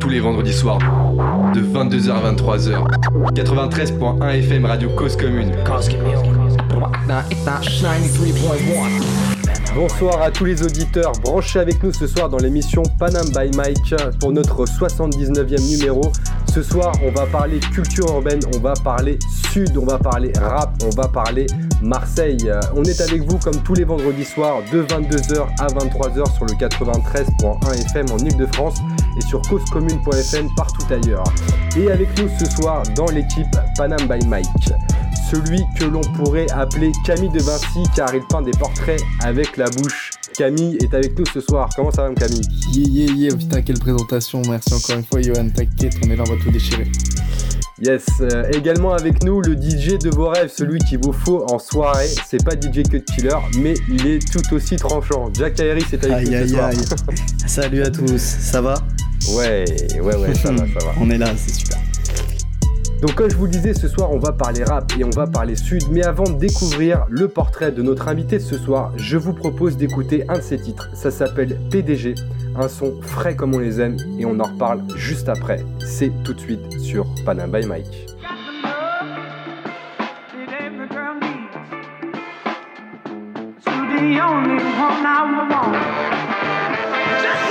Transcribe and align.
Tous 0.00 0.08
les 0.08 0.18
vendredis 0.18 0.52
soirs, 0.52 0.78
de 1.54 1.60
22h 1.60 2.10
à 2.10 2.32
23h. 2.32 3.34
93.1 3.34 4.38
FM 4.38 4.64
Radio 4.64 4.88
Cause 4.96 5.16
Commune. 5.16 5.52
Bonsoir 9.74 10.22
à 10.22 10.30
tous 10.30 10.44
les 10.44 10.62
auditeurs 10.62 11.12
branchés 11.22 11.60
avec 11.60 11.82
nous 11.82 11.92
ce 11.92 12.06
soir 12.06 12.28
dans 12.28 12.38
l'émission 12.38 12.82
Panam 12.98 13.26
by 13.28 13.56
Mike 13.56 13.94
pour 14.20 14.32
notre 14.32 14.64
79e 14.64 15.70
numéro. 15.70 16.12
Ce 16.52 16.62
soir, 16.62 16.92
on 17.02 17.10
va 17.12 17.26
parler 17.26 17.60
culture 17.60 18.06
urbaine, 18.08 18.40
on 18.54 18.58
va 18.58 18.74
parler 18.84 19.18
sud, 19.52 19.76
on 19.78 19.86
va 19.86 19.98
parler 19.98 20.32
rap, 20.38 20.74
on 20.84 20.90
va 20.90 21.08
parler 21.08 21.46
Marseille. 21.80 22.52
On 22.76 22.84
est 22.84 23.00
avec 23.00 23.22
vous 23.22 23.38
comme 23.38 23.62
tous 23.62 23.74
les 23.74 23.84
vendredis 23.84 24.24
soirs 24.24 24.58
de 24.72 24.82
22h 24.82 25.46
à 25.60 25.66
23h 25.68 26.34
sur 26.34 26.44
le 26.44 26.52
93.1 26.54 27.86
FM 27.86 28.06
en 28.12 28.18
Ile-de-France 28.18 28.82
et 29.16 29.20
sur 29.22 29.42
causecommune.fm 29.42 30.48
partout 30.56 30.86
ailleurs. 30.90 31.24
Et 31.76 31.90
avec 31.90 32.08
nous 32.20 32.28
ce 32.38 32.50
soir 32.50 32.82
dans 32.94 33.06
l'équipe 33.06 33.56
Panam 33.76 34.00
by 34.08 34.26
Mike 34.26 34.46
celui 35.32 35.60
que 35.78 35.84
l'on 35.84 36.02
pourrait 36.14 36.50
appeler 36.50 36.92
Camille 37.06 37.30
de 37.30 37.40
Vinci 37.40 37.82
car 37.96 38.14
il 38.14 38.22
peint 38.28 38.42
des 38.42 38.50
portraits 38.52 39.00
avec 39.22 39.56
la 39.56 39.70
bouche. 39.70 40.10
Camille 40.36 40.76
est 40.82 40.92
avec 40.92 41.18
nous 41.18 41.24
ce 41.26 41.40
soir. 41.40 41.70
Comment 41.74 41.90
ça 41.90 42.08
va, 42.08 42.14
Camille? 42.14 42.42
Yeah, 42.72 42.86
yeah, 42.86 43.12
yeah. 43.12 43.36
Putain, 43.36 43.62
quelle 43.62 43.78
présentation. 43.78 44.42
Merci 44.48 44.74
encore 44.74 44.96
une 44.96 45.04
fois, 45.04 45.22
Johan. 45.22 45.48
T'inquiète, 45.48 45.94
on 46.04 46.10
est 46.10 46.16
là, 46.16 46.24
on 46.26 46.32
va 46.32 46.42
tout 46.42 46.50
déchirer. 46.50 46.86
Yes, 47.80 48.04
euh, 48.20 48.44
également 48.52 48.92
avec 48.92 49.24
nous 49.24 49.40
le 49.40 49.54
DJ 49.54 49.98
de 49.98 50.14
vos 50.14 50.28
rêves, 50.28 50.52
celui 50.54 50.78
qui 50.78 50.96
vous 50.96 51.12
faut 51.12 51.44
en 51.50 51.58
soirée. 51.58 52.08
C'est 52.26 52.44
pas 52.44 52.52
DJ 52.52 52.82
Cut 52.82 53.02
Killer, 53.16 53.36
mais 53.58 53.74
il 53.88 54.06
est 54.06 54.32
tout 54.32 54.54
aussi 54.54 54.76
tranchant. 54.76 55.30
Jack 55.34 55.58
Harris 55.60 55.84
est 55.92 56.04
avec 56.04 56.28
nous 56.28 56.46
ce 56.46 56.54
soir. 56.54 56.70
Salut 57.46 57.82
à 57.82 57.90
tous, 57.90 58.20
ça 58.20 58.60
va? 58.60 58.74
Ouais, 59.30 59.64
ouais, 60.00 60.16
ouais, 60.16 60.34
ça 60.34 60.50
va, 60.52 60.58
ça 60.58 60.86
va. 60.86 60.92
On 61.00 61.08
est 61.10 61.18
là, 61.18 61.26
c'est 61.36 61.54
super. 61.54 61.78
Donc 63.00 63.14
comme 63.16 63.30
je 63.30 63.36
vous 63.36 63.46
le 63.46 63.50
disais, 63.50 63.74
ce 63.74 63.88
soir 63.88 64.12
on 64.12 64.18
va 64.20 64.30
parler 64.30 64.62
rap 64.62 64.92
et 64.96 65.02
on 65.02 65.10
va 65.10 65.26
parler 65.26 65.56
sud, 65.56 65.82
mais 65.90 66.04
avant 66.04 66.22
de 66.22 66.38
découvrir 66.38 67.04
le 67.08 67.26
portrait 67.26 67.72
de 67.72 67.82
notre 67.82 68.06
invité 68.06 68.38
de 68.38 68.42
ce 68.42 68.56
soir, 68.56 68.92
je 68.96 69.16
vous 69.16 69.32
propose 69.32 69.76
d'écouter 69.76 70.24
un 70.28 70.38
de 70.38 70.42
ses 70.42 70.60
titres. 70.60 70.88
Ça 70.94 71.10
s'appelle 71.10 71.58
PDG, 71.68 72.14
un 72.54 72.68
son 72.68 73.00
frais 73.02 73.34
comme 73.34 73.56
on 73.56 73.58
les 73.58 73.80
aime 73.80 73.96
et 74.20 74.24
on 74.24 74.38
en 74.38 74.44
reparle 74.44 74.82
juste 74.94 75.28
après. 75.28 75.64
C'est 75.84 76.12
tout 76.22 76.32
de 76.32 76.38
suite 76.38 76.78
sur 76.80 77.04
Panam 77.24 77.50
by 77.50 77.66
Mike. 77.66 78.06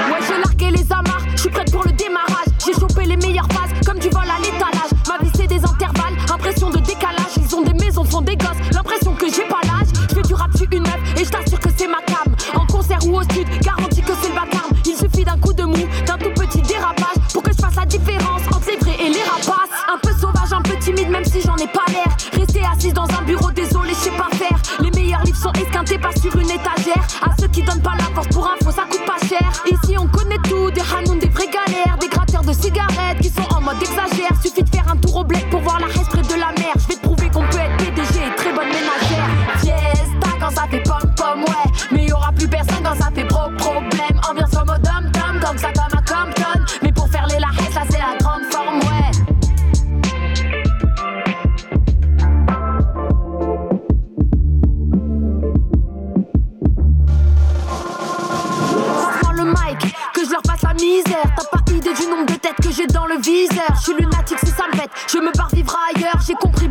Ouais, 0.07 0.19
j'ai 0.27 0.37
largué 0.37 0.71
les 0.71 0.91
amarres, 0.93 1.20
je 1.35 1.41
suis 1.41 1.49
prête 1.49 1.71
pour 1.71 1.83
le 1.83 1.91
démarrage. 1.91 2.47
J'ai 2.65 2.73
chopé 2.73 3.05
les 3.05 3.17
meilleures 3.17 3.47
phases, 3.51 3.71
comme 3.85 3.99
du 3.99 4.09
vol 4.09 4.23
à 4.23 4.39
l'étalage. 4.39 4.91
Ma 5.07 5.17
vie, 5.23 5.31
c'est 5.35 5.47
des 5.47 5.63
intervalles, 5.63 6.15
impression 6.31 6.69
de 6.69 6.79
décalage. 6.79 7.35
Ils 7.37 7.55
ont 7.55 7.61
des 7.63 7.73
maisons, 7.73 8.03
font 8.03 8.21
des 8.21 8.35
gosses, 8.35 8.61
l'impression 8.71 9.13
que 9.15 9.27
j'ai 9.27 9.47
pas 9.47 9.61
l'âge. 9.63 9.87
Je 10.09 10.15
fais 10.15 10.21
du 10.21 10.33
rap, 10.33 10.55
sur 10.55 10.67
une 10.71 10.83
meuf, 10.83 10.99
et 11.17 11.25
je 11.25 11.29
t'assure 11.29 11.59
que 11.59 11.69
c'est 11.75 11.87
ma 11.87 12.01
cam. 12.05 12.33
En 12.53 12.65
concert 12.67 12.99
ou 13.07 13.17
au 13.17 13.23
sud, 13.23 13.47
garantie 13.61 14.01
que 14.01 14.13
c'est 14.21 14.29
le 14.29 14.35
vacarme. 14.35 14.71
Il 14.85 14.95
suffit 14.95 15.23
d'un 15.23 15.37
coup 15.37 15.53
de 15.53 15.63
mou, 15.63 15.87
d'un 16.05 16.17
tout 16.17 16.31
petit 16.35 16.61
dérapage, 16.61 17.17
pour 17.33 17.43
que 17.43 17.51
je 17.51 17.57
fasse 17.57 17.75
la 17.75 17.85
différence 17.85 18.41
entre 18.47 18.67
les 18.67 18.77
vrais 18.77 18.97
et 18.99 19.09
les 19.09 19.23
rapaces. 19.23 19.69
Un 19.93 19.97
peu 19.97 20.11
sauvage, 20.19 20.53
un 20.53 20.61
peu 20.61 20.77
timide, 20.79 21.09
même 21.09 21.25
si 21.25 21.41
j'en 21.41 21.55
ai 21.57 21.67
pas 21.67 21.85
l'air. 21.89 22.07
Rester 22.33 22.61
assise 22.71 22.93
dans 22.93 23.07
un 23.09 23.23
bureau, 23.25 23.51
désolé, 23.51 23.89
je 23.89 24.09
sais 24.09 24.11
pas 24.11 24.29
faire. 24.35 24.57
Les 24.79 24.91
meilleurs 24.91 25.23
livres 25.23 25.37
sont 25.37 25.53
esquintés, 25.53 25.97
pas 25.97 26.13
sur 26.19 26.35
une 26.35 26.49
étagère. 26.49 27.03
À 27.21 27.31
ceux 27.39 27.47
qui 27.47 27.63
donnent 27.63 27.81
pas 27.81 27.93
la 27.97 28.05
force 28.15 28.27
pour 28.27 28.47
info, 28.47 28.71
ça 28.71 28.83
coûte 28.89 29.05
pas 29.05 29.17
cher. 29.27 29.49
Ici, 29.69 29.97
on 29.97 30.07
connaît 30.07 30.39
tout, 30.49 30.71
des 30.71 30.81
hanoun, 30.81 31.10
cigarettes 32.61 33.19
qui 33.21 33.29
sont 33.29 33.47
en 33.55 33.61
mode 33.61 33.81
exagère. 33.81 34.29
Suffit 34.41 34.63
de 34.63 34.69
faire 34.69 34.87
un 34.91 34.97
tour 34.97 35.17
au 35.17 35.23
bled 35.23 35.49
pour 35.49 35.61
voir 35.61 35.79
la 35.79 35.87
reste 35.87 36.15
de 36.15 36.39
la 36.39 36.51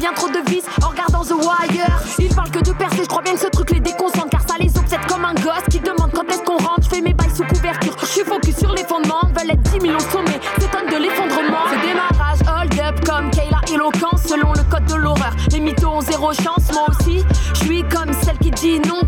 bien 0.00 0.15
trop 0.15 0.28
de 0.28 0.50
vices 0.50 0.65
en 0.83 0.88
regardant 0.88 1.22
The 1.22 1.33
Wire. 1.33 2.00
Ils 2.19 2.34
parlent 2.34 2.50
que 2.50 2.61
de 2.61 2.72
percer, 2.72 3.03
je 3.03 3.09
crois 3.09 3.22
bien 3.22 3.34
que 3.34 3.41
ce 3.41 3.49
truc 3.49 3.71
les 3.71 3.81
déconcentre. 3.81 4.31
Car 4.31 4.41
ça 4.49 4.55
les 4.59 4.77
obsède 4.78 5.00
comme 5.06 5.27
un 5.27 5.34
gosse 5.34 5.66
qui 5.71 5.78
demande 5.78 6.11
quand 6.15 6.27
est-ce 6.31 6.43
qu'on 6.43 6.56
rentre. 6.56 6.84
Je 6.84 6.88
fais 6.88 7.03
mes 7.03 7.12
bails 7.12 7.31
sous 7.34 7.44
couverture, 7.44 7.94
je 8.00 8.06
suis 8.06 8.25
focus 8.25 8.56
sur 8.56 8.72
les 8.72 8.84
fondements. 8.84 9.21
Veulent 9.37 9.50
être 9.50 9.62
10 9.62 9.81
millions 9.81 9.99
sommés, 10.11 10.41
s'étonnent 10.59 10.91
de 10.91 11.03
l'effondrement. 11.03 11.65
Ce 11.71 11.87
démarrage, 11.87 12.38
hold 12.49 12.81
up 12.81 13.05
comme 13.05 13.31
Kayla 13.31 13.61
éloquence 13.72 14.22
selon 14.27 14.53
le 14.55 14.62
code 14.71 14.87
de 14.87 14.94
l'horreur. 14.94 15.37
Les 15.53 15.61
mythos 15.61 15.88
ont 15.88 16.00
zéro 16.00 16.32
chance, 16.32 16.72
moi 16.72 16.87
aussi. 16.88 17.22
Je 17.55 17.65
suis 17.65 17.82
comme 17.84 18.12
celle 18.22 18.38
qui 18.38 18.50
dit 18.53 18.81
non, 18.81 19.03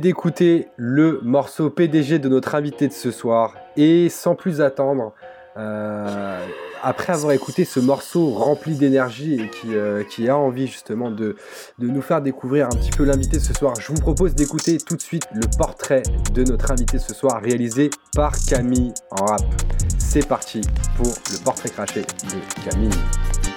d'écouter 0.00 0.68
le 0.76 1.20
morceau 1.22 1.70
PDG 1.70 2.18
de 2.18 2.28
notre 2.28 2.54
invité 2.54 2.88
de 2.88 2.92
ce 2.92 3.10
soir. 3.10 3.54
Et 3.76 4.08
sans 4.08 4.34
plus 4.34 4.60
attendre, 4.60 5.14
euh, 5.56 6.46
après 6.82 7.12
avoir 7.12 7.32
écouté 7.32 7.64
ce 7.64 7.80
morceau 7.80 8.30
rempli 8.30 8.74
d'énergie 8.74 9.34
et 9.34 9.48
qui, 9.48 9.74
euh, 9.74 10.02
qui 10.04 10.28
a 10.28 10.36
envie 10.36 10.66
justement 10.66 11.10
de, 11.10 11.36
de 11.78 11.86
nous 11.88 12.02
faire 12.02 12.22
découvrir 12.22 12.66
un 12.66 12.76
petit 12.76 12.90
peu 12.90 13.04
l'invité 13.04 13.36
de 13.36 13.42
ce 13.42 13.52
soir, 13.52 13.74
je 13.78 13.88
vous 13.88 14.00
propose 14.00 14.34
d'écouter 14.34 14.78
tout 14.78 14.96
de 14.96 15.02
suite 15.02 15.24
le 15.34 15.46
portrait 15.58 16.02
de 16.34 16.44
notre 16.44 16.70
invité 16.70 16.98
ce 16.98 17.14
soir 17.14 17.40
réalisé 17.42 17.90
par 18.14 18.32
Camille 18.48 18.92
en 19.10 19.26
rap. 19.26 19.42
C'est 19.98 20.26
parti 20.26 20.62
pour 20.96 21.06
le 21.06 21.44
portrait 21.44 21.68
craché 21.68 22.00
de 22.02 22.70
Camille. 22.70 23.49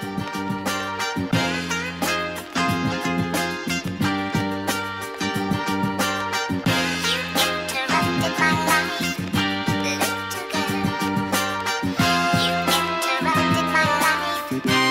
Le 14.54 14.83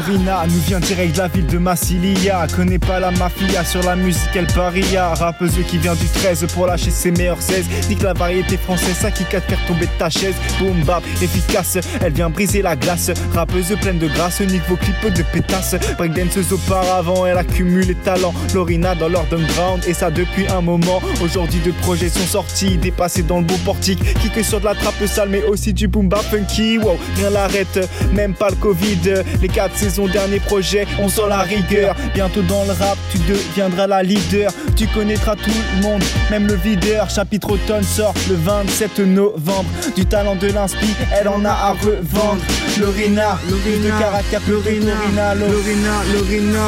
Lorina 0.00 0.46
nous 0.46 0.60
vient 0.60 0.80
direct 0.80 1.14
de 1.14 1.18
la 1.18 1.28
ville 1.28 1.46
de 1.46 1.58
Massilia. 1.58 2.46
Connaît 2.56 2.78
pas 2.78 3.00
la 3.00 3.10
mafia 3.10 3.64
sur 3.64 3.82
la 3.82 3.96
musique, 3.96 4.30
elle 4.34 4.46
paria. 4.46 5.12
Rappeuse 5.12 5.58
qui 5.68 5.76
vient 5.76 5.94
du 5.94 6.06
13 6.06 6.46
pour 6.54 6.66
lâcher 6.66 6.90
ses 6.90 7.10
meilleurs 7.10 7.42
16. 7.42 7.66
que 7.98 8.04
la 8.04 8.14
variété 8.14 8.56
française, 8.56 8.96
ça 8.98 9.10
qui 9.10 9.24
qu'à 9.24 9.42
faire 9.42 9.58
tomber 9.66 9.88
ta 9.98 10.08
chaise. 10.08 10.34
Boom 10.58 10.84
bap, 10.84 11.02
efficace, 11.20 11.78
elle 12.00 12.14
vient 12.14 12.30
briser 12.30 12.62
la 12.62 12.76
glace. 12.76 13.10
Rappeuse 13.34 13.76
pleine 13.80 13.98
de 13.98 14.08
grâce, 14.08 14.40
nique 14.40 14.62
vos 14.68 14.76
clips 14.76 15.12
de 15.14 15.22
pétasse. 15.22 15.74
Breakdanceuse 15.98 16.52
auparavant, 16.52 17.26
elle 17.26 17.36
accumule 17.36 17.86
les 17.86 17.94
talents. 17.94 18.34
Lorina 18.54 18.94
dans 18.94 19.08
l'underground, 19.08 19.84
et 19.86 19.92
ça 19.92 20.10
depuis 20.10 20.48
un 20.48 20.62
moment. 20.62 21.02
Aujourd'hui, 21.22 21.60
deux 21.62 21.74
projets 21.82 22.08
sont 22.08 22.26
sortis, 22.26 22.78
dépassés 22.78 23.22
dans 23.22 23.40
le 23.40 23.44
beau 23.44 23.58
portique. 23.66 24.02
Qui 24.20 24.30
que 24.30 24.42
sur 24.42 24.60
de 24.60 24.64
la 24.64 24.74
trappe 24.74 25.04
sale, 25.06 25.28
mais 25.28 25.42
aussi 25.44 25.74
du 25.74 25.88
boom 25.88 26.08
bap 26.08 26.22
funky. 26.22 26.78
Wow, 26.78 26.98
rien 27.16 27.30
l'arrête, 27.30 27.86
même 28.14 28.32
pas 28.32 28.48
le 28.48 28.56
Covid. 28.56 29.24
Les 29.42 29.48
saisons, 29.90 30.06
dernier 30.06 30.40
projet, 30.40 30.86
on 30.98 31.08
sent 31.08 31.28
la 31.28 31.40
rigueur. 31.40 31.96
Bientôt 32.14 32.42
dans 32.42 32.64
le 32.64 32.72
rap, 32.72 32.96
tu 33.10 33.18
deviendras 33.18 33.86
la 33.86 34.02
leader. 34.02 34.52
Tu 34.76 34.86
connaîtras 34.88 35.36
tout 35.36 35.50
le 35.76 35.82
monde, 35.82 36.02
même 36.30 36.46
le 36.46 36.54
videur. 36.54 37.10
Chapitre 37.10 37.52
automne 37.52 37.82
sort 37.82 38.14
le 38.28 38.36
27 38.36 39.00
novembre. 39.00 39.68
Du 39.96 40.06
talent 40.06 40.36
de 40.36 40.48
l'inspi, 40.48 40.94
elle 41.18 41.28
en 41.28 41.44
a 41.44 41.50
à 41.50 41.72
revendre. 41.72 42.42
Lorina, 42.78 43.38
de 43.48 43.88
caractère, 43.98 44.40
Lorina, 44.48 44.94
Lorina, 45.34 45.34
Lorina, 45.34 46.66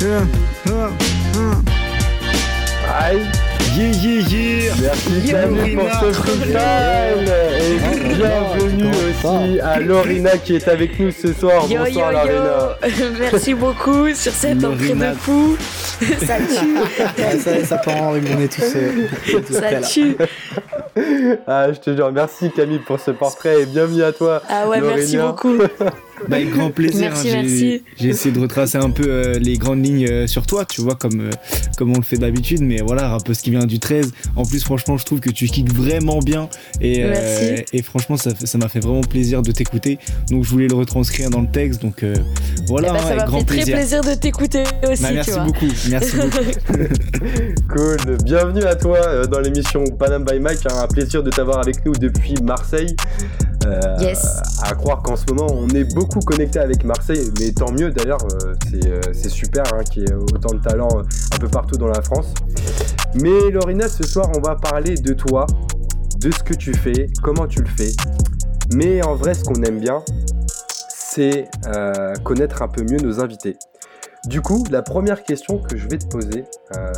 Lorina. 0.00 0.30
Lorina. 0.66 1.58
Aïe. 2.98 3.51
Yeah, 3.74 3.90
yeah, 3.92 4.20
yeah. 4.28 4.74
Merci 4.82 5.30
Camille 5.30 5.76
pour 5.76 5.88
ce 5.88 6.12
freestyle. 6.12 7.32
Et 7.58 8.14
bienvenue 8.14 8.90
aussi 8.90 9.60
à 9.60 9.80
Lorina 9.80 10.36
qui 10.36 10.56
est 10.56 10.68
avec 10.68 10.98
nous 10.98 11.10
ce 11.10 11.32
soir. 11.32 11.64
Yo, 11.70 11.78
Bonsoir 11.78 12.12
yo, 12.12 12.18
Lorina. 12.18 12.76
yo. 12.98 13.04
Merci 13.18 13.54
beaucoup 13.54 14.12
sur 14.14 14.32
cette 14.32 14.62
entrée 14.64 14.92
de 14.94 15.12
fou. 15.18 15.56
Ça 16.26 16.36
tue. 16.36 17.38
Ça, 17.38 17.64
ça 17.64 17.76
part 17.78 18.02
en 18.02 18.10
rime, 18.10 18.24
on 18.36 18.40
est 18.40 18.52
tous, 18.52 18.62
euh, 18.76 19.06
tous 19.46 19.52
Ça 19.54 19.80
tue. 19.80 20.16
Ah, 21.46 21.72
je 21.72 21.78
te 21.78 21.94
jure, 21.94 22.10
merci 22.12 22.50
Camille 22.50 22.80
pour 22.80 22.98
ce 23.00 23.12
portrait 23.12 23.62
et 23.62 23.66
bienvenue 23.66 24.02
à 24.02 24.12
toi. 24.12 24.42
Ah 24.50 24.68
ouais, 24.68 24.80
merci 24.80 25.16
beaucoup. 25.16 25.58
Bah, 26.28 26.36
avec 26.36 26.50
grand 26.50 26.70
plaisir. 26.70 27.00
Merci, 27.00 27.28
hein, 27.30 27.42
j'ai- 27.44 27.66
merci. 27.68 27.82
J'ai 27.98 28.08
essayé 28.10 28.34
de 28.34 28.38
retracer 28.40 28.78
un 28.78 28.90
peu 28.90 29.04
euh, 29.08 29.38
les 29.40 29.58
grandes 29.58 29.84
lignes 29.84 30.06
euh, 30.08 30.26
sur 30.28 30.46
toi, 30.46 30.64
tu 30.64 30.80
vois, 30.80 30.94
comme, 30.94 31.20
euh, 31.20 31.30
comme 31.76 31.90
on 31.92 31.96
le 31.96 32.02
fait 32.04 32.16
d'habitude. 32.16 32.60
Mais 32.62 32.80
voilà, 32.80 33.12
un 33.14 33.18
peu 33.18 33.34
ce 33.34 33.42
qui 33.42 33.50
vient 33.50 33.66
du 33.66 33.78
13. 33.80 34.12
En 34.36 34.44
plus, 34.44 34.62
franchement, 34.62 34.96
je 34.96 35.04
trouve 35.04 35.18
que 35.20 35.30
tu 35.30 35.46
kicks 35.46 35.72
vraiment 35.72 36.20
bien. 36.20 36.48
Et, 36.80 37.02
euh, 37.04 37.08
Merci. 37.10 37.64
et 37.72 37.82
franchement, 37.82 38.16
ça 38.16 38.58
m'a 38.58 38.68
fait 38.68 38.78
vraiment 38.80 39.00
plaisir 39.00 39.42
de 39.42 39.50
t'écouter. 39.50 39.98
Donc, 40.30 40.44
je 40.44 40.50
voulais 40.50 40.68
le 40.68 40.74
retranscrire 40.76 41.28
dans 41.30 41.40
le 41.40 41.50
texte. 41.50 41.82
Donc, 41.82 42.02
euh, 42.04 42.14
voilà, 42.68 42.88
Eh 42.88 42.92
ben, 42.92 42.96
hein, 42.98 43.02
ça 43.02 43.06
avec 43.08 43.18
m'a 43.18 43.24
grand 43.26 43.38
fait 43.40 43.44
très 43.46 43.56
plaisir. 43.56 43.74
plaisir 43.76 44.00
de 44.02 44.14
t'écouter 44.14 44.62
aussi, 44.88 45.02
Bah, 45.02 45.08
tu 45.08 45.14
merci 45.14 45.30
vois. 45.32 45.44
beaucoup. 45.44 45.66
Merci 45.90 46.16
beaucoup. 46.16 46.82
Cool, 47.72 47.96
bienvenue 48.24 48.64
à 48.64 48.74
toi 48.74 48.98
euh, 49.06 49.26
dans 49.26 49.40
l'émission 49.40 49.84
Panam 49.98 50.24
by 50.24 50.38
Mike. 50.38 50.58
Un 50.70 50.86
plaisir 50.86 51.22
de 51.22 51.30
t'avoir 51.30 51.58
avec 51.60 51.84
nous 51.86 51.92
depuis 51.92 52.34
Marseille. 52.42 52.94
Euh, 53.66 53.80
Yes. 54.00 54.40
À 54.62 54.74
croire 54.74 55.02
qu'en 55.02 55.16
ce 55.16 55.24
moment 55.28 55.46
on 55.50 55.68
est 55.68 55.84
beaucoup 55.94 56.20
connecté 56.20 56.58
avec 56.58 56.84
Marseille, 56.84 57.30
mais 57.38 57.52
tant 57.52 57.70
mieux 57.72 57.90
d'ailleurs, 57.90 58.18
euh, 58.44 58.54
c'est 58.70 58.88
euh, 58.88 59.00
c'est 59.12 59.28
super 59.28 59.62
hein, 59.74 59.82
qu'il 59.84 60.02
y 60.02 60.06
ait 60.10 60.14
autant 60.14 60.54
de 60.54 60.60
talent 60.60 60.88
euh, 60.96 61.02
un 61.34 61.38
peu 61.38 61.48
partout 61.48 61.76
dans 61.76 61.88
la 61.88 62.02
France. 62.02 62.32
Mais 63.14 63.50
Lorina, 63.50 63.88
ce 63.88 64.04
soir 64.04 64.30
on 64.36 64.40
va 64.40 64.56
parler 64.56 64.94
de 64.94 65.12
toi, 65.12 65.46
de 66.18 66.30
ce 66.30 66.42
que 66.42 66.54
tu 66.54 66.72
fais, 66.74 67.08
comment 67.22 67.46
tu 67.46 67.60
le 67.60 67.68
fais. 67.68 67.90
Mais 68.74 69.02
en 69.04 69.14
vrai, 69.14 69.34
ce 69.34 69.44
qu'on 69.44 69.60
aime 69.62 69.80
bien, 69.80 70.02
c'est 70.88 71.48
euh, 71.66 72.14
connaître 72.24 72.62
un 72.62 72.68
peu 72.68 72.82
mieux 72.82 72.98
nos 72.98 73.20
invités. 73.20 73.56
Du 74.26 74.40
coup, 74.40 74.64
la 74.70 74.82
première 74.82 75.24
question 75.24 75.58
que 75.58 75.76
je 75.76 75.88
vais 75.88 75.98
te 75.98 76.06
poser, 76.06 76.44
euh, 76.76 76.92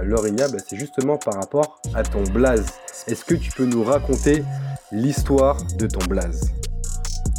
bah, 0.51 0.59
c'est 0.69 0.77
justement 0.77 1.17
par 1.17 1.35
rapport 1.35 1.81
à 1.95 2.03
ton 2.03 2.23
blaze. 2.23 2.67
Est-ce 3.07 3.25
que 3.25 3.35
tu 3.35 3.51
peux 3.51 3.65
nous 3.65 3.83
raconter 3.83 4.45
l'histoire 4.93 5.57
de 5.79 5.87
ton 5.87 6.05
blaze? 6.05 6.53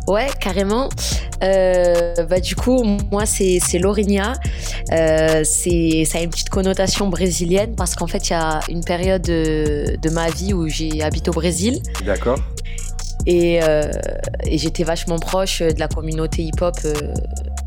Ouais, 0.07 0.27
carrément. 0.39 0.89
Euh, 1.43 2.15
bah, 2.27 2.39
du 2.39 2.55
coup, 2.55 2.83
moi, 3.11 3.27
c'est 3.27 3.59
Lourinha. 3.79 4.33
Euh, 4.91 5.43
c'est- 5.43 6.05
ça 6.05 6.17
a 6.17 6.21
une 6.21 6.31
petite 6.31 6.49
connotation 6.49 7.07
brésilienne 7.09 7.75
parce 7.75 7.93
qu'en 7.93 8.07
fait, 8.07 8.29
il 8.29 8.31
y 8.31 8.35
a 8.35 8.61
une 8.69 8.83
période 8.83 9.21
de, 9.21 9.97
de 10.01 10.09
ma 10.09 10.29
vie 10.31 10.53
où 10.53 10.67
j'ai 10.67 11.03
habité 11.03 11.29
au 11.29 11.33
Brésil 11.33 11.79
D'accord 12.03 12.39
et, 13.25 13.61
euh, 13.63 13.89
et 14.43 14.57
j'étais 14.57 14.83
vachement 14.83 15.17
proche 15.19 15.61
de 15.61 15.79
la 15.79 15.87
communauté 15.87 16.43
hip-hop, 16.43 16.75
euh, 16.85 16.93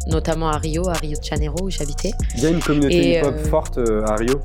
notamment 0.06 0.48
à 0.48 0.58
Rio, 0.58 0.88
à 0.88 0.92
Rio 0.94 1.18
de 1.18 1.24
Janeiro 1.24 1.64
où 1.64 1.70
j'habitais. 1.70 2.12
Il 2.36 2.42
y 2.42 2.46
a 2.46 2.50
une 2.50 2.60
communauté 2.60 3.18
hip-hop 3.18 3.34
euh, 3.36 3.44
forte 3.44 3.78
à 3.78 4.14
Rio? 4.16 4.40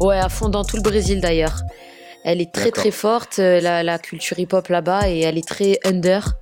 Ouais, 0.00 0.18
à 0.18 0.28
fond 0.28 0.48
dans 0.48 0.64
tout 0.64 0.76
le 0.76 0.82
Brésil 0.82 1.20
d'ailleurs. 1.20 1.62
Elle 2.24 2.40
est 2.40 2.52
très 2.52 2.70
très 2.70 2.90
forte, 2.90 3.38
la, 3.38 3.82
la 3.82 3.98
culture 3.98 4.38
hip-hop 4.38 4.68
là-bas, 4.68 5.08
et 5.08 5.20
elle 5.20 5.38
est 5.38 5.46
très 5.46 5.78
under. 5.84 6.36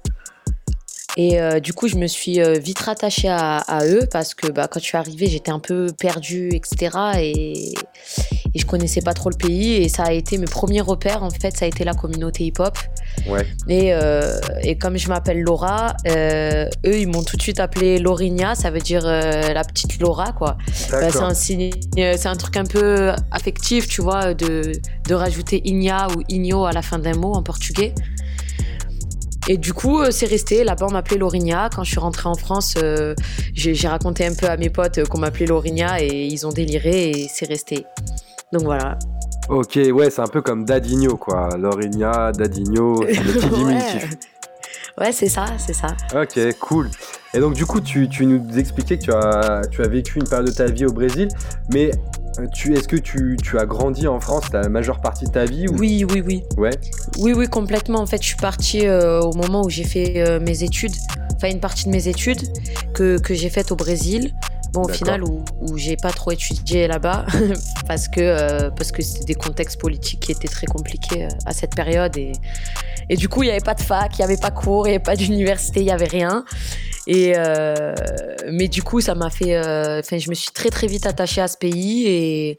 Et 1.16 1.40
euh, 1.40 1.60
du 1.60 1.72
coup, 1.72 1.88
je 1.88 1.96
me 1.96 2.06
suis 2.06 2.40
euh, 2.40 2.58
vite 2.58 2.78
rattachée 2.80 3.28
à, 3.28 3.56
à 3.56 3.86
eux 3.86 4.06
parce 4.10 4.34
que 4.34 4.48
bah, 4.48 4.68
quand 4.68 4.80
je 4.80 4.84
suis 4.84 4.98
arrivée, 4.98 5.26
j'étais 5.26 5.50
un 5.50 5.60
peu 5.60 5.86
perdue, 5.98 6.50
etc. 6.52 6.98
Et, 7.18 7.74
et 8.56 8.58
je 8.58 8.66
connaissais 8.66 9.02
pas 9.02 9.12
trop 9.12 9.28
le 9.28 9.36
pays. 9.36 9.74
Et 9.74 9.88
ça 9.88 10.04
a 10.04 10.12
été 10.12 10.38
mes 10.38 10.46
premiers 10.46 10.80
repères, 10.80 11.22
en 11.22 11.30
fait, 11.30 11.56
ça 11.56 11.66
a 11.66 11.68
été 11.68 11.84
la 11.84 11.92
communauté 11.92 12.44
hip-hop. 12.44 12.78
Ouais. 13.28 13.46
Et, 13.68 13.92
euh, 13.92 14.38
et 14.62 14.76
comme 14.78 14.96
je 14.96 15.08
m'appelle 15.08 15.42
Laura, 15.42 15.94
euh, 16.08 16.68
eux, 16.86 16.98
ils 16.98 17.06
m'ont 17.06 17.22
tout 17.22 17.36
de 17.36 17.42
suite 17.42 17.60
appelée 17.60 17.98
Laurigna, 17.98 18.54
ça 18.54 18.70
veut 18.70 18.80
dire 18.80 19.02
euh, 19.04 19.52
la 19.52 19.62
petite 19.62 20.00
Laura, 20.00 20.32
quoi. 20.32 20.56
Bah, 20.90 21.10
c'est 21.10 21.18
un 21.18 21.34
signe, 21.34 21.70
c'est 21.94 22.26
un 22.26 22.36
truc 22.36 22.56
un 22.56 22.64
peu 22.64 23.12
affectif, 23.30 23.88
tu 23.88 24.00
vois, 24.00 24.32
de, 24.32 24.72
de 25.06 25.14
rajouter 25.14 25.60
igna 25.64 26.08
ou 26.16 26.22
igno 26.28 26.64
à 26.64 26.72
la 26.72 26.82
fin 26.82 26.98
d'un 26.98 27.14
mot 27.14 27.34
en 27.34 27.42
portugais. 27.42 27.94
Et 29.48 29.58
du 29.58 29.72
coup, 29.72 30.02
c'est 30.10 30.26
resté. 30.26 30.64
Là-bas, 30.64 30.86
on 30.88 30.92
m'appelait 30.92 31.18
Laurigna. 31.18 31.70
Quand 31.72 31.84
je 31.84 31.90
suis 31.90 32.00
rentrée 32.00 32.28
en 32.28 32.34
France, 32.34 32.74
euh, 32.82 33.14
j'ai 33.54 33.86
raconté 33.86 34.26
un 34.26 34.34
peu 34.34 34.46
à 34.46 34.56
mes 34.56 34.70
potes 34.70 35.06
qu'on 35.08 35.18
m'appelait 35.18 35.46
Laurigna 35.46 36.02
et 36.02 36.26
ils 36.26 36.46
ont 36.46 36.52
déliré 36.52 37.10
et 37.10 37.30
c'est 37.32 37.46
resté. 37.46 37.86
Donc 38.52 38.62
voilà. 38.62 38.98
Ok, 39.48 39.78
ouais, 39.92 40.10
c'est 40.10 40.22
un 40.22 40.26
peu 40.26 40.42
comme 40.42 40.64
Dadinho, 40.64 41.16
quoi. 41.16 41.50
Lorina, 41.56 42.32
Dadinho, 42.32 43.04
c'est 43.06 43.22
le 43.22 43.32
petit 43.32 43.48
diminutif. 43.54 44.10
Ouais, 44.98 45.12
c'est 45.12 45.28
ça, 45.28 45.44
c'est 45.58 45.74
ça. 45.74 45.88
Ok, 46.14 46.38
cool. 46.60 46.90
Et 47.34 47.38
donc, 47.38 47.54
du 47.54 47.66
coup, 47.66 47.80
tu, 47.80 48.08
tu 48.08 48.24
nous 48.24 48.58
expliquais 48.58 48.98
que 48.98 49.04
tu 49.04 49.12
as, 49.12 49.62
tu 49.70 49.82
as 49.82 49.88
vécu 49.88 50.18
une 50.18 50.24
période 50.24 50.46
de 50.46 50.52
ta 50.52 50.66
vie 50.66 50.86
au 50.86 50.92
Brésil, 50.92 51.28
mais 51.72 51.90
euh, 52.38 52.46
tu, 52.54 52.74
est-ce 52.74 52.88
que 52.88 52.96
tu, 52.96 53.36
tu 53.42 53.58
as 53.58 53.66
grandi 53.66 54.08
en 54.08 54.20
France 54.20 54.44
la 54.52 54.68
majeure 54.68 55.00
partie 55.00 55.26
de 55.26 55.30
ta 55.32 55.44
vie 55.44 55.68
ou... 55.68 55.76
Oui, 55.76 56.04
oui, 56.10 56.22
oui. 56.24 56.42
Ouais, 56.56 56.70
Oui, 57.18 57.34
oui, 57.36 57.46
complètement. 57.46 58.00
En 58.00 58.06
fait, 58.06 58.22
je 58.22 58.28
suis 58.28 58.36
partie 58.36 58.86
euh, 58.86 59.20
au 59.20 59.34
moment 59.34 59.62
où 59.62 59.68
j'ai 59.70 59.84
fait 59.84 60.14
euh, 60.26 60.40
mes 60.40 60.64
études, 60.64 60.94
enfin 61.34 61.50
une 61.50 61.60
partie 61.60 61.84
de 61.84 61.90
mes 61.90 62.08
études 62.08 62.40
que, 62.94 63.18
que 63.18 63.34
j'ai 63.34 63.50
faites 63.50 63.70
au 63.72 63.76
Brésil. 63.76 64.32
Bon, 64.76 64.82
au 64.82 64.88
final, 64.88 65.24
où, 65.24 65.42
où 65.62 65.78
j'ai 65.78 65.96
pas 65.96 66.10
trop 66.10 66.32
étudié 66.32 66.86
là-bas 66.86 67.24
parce 67.88 68.08
que 68.08 68.20
euh, 68.20 68.70
parce 68.70 68.92
que 68.92 69.00
c'était 69.00 69.24
des 69.24 69.34
contextes 69.34 69.80
politiques 69.80 70.20
qui 70.20 70.32
étaient 70.32 70.48
très 70.48 70.66
compliqués 70.66 71.24
euh, 71.24 71.28
à 71.46 71.54
cette 71.54 71.74
période 71.74 72.14
et 72.18 72.32
et 73.08 73.16
du 73.16 73.26
coup, 73.26 73.42
il 73.42 73.46
y 73.46 73.50
avait 73.50 73.60
pas 73.60 73.72
de 73.72 73.80
fac, 73.80 74.18
il 74.18 74.20
y 74.20 74.24
avait 74.24 74.36
pas 74.36 74.50
cours, 74.50 74.86
il 74.86 74.90
y 74.90 74.94
avait 74.94 75.02
pas 75.02 75.16
d'université, 75.16 75.80
il 75.80 75.86
y 75.86 75.90
avait 75.90 76.04
rien. 76.04 76.44
Et 77.06 77.32
euh, 77.36 77.94
mais 78.50 78.68
du 78.68 78.82
coup, 78.82 79.00
ça 79.00 79.14
m'a 79.14 79.30
fait, 79.30 79.56
euh, 79.56 80.02
je 80.02 80.28
me 80.28 80.34
suis 80.34 80.50
très 80.50 80.68
très 80.68 80.88
vite 80.88 81.06
attachée 81.06 81.40
à 81.40 81.48
ce 81.48 81.56
pays 81.56 82.06
et 82.06 82.58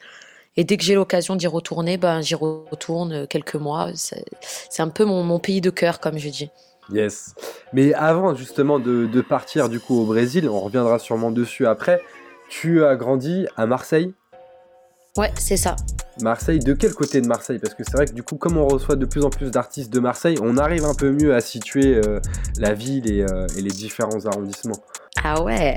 et 0.60 0.64
dès 0.64 0.78
que 0.78 0.84
j'ai 0.84 0.96
l'occasion 0.96 1.36
d'y 1.36 1.46
retourner, 1.46 1.98
ben 1.98 2.22
j'y 2.22 2.34
retourne 2.34 3.28
quelques 3.28 3.58
mois. 3.58 3.92
C'est 3.94 4.26
c'est 4.42 4.82
un 4.82 4.90
peu 4.90 5.06
mon, 5.06 5.22
mon 5.22 5.38
pays 5.38 5.62
de 5.62 5.70
cœur, 5.70 6.00
comme 6.00 6.18
je 6.18 6.30
dis. 6.30 6.50
Yes. 6.92 7.34
Mais 7.74 7.94
avant 7.94 8.34
justement 8.36 8.80
de, 8.80 9.06
de 9.06 9.22
partir 9.22 9.70
du 9.70 9.80
coup 9.80 10.02
au 10.02 10.06
Brésil, 10.06 10.48
on 10.50 10.60
reviendra 10.60 11.00
sûrement 11.00 11.32
dessus 11.32 11.66
après, 11.68 12.02
tu 12.50 12.84
as 12.86 12.96
grandi 12.96 13.46
à 13.58 13.66
Marseille? 13.66 14.14
Ouais, 15.18 15.32
c'est 15.40 15.58
ça. 15.58 15.76
Marseille, 16.22 16.60
de 16.60 16.74
quel 16.74 16.94
côté 16.94 17.22
de 17.22 17.28
Marseille? 17.28 17.58
Parce 17.60 17.74
que 17.74 17.84
c'est 17.84 17.96
vrai 17.96 18.06
que 18.06 18.14
du 18.14 18.22
coup, 18.24 18.38
comme 18.38 18.58
on 18.58 18.68
reçoit 18.68 18.96
de 18.96 19.06
plus 19.06 19.24
en 19.26 19.30
plus 19.32 19.50
d'artistes 19.50 19.92
de 19.92 20.00
Marseille, 20.00 20.38
on 20.42 20.58
arrive 20.58 20.86
un 20.86 20.94
peu 20.94 21.12
mieux 21.12 21.34
à 21.34 21.42
situer 21.42 21.96
euh, 21.96 22.20
la 22.60 22.74
ville 22.74 23.12
et, 23.12 23.22
euh, 23.24 23.48
et 23.58 23.62
les 23.62 23.72
différents 23.72 24.24
arrondissements. 24.26 24.80
Ah 25.24 25.42
ouais, 25.42 25.76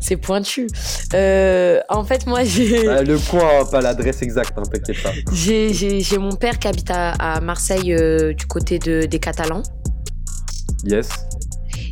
c'est 0.00 0.16
pointu. 0.16 0.68
Euh, 1.14 1.80
en 1.88 2.04
fait, 2.04 2.26
moi, 2.28 2.44
j'ai 2.44 2.86
Ah, 2.88 3.02
le 3.02 3.18
coin, 3.18 3.64
pas 3.64 3.80
l'adresse 3.80 4.22
exacte, 4.22 4.52
hein, 4.56 4.62
t'inquiète 4.62 5.02
pas. 5.02 5.10
j'ai- 5.32 6.18
mon 6.18 6.36
père 6.36 6.60
qui 6.60 6.68
habite 6.68 6.90
à, 6.92 7.10
à 7.12 7.40
Marseille 7.40 7.92
euh, 7.92 8.32
du 8.32 8.46
côté 8.46 8.78
de, 8.78 9.02
des 9.06 9.18
Catalans. 9.18 9.64
Yes, 10.84 11.08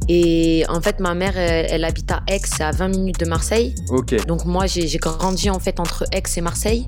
Et 0.09 0.64
en 0.68 0.80
fait, 0.80 0.99
ma 1.00 1.14
mère, 1.14 1.37
elle, 1.38 1.66
elle 1.70 1.85
habite 1.85 2.11
à 2.11 2.23
Aix, 2.28 2.40
à 2.61 2.73
20 2.73 2.88
minutes 2.88 3.20
de 3.20 3.26
Marseille. 3.26 3.75
ok, 3.90 4.26
Donc 4.26 4.44
moi, 4.44 4.66
j'ai 4.66 4.87
grandi 4.99 5.50
en 5.50 5.59
fait 5.61 5.78
entre 5.80 6.04
Aix 6.12 6.23
et 6.37 6.40
Marseille. 6.40 6.87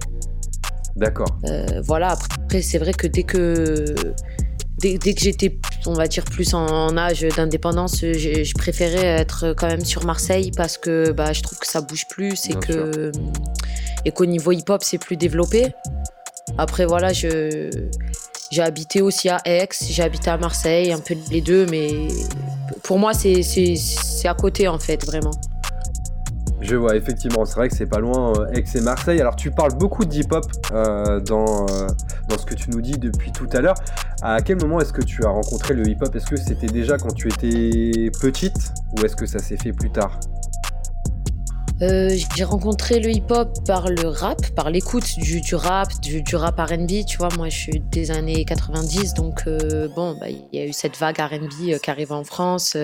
d'accord. 0.96 1.38
Euh, 1.46 1.80
voilà, 1.84 2.16
après, 2.40 2.62
c'est 2.62 2.78
vrai 2.78 2.92
que 2.92 3.06
dès 3.06 3.22
que 3.22 3.94
dès, 4.78 4.98
dès 4.98 5.14
que 5.14 5.20
j'étais, 5.20 5.58
on 5.86 5.92
va 5.94 6.08
dire, 6.08 6.24
plus 6.24 6.54
en, 6.54 6.66
en 6.66 6.96
âge 6.96 7.20
d'indépendance, 7.36 8.00
je, 8.00 8.42
je 8.44 8.54
préférais 8.54 9.04
être 9.20 9.54
quand 9.56 9.68
même 9.68 9.84
sur 9.84 10.04
Marseille 10.04 10.50
parce 10.56 10.76
que 10.76 11.12
bah, 11.12 11.32
je 11.32 11.42
trouve 11.42 11.58
que 11.58 11.66
ça 11.68 11.80
bouge 11.80 12.06
plus 12.08 12.46
et 12.46 12.50
Bien 12.50 12.60
que 12.60 13.12
et 14.04 14.10
qu'au 14.10 14.26
niveau 14.26 14.50
hip-hop, 14.50 14.82
c'est 14.82 14.98
plus 14.98 15.16
développé. 15.16 15.72
Après, 16.58 16.84
voilà, 16.86 17.12
je 17.12 17.70
j'ai 18.52 18.62
habité 18.62 19.00
aussi 19.00 19.30
à 19.30 19.40
Aix, 19.46 19.68
j'ai 19.88 20.02
habité 20.02 20.28
à 20.30 20.36
Marseille, 20.36 20.92
un 20.92 20.98
peu 21.00 21.14
les 21.30 21.40
deux, 21.40 21.64
mais 21.70 22.08
pour 22.82 22.98
moi, 22.98 23.14
c'est 23.14 23.42
c'est- 23.42 23.76
c'est 23.76 24.28
à 24.28 24.34
côté 24.34 24.68
en 24.68 24.78
fait, 24.78 25.04
vraiment. 25.06 25.30
Je 26.60 26.76
vois, 26.76 26.94
effectivement, 26.94 27.44
c'est 27.44 27.56
vrai 27.56 27.68
que 27.68 27.74
c'est 27.76 27.86
pas 27.86 27.98
loin 27.98 28.34
euh, 28.38 28.46
Aix 28.52 28.62
et 28.76 28.80
Marseille. 28.82 29.20
Alors, 29.20 29.34
tu 29.34 29.50
parles 29.50 29.74
beaucoup 29.76 30.04
de 30.04 30.14
hip-hop 30.14 30.44
euh, 30.72 31.18
dans, 31.18 31.66
euh, 31.66 31.88
dans 32.28 32.38
ce 32.38 32.46
que 32.46 32.54
tu 32.54 32.70
nous 32.70 32.80
dis 32.80 32.98
depuis 32.98 33.32
tout 33.32 33.48
à 33.52 33.60
l'heure. 33.60 33.74
À 34.22 34.40
quel 34.42 34.60
moment 34.60 34.80
est-ce 34.80 34.92
que 34.92 35.02
tu 35.02 35.24
as 35.24 35.28
rencontré 35.28 35.74
le 35.74 35.88
hip-hop? 35.88 36.14
Est-ce 36.14 36.26
que 36.26 36.36
c'était 36.36 36.68
déjà 36.68 36.98
quand 36.98 37.12
tu 37.14 37.26
étais 37.26 38.10
petite 38.20 38.72
ou 38.96 39.04
est-ce 39.04 39.16
que 39.16 39.26
ça 39.26 39.40
s'est 39.40 39.56
fait 39.56 39.72
plus 39.72 39.90
tard? 39.90 40.20
Euh, 41.82 42.16
j'ai 42.36 42.44
rencontré 42.44 43.00
le 43.00 43.10
hip-hop 43.10 43.48
par 43.66 43.88
le 43.88 44.06
rap, 44.06 44.40
par 44.54 44.70
l'écoute 44.70 45.18
du, 45.18 45.40
du 45.40 45.54
rap, 45.56 45.88
du, 46.00 46.22
du 46.22 46.36
rap 46.36 46.58
RB. 46.58 47.04
Tu 47.06 47.18
vois, 47.18 47.28
moi, 47.36 47.48
je 47.48 47.56
suis 47.56 47.82
des 47.90 48.10
années 48.12 48.44
90, 48.44 49.14
donc 49.14 49.42
euh, 49.46 49.88
bon, 49.94 50.16
bah, 50.20 50.28
il 50.28 50.46
y 50.52 50.62
a 50.62 50.66
eu 50.66 50.72
cette 50.72 50.96
vague 50.96 51.18
RB 51.18 51.70
euh, 51.70 51.78
qui 51.78 51.90
arrive 51.90 52.12
en 52.12 52.22
France. 52.24 52.76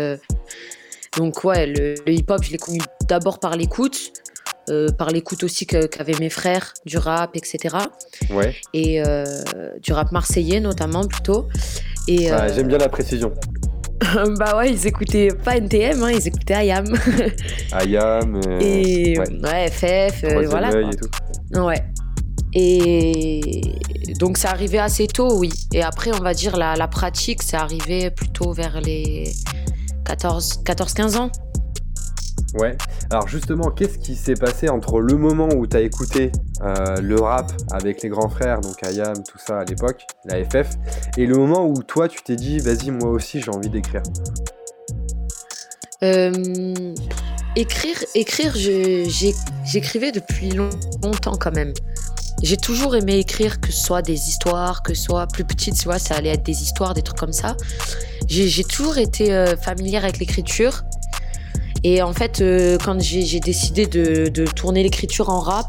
donc, 1.17 1.45
ouais, 1.45 1.67
le, 1.67 1.95
le 2.07 2.13
hip-hop, 2.13 2.43
je 2.43 2.51
l'ai 2.51 2.59
connu 2.59 2.81
d'abord 3.09 3.39
par 3.39 3.57
l'écoute, 3.57 4.13
euh, 4.69 4.89
par 4.91 5.11
l'écoute 5.11 5.45
aussi 5.45 5.67
qu'avaient 5.67 6.19
mes 6.19 6.31
frères, 6.31 6.75
du 6.85 6.99
rap, 6.99 7.37
etc. 7.37 7.77
Ouais, 8.31 8.55
Et 8.75 9.01
euh, 9.01 9.25
du 9.81 9.93
rap 9.93 10.13
marseillais, 10.13 10.61
notamment, 10.61 11.07
plutôt. 11.07 11.49
Et, 12.09 12.31
Ah, 12.31 12.45
euh, 12.45 12.55
j'aime 12.55 12.69
bien 12.69 12.79
la 12.79 12.89
précision. 12.89 13.33
bah 14.39 14.57
ouais, 14.57 14.73
ils 14.73 14.87
écoutaient 14.87 15.29
pas 15.29 15.57
NTM, 15.57 16.03
hein, 16.03 16.11
ils 16.11 16.29
écoutaient 16.29 16.67
IAM. 16.67 16.87
Ayam, 17.73 18.41
euh, 18.47 18.59
et 18.61 19.19
ouais. 19.19 19.41
ouais, 19.43 19.71
FF, 19.71 20.25
euh, 20.25 20.47
voilà. 20.49 20.71
quoi. 20.71 20.81
et 20.81 20.97
tout. 20.97 21.61
Ouais. 21.61 21.85
Et 22.55 23.41
donc 24.19 24.39
c'est 24.39 24.49
arrivé 24.49 24.79
assez 24.79 25.07
tôt, 25.07 25.39
oui. 25.39 25.51
Et 25.73 25.83
après, 25.83 26.11
on 26.19 26.23
va 26.23 26.33
dire 26.33 26.57
la, 26.57 26.77
la 26.77 26.89
pratique, 26.89 27.43
c'est 27.43 27.57
arrivé 27.57 28.11
plutôt 28.11 28.53
vers 28.53 28.81
les 28.81 29.33
14 30.05 30.63
14-15 30.65 31.17
ans. 31.19 31.31
Ouais. 32.55 32.77
Alors 33.11 33.29
justement, 33.29 33.71
qu'est-ce 33.71 33.99
qui 33.99 34.17
s'est 34.17 34.35
passé 34.35 34.69
entre 34.69 35.01
le 35.01 35.17
moment 35.17 35.49
où 35.55 35.67
tu 35.67 35.77
as 35.77 35.81
écouté 35.81 36.33
euh, 36.63 37.01
le 37.01 37.21
rap 37.21 37.53
avec 37.73 38.03
les 38.03 38.09
grands 38.09 38.29
frères, 38.29 38.61
donc 38.61 38.83
Ayam, 38.83 39.23
tout 39.23 39.39
ça 39.39 39.61
à 39.61 39.65
l'époque, 39.65 40.07
la 40.25 40.43
FF, 40.45 40.71
et 41.17 41.27
le 41.27 41.37
moment 41.37 41.67
où 41.67 41.83
toi 41.83 42.09
tu 42.09 42.21
t'es 42.23 42.37
dit, 42.37 42.59
vas-y, 42.59 42.91
moi 42.91 43.11
aussi 43.11 43.41
j'ai 43.41 43.51
envie 43.51 43.69
d'écrire? 43.69 44.03
Euh, 46.03 46.75
écrire, 47.55 47.99
écrire, 48.15 48.55
j'écrivais 48.55 50.13
depuis 50.13 50.51
long- 50.51 50.71
longtemps 51.03 51.37
quand 51.39 51.55
même. 51.55 51.73
J'ai 52.43 52.57
toujours 52.57 52.95
aimé 52.95 53.19
écrire, 53.19 53.61
que 53.61 53.73
ce 53.73 53.85
soit 53.85 54.01
des 54.01 54.29
histoires, 54.29 54.83
que 54.85 54.95
ce 54.95 55.03
soit 55.03 55.27
plus 55.27 55.45
petite, 55.45 55.75
tu 55.77 55.85
vois, 55.85 55.99
ça 55.99 56.15
allait 56.15 56.31
être 56.31 56.45
des 56.45 56.63
histoires, 56.63 56.95
des 56.95 57.03
trucs 57.03 57.19
comme 57.19 57.33
ça. 57.33 57.57
J'ai 58.29 58.47
j'ai 58.49 58.63
toujours 58.65 58.97
été 58.99 59.35
euh, 59.35 59.57
familière 59.57 60.05
avec 60.05 60.19
l'écriture. 60.19 60.85
Et 61.85 62.03
en 62.03 62.13
fait, 62.13 62.41
euh, 62.41 62.77
quand 62.85 63.01
j'ai 63.01 63.41
décidé 63.41 63.87
de, 63.87 64.29
de 64.29 64.45
tourner 64.45 64.83
l'écriture 64.83 65.29
en 65.31 65.41
rap, 65.41 65.67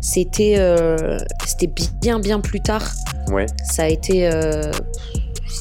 c'était 0.00 0.54
euh, 0.58 1.18
c'était 1.46 1.70
bien, 2.00 2.18
bien 2.20 2.40
plus 2.40 2.60
tard. 2.60 2.90
Ouais. 3.30 3.46
Ça 3.64 3.84
a 3.84 3.88
été. 3.88 4.28
euh, 4.28 4.70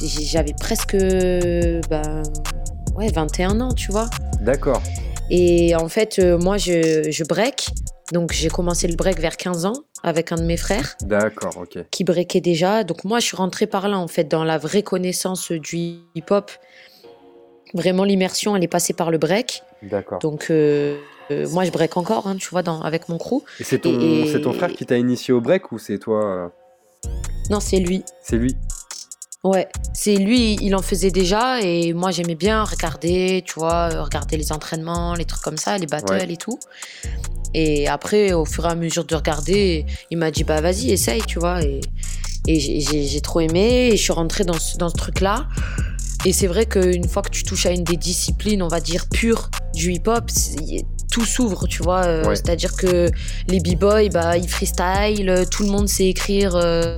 J'avais 0.01 0.53
presque. 0.59 0.95
Ben, 0.95 2.23
ouais, 2.95 3.11
21 3.11 3.59
ans, 3.61 3.73
tu 3.73 3.91
vois. 3.91 4.09
D'accord. 4.41 4.81
Et 5.29 5.75
en 5.75 5.89
fait, 5.89 6.19
moi, 6.19 6.57
je, 6.57 7.09
je 7.11 7.23
break. 7.23 7.69
Donc, 8.13 8.31
j'ai 8.31 8.47
commencé 8.47 8.87
le 8.87 8.95
break 8.95 9.19
vers 9.19 9.35
15 9.35 9.65
ans 9.65 9.73
avec 10.01 10.31
un 10.31 10.37
de 10.37 10.43
mes 10.43 10.55
frères 10.55 10.95
D'accord, 11.01 11.57
ok. 11.57 11.79
qui 11.91 12.05
breakait 12.05 12.39
déjà. 12.39 12.85
Donc, 12.85 13.03
moi, 13.03 13.19
je 13.19 13.25
suis 13.25 13.35
rentrée 13.35 13.67
par 13.67 13.89
là, 13.89 13.97
en 13.97 14.07
fait, 14.07 14.23
dans 14.25 14.45
la 14.45 14.57
vraie 14.57 14.83
connaissance 14.83 15.51
du 15.51 15.95
hip-hop. 16.15 16.49
Vraiment, 17.73 18.03
l'immersion, 18.03 18.55
elle 18.55 18.63
est 18.63 18.67
passée 18.67 18.93
par 18.93 19.11
le 19.11 19.17
break. 19.17 19.63
D'accord. 19.83 20.19
Donc, 20.19 20.47
euh, 20.49 20.97
euh, 21.31 21.47
moi, 21.49 21.65
je 21.65 21.71
break 21.71 21.97
encore, 21.97 22.27
hein, 22.27 22.35
tu 22.39 22.49
vois, 22.49 22.63
dans, 22.63 22.81
avec 22.81 23.09
mon 23.09 23.17
crew. 23.17 23.41
Et 23.59 23.63
c'est 23.63 23.79
ton, 23.79 23.99
et- 23.99 24.29
c'est 24.31 24.41
ton 24.41 24.53
frère 24.53 24.71
qui 24.73 24.85
t'a 24.85 24.97
initié 24.97 25.33
au 25.33 25.41
break 25.41 25.71
ou 25.71 25.77
c'est 25.77 25.97
toi 25.99 26.25
euh, 26.25 26.47
Non, 27.49 27.59
c'est 27.59 27.79
lui. 27.79 28.03
C'est 28.23 28.37
lui 28.37 28.55
Ouais, 29.43 29.67
c'est 29.93 30.15
lui, 30.15 30.55
il 30.61 30.75
en 30.75 30.81
faisait 30.81 31.11
déjà 31.11 31.61
et 31.61 31.93
moi 31.93 32.09
j'aimais 32.11 32.35
bien 32.35 32.63
regarder, 32.63 33.43
tu 33.45 33.53
vois, 33.59 33.87
regarder 34.03 34.35
les 34.35 34.51
entraînements, 34.51 35.13
les 35.13 35.25
trucs 35.25 35.43
comme 35.43 35.57
ça, 35.57 35.77
les 35.77 35.85
battles 35.85 36.11
Ouais. 36.13 36.27
et 36.33 36.37
tout. 36.37 36.59
Et 37.53 37.87
après, 37.87 38.33
au 38.33 38.43
fur 38.45 38.65
et 38.65 38.69
à 38.69 38.75
mesure 38.75 39.05
de 39.05 39.15
regarder, 39.15 39.85
il 40.09 40.17
m'a 40.17 40.31
dit 40.31 40.43
bah 40.43 40.59
vas-y, 40.59 40.89
essaye, 40.91 41.21
tu 41.21 41.39
vois. 41.39 41.61
Et, 41.61 41.79
et 42.47 42.59
j'ai- 42.59 42.81
j'ai 42.81 43.03
j'ai 43.03 43.21
trop 43.21 43.39
aimé 43.39 43.89
et 43.89 43.95
je 43.95 44.01
suis 44.01 44.11
rentrée 44.11 44.43
dans 44.43 44.57
ce, 44.59 44.75
dans 44.77 44.89
ce 44.89 44.95
truc-là. 44.95 45.45
Et 46.25 46.33
c'est 46.33 46.47
vrai 46.47 46.65
qu'une 46.65 47.07
fois 47.07 47.21
que 47.21 47.29
tu 47.29 47.43
touches 47.43 47.65
à 47.67 47.71
une 47.71 47.83
des 47.83 47.97
disciplines, 47.97 48.61
on 48.61 48.67
va 48.67 48.79
dire 48.79 49.05
pures 49.07 49.49
du 49.73 49.93
hip-hop, 49.93 50.23
tout 51.11 51.25
s'ouvre, 51.25 51.67
tu 51.67 51.83
vois. 51.83 52.03
euh, 52.05 52.25
Ouais. 52.27 52.35
C'est-à-dire 52.35 52.75
que 52.75 53.09
les 53.47 53.59
b-boys, 53.59 54.09
bah, 54.09 54.37
ils 54.37 54.49
freestyle, 54.49 55.29
euh, 55.29 55.45
tout 55.45 55.63
le 55.63 55.69
monde 55.69 55.87
sait 55.87 56.07
écrire. 56.07 56.55
euh, 56.55 56.97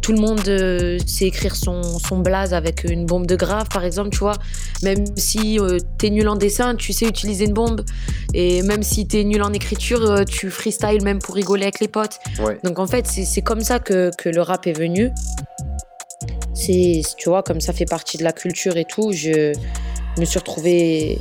tout 0.00 0.12
le 0.12 0.20
monde 0.20 0.40
euh, 0.48 0.98
sait 1.06 1.26
écrire 1.26 1.54
son, 1.56 1.82
son 1.98 2.18
blaze 2.20 2.54
avec 2.54 2.84
une 2.84 3.04
bombe 3.04 3.26
de 3.26 3.36
grave, 3.36 3.66
par 3.68 3.84
exemple, 3.84 4.10
tu 4.10 4.18
vois. 4.20 4.36
Même 4.82 5.04
si 5.16 5.58
t'es 5.98 6.08
nul 6.08 6.28
en 6.28 6.36
dessin, 6.36 6.76
tu 6.76 6.92
sais 6.92 7.06
utiliser 7.06 7.44
une 7.46 7.52
bombe. 7.52 7.82
Et 8.32 8.62
même 8.62 8.82
si 8.82 9.06
t'es 9.06 9.24
nul 9.24 9.42
en 9.42 9.52
écriture, 9.52 10.24
tu 10.26 10.50
freestyle 10.50 11.02
même 11.02 11.18
pour 11.18 11.34
rigoler 11.34 11.64
avec 11.64 11.80
les 11.80 11.88
potes. 11.88 12.20
Ouais. 12.38 12.58
Donc 12.64 12.78
en 12.78 12.86
fait, 12.86 13.06
c'est 13.06 13.24
c'est 13.24 13.42
comme 13.42 13.60
ça 13.60 13.80
que, 13.80 14.10
que 14.16 14.28
le 14.30 14.40
rap 14.40 14.66
est 14.66 14.72
venu. 14.78 15.10
C'est, 16.54 17.02
tu 17.16 17.28
vois, 17.28 17.42
comme 17.42 17.60
ça 17.60 17.72
fait 17.72 17.84
partie 17.84 18.18
de 18.18 18.24
la 18.24 18.32
culture 18.32 18.76
et 18.76 18.84
tout, 18.84 19.12
je 19.12 19.52
me 20.18 20.24
suis 20.24 20.38
retrouvée 20.38 21.18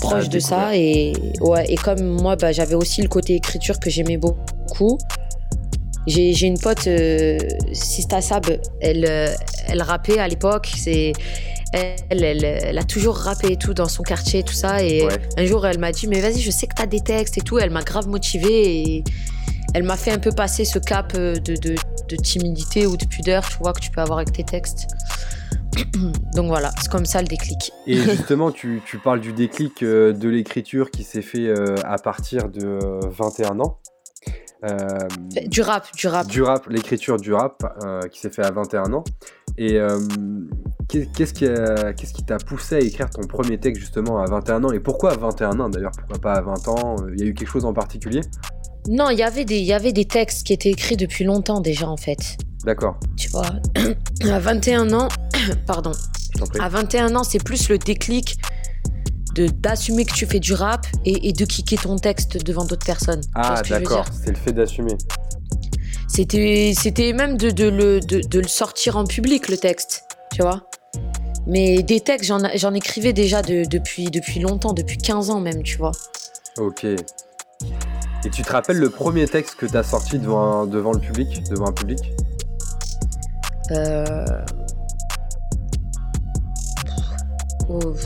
proche 0.00 0.24
Ah, 0.26 0.28
de 0.28 0.38
ça. 0.38 0.76
Et, 0.76 1.12
ouais, 1.40 1.64
et 1.68 1.76
comme 1.76 2.02
moi, 2.02 2.36
bah, 2.36 2.52
j'avais 2.52 2.74
aussi 2.74 3.02
le 3.02 3.08
côté 3.08 3.34
écriture 3.34 3.78
que 3.78 3.90
j'aimais 3.90 4.16
beaucoup. 4.16 4.98
J'ai 6.06 6.34
j'ai 6.34 6.46
une 6.46 6.58
pote, 6.58 6.86
euh, 6.86 7.38
Sista 7.72 8.20
Sab, 8.20 8.46
elle, 8.80 9.06
euh, 9.08 9.32
elle 9.68 9.82
rappait 9.82 10.18
à 10.18 10.28
l'époque. 10.28 10.70
C'est 10.76 11.12
elle, 11.72 12.22
elle, 12.22 12.44
elle 12.44 12.78
a 12.78 12.84
toujours 12.84 13.16
rappé 13.16 13.52
et 13.52 13.56
tout 13.56 13.74
dans 13.74 13.88
son 13.88 14.02
quartier, 14.02 14.42
tout 14.42 14.52
ça. 14.54 14.82
Et 14.82 15.02
Ouais. 15.04 15.18
un 15.38 15.44
jour, 15.44 15.66
elle 15.66 15.78
m'a 15.78 15.92
dit, 15.92 16.06
mais 16.06 16.20
vas-y, 16.20 16.40
je 16.40 16.50
sais 16.50 16.66
que 16.66 16.74
t'as 16.74 16.86
des 16.86 17.00
textes 17.00 17.36
et 17.38 17.40
tout. 17.40 17.58
Elle 17.58 17.70
m'a 17.70 17.82
grave 17.82 18.06
motivée 18.06 18.80
et 18.82 19.04
elle 19.74 19.82
m'a 19.82 19.96
fait 19.96 20.12
un 20.12 20.18
peu 20.18 20.30
passer 20.30 20.64
ce 20.64 20.78
cap 20.78 21.12
euh, 21.16 21.34
de, 21.34 21.56
de, 21.56 21.74
de 22.08 22.16
timidité 22.16 22.86
ou 22.86 22.96
de 22.96 23.04
pudeur, 23.04 23.46
tu 23.48 23.58
vois, 23.58 23.72
que 23.72 23.80
tu 23.80 23.90
peux 23.90 24.00
avoir 24.00 24.18
avec 24.18 24.32
tes 24.32 24.44
textes. 24.44 24.86
Donc 26.34 26.46
voilà, 26.46 26.70
c'est 26.80 26.90
comme 26.90 27.04
ça 27.04 27.20
le 27.20 27.26
déclic. 27.28 27.72
Et 27.86 27.96
justement, 27.96 28.52
tu, 28.52 28.80
tu 28.86 28.98
parles 28.98 29.20
du 29.20 29.32
déclic 29.32 29.82
euh, 29.82 30.12
de 30.12 30.28
l'écriture 30.28 30.90
qui 30.90 31.02
s'est 31.02 31.22
fait 31.22 31.48
euh, 31.48 31.74
à 31.84 31.98
partir 31.98 32.48
de 32.48 32.64
euh, 32.64 33.00
21 33.10 33.60
ans. 33.60 33.78
Euh, 34.64 34.86
Du 35.48 35.60
rap, 35.60 35.86
du 35.94 36.06
rap. 36.06 36.26
du 36.26 36.42
rap, 36.42 36.66
l'écriture 36.68 37.18
du 37.18 37.34
rap 37.34 37.62
euh, 37.84 38.00
qui 38.08 38.20
s'est 38.20 38.30
fait 38.30 38.44
à 38.44 38.50
21 38.50 38.92
ans. 38.94 39.04
Et 39.58 39.78
euh, 39.78 39.98
qui 40.88 41.06
qu'est-ce 41.10 41.34
qui 41.34 42.24
t'a 42.24 42.38
poussé 42.38 42.76
à 42.76 42.78
écrire 42.78 43.10
ton 43.10 43.22
premier 43.26 43.58
texte 43.58 43.80
justement 43.80 44.18
à 44.20 44.26
21 44.26 44.64
ans? 44.64 44.72
Et 44.72 44.80
pourquoi 44.80 45.12
à 45.12 45.16
21 45.16 45.60
ans 45.60 45.68
d'ailleurs? 45.68 45.92
Pourquoi 45.98 46.18
pas 46.18 46.32
à 46.34 46.40
20 46.40 46.68
ans? 46.68 46.96
Il 47.14 47.20
y 47.20 47.24
a 47.24 47.26
eu 47.26 47.34
quelque 47.34 47.48
chose 47.50 47.64
en 47.64 47.74
particulier? 47.74 48.22
Non, 48.88 49.10
il 49.10 49.18
y 49.18 49.22
avait 49.22 49.44
des- 49.44 49.58
il 49.58 49.64
y 49.64 49.72
avait 49.72 49.92
des 49.92 50.04
textes 50.04 50.46
qui 50.46 50.52
étaient 50.52 50.70
écrits 50.70 50.96
depuis 50.96 51.24
longtemps 51.24 51.60
déjà, 51.60 51.88
en 51.88 51.96
fait. 51.96 52.36
D'accord, 52.64 52.98
Tu 53.16 53.28
vois, 53.28 53.50
à 54.30 54.38
21 54.38 54.92
ans, 54.92 55.08
pardon, 55.66 55.92
à 56.60 56.68
21 56.68 57.14
ans, 57.16 57.24
c'est 57.24 57.42
plus 57.42 57.68
le 57.68 57.78
déclic 57.78 58.36
de 59.34 59.48
d'assumer 59.48 60.04
que 60.04 60.14
tu 60.14 60.26
fais 60.26 60.38
du 60.40 60.54
rap 60.54 60.86
et, 61.04 61.28
et 61.28 61.32
de 61.32 61.44
kicker 61.44 61.76
ton 61.80 61.96
texte 61.96 62.42
devant 62.44 62.64
d'autres 62.64 62.86
personnes. 62.86 63.20
Ah 63.34 63.54
d'accord, 63.80 64.06
c'est 64.12 64.30
le 64.30 64.36
fait 64.36 64.52
d'assumer. 64.52 64.96
C'était 66.08 66.72
c'était 66.80 67.12
même 67.12 67.36
de, 67.36 67.50
de 67.50 67.64
le, 67.68 68.00
de, 68.00 68.20
de 68.20 68.40
le 68.40 68.48
sortir 68.48 68.96
en 68.96 69.04
public, 69.04 69.48
le 69.48 69.56
texte, 69.56 70.04
tu 70.32 70.42
vois. 70.42 70.68
Mais 71.46 71.82
des 71.82 72.00
textes, 72.00 72.26
j'en 72.28 72.38
j'en 72.54 72.72
écrivais 72.74 73.12
déjà 73.12 73.42
de- 73.42 73.64
depuis, 73.68 74.04
depuis 74.10 74.40
longtemps, 74.40 74.72
depuis 74.72 74.96
15 74.98 75.30
ans 75.30 75.40
même, 75.40 75.62
tu 75.62 75.76
vois. 75.76 75.92
Ok. 76.58 76.86
Et 78.24 78.30
tu 78.30 78.42
te 78.42 78.50
rappelles 78.52 78.78
le 78.78 78.90
premier 78.90 79.26
texte 79.28 79.56
que 79.56 79.66
t'as 79.66 79.82
sorti 79.82 80.18
devant, 80.18 80.62
un- 80.62 80.66
devant 80.66 80.92
le 80.92 80.98
public 81.00 81.42
Devant 81.50 81.66
un 81.68 81.72
public? 81.72 81.98
Euh, 83.70 84.24
ouf. 87.68 88.04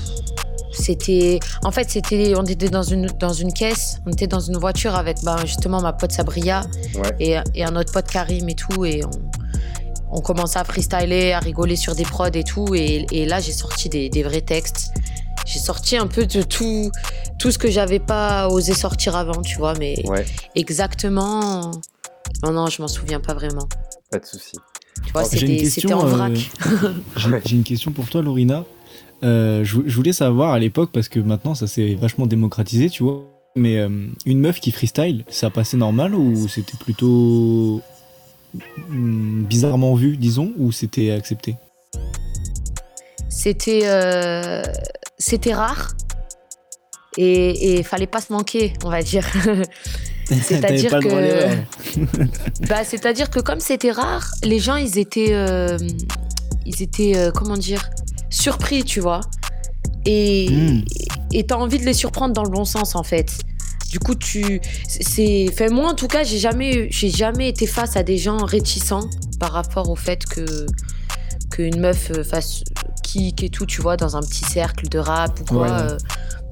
C'était. 0.73 1.41
En 1.65 1.71
fait, 1.73 1.91
c'était. 1.91 2.35
On 2.37 2.45
était 2.45 2.69
dans 2.69 2.83
une, 2.83 3.07
dans 3.19 3.33
une 3.33 3.53
caisse, 3.53 4.01
on 4.07 4.11
était 4.13 4.27
dans 4.29 4.39
une 4.41 4.57
voiture 4.57 4.95
avec 4.95 5.19
ben, 5.25 5.37
justement 5.45 5.81
ma 5.81 5.93
pote 5.93 6.13
Sabria 6.13 6.63
Ouais. 6.95 7.15
et, 7.21 7.37
et 7.55 7.65
un 7.65 7.75
autre 7.77 7.93
pote 7.93 8.07
Karim 8.09 8.49
et 8.49 8.55
tout. 8.55 8.85
Et 8.85 9.05
on, 9.05 9.11
on 10.11 10.21
commençait 10.21 10.59
à 10.59 10.65
freestyler, 10.65 11.33
à 11.33 11.41
rigoler 11.41 11.77
sur 11.77 11.95
des 11.95 12.05
prods 12.05 12.27
et 12.33 12.45
tout. 12.45 12.75
Et, 12.75 13.07
et 13.11 13.27
là, 13.27 13.41
j'ai 13.41 13.53
sorti 13.53 13.89
des, 13.89 14.09
des 14.09 14.23
vrais 14.23 14.41
textes. 14.41 14.93
J'ai 15.51 15.59
sorti 15.61 15.97
un 15.97 16.07
peu 16.07 16.27
de 16.27 16.43
tout, 16.43 16.91
tout 17.39 17.51
ce 17.51 17.59
que 17.59 17.71
j'avais 17.71 18.01
pas 18.01 18.49
osé 18.49 18.75
sortir 18.75 19.17
avant, 19.17 19.41
tu 19.41 19.57
vois. 19.57 19.73
Mais 19.79 19.95
Ouais, 20.07 20.27
exactement. 20.55 21.71
Non, 22.43 22.53
non, 22.53 22.67
je 22.67 22.83
m'en 22.83 22.89
souviens 22.89 23.19
pas 23.21 23.33
vraiment. 23.33 23.67
pas 24.11 24.19
de 24.19 24.27
souci. 24.27 24.57
Tu 25.07 25.13
vois, 25.13 25.23
Oh, 25.25 25.29
c'était 25.31 25.65
c'était 25.65 25.93
en 25.95 26.01
question, 26.03 26.17
vrac. 26.17 26.33
euh, 26.33 26.93
J'ai 27.17 27.31
j'ai 27.47 27.57
une 27.57 27.63
question 27.65 27.93
pour 27.93 28.09
toi, 28.11 28.21
Lorina. 28.21 28.65
Euh, 29.25 29.65
je, 29.65 29.79
je 29.87 29.97
voulais 29.97 30.13
savoir 30.13 30.53
à 30.53 30.59
l'époque, 30.59 30.91
parce 30.93 31.09
que 31.09 31.19
maintenant 31.19 31.55
ça 31.55 31.67
s'est 31.67 31.95
vachement 31.95 32.27
démocratisé, 32.27 32.91
tu 32.91 33.03
vois. 33.03 33.25
Mais 33.57 33.79
euh, 33.79 33.89
une 34.27 34.41
meuf 34.41 34.61
qui 34.61 34.71
freestyle, 34.71 35.25
ça 35.31 35.49
passait 35.51 35.77
normal 35.79 36.15
ou 36.15 36.47
c'était 36.49 36.77
plutôt 36.79 37.81
mm, 38.89 39.45
bizarrement 39.45 39.95
vu, 39.95 40.17
disons, 40.19 40.53
ou 40.59 40.73
c'était 40.73 41.11
accepté? 41.11 41.57
C'était 43.29 43.81
euh, 43.85 44.63
c'était 45.19 45.55
rare. 45.55 45.95
Et, 47.17 47.79
et 47.79 47.83
fallait 47.83 48.07
pas 48.07 48.21
se 48.21 48.33
manquer, 48.33 48.75
on 48.85 48.91
va 48.91 49.03
dire. 49.03 49.27
C'est-à-dire 50.25 50.99
que-. 51.01 51.49
Bah, 52.69 52.85
c'est-à-dire 52.85 53.31
que 53.31 53.41
comme 53.41 53.61
c'était 53.61 53.91
rare, 53.93 54.31
les 54.45 54.59
gens, 54.59 54.77
ils 54.77 54.99
étaient, 54.99 55.33
euh, 55.33 55.79
ils 56.67 56.83
étaient, 56.83 57.17
euh, 57.17 57.31
comment 57.33 57.57
dire, 57.57 57.89
surpris, 58.31 58.85
tu 58.85 59.01
vois. 59.01 59.21
Et 60.05 60.49
Mm. 60.51 60.85
et 61.33 61.47
t'as 61.47 61.57
envie 61.57 61.79
de 61.79 61.85
les 61.85 61.95
surprendre 61.95 62.35
dans 62.35 62.45
le 62.45 62.51
bon 62.51 62.65
sens, 62.65 62.95
en 62.95 63.03
fait. 63.03 63.33
Du 63.91 63.99
coup, 63.99 64.15
tu, 64.15 64.61
c'est, 64.87 65.47
fait 65.51 65.71
moi 65.71 65.89
en 65.91 65.95
tout 65.95 66.09
cas, 66.09 66.23
j'ai 66.23 66.39
jamais, 66.39 66.89
j'ai 66.91 67.09
jamais 67.09 67.49
été 67.49 67.67
face 67.67 67.97
à 67.97 68.03
des 68.03 68.19
gens 68.19 68.37
réticents 68.45 69.09
par 69.41 69.53
rapport 69.53 69.89
au 69.89 69.97
fait 69.97 70.27
que 70.27 70.67
qu'une 71.51 71.81
meuf 71.81 72.11
euh, 72.11 72.23
fasse 72.23 72.63
kick 73.09 73.43
et 73.43 73.49
tout, 73.51 73.67
tu 73.67 73.81
vois, 73.81 73.97
dans 73.97 74.17
un 74.17 74.21
petit 74.21 74.45
cercle 74.45 74.89
de 74.89 74.99
rap 74.99 75.41
ou 75.41 75.45
quoi. 75.45 75.63
Ouais. 75.63 75.71
euh, 75.71 75.99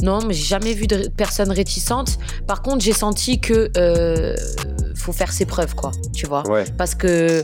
non, 0.02 0.24
mais 0.26 0.34
j'ai 0.34 0.44
jamais 0.44 0.74
vu 0.74 0.86
de 0.86 1.08
personnes 1.08 1.50
réticentes. 1.50 2.18
Par 2.46 2.62
contre, 2.62 2.84
j'ai 2.84 2.92
senti 2.92 3.40
que 3.40 3.70
euh, 3.76 4.34
faut 4.94 5.12
faire 5.12 5.32
ses 5.32 5.46
preuves, 5.46 5.74
quoi. 5.74 5.90
Tu 6.14 6.26
vois. 6.26 6.46
Ouais, 6.48 6.64
Parce 6.76 6.94
que 6.94 7.42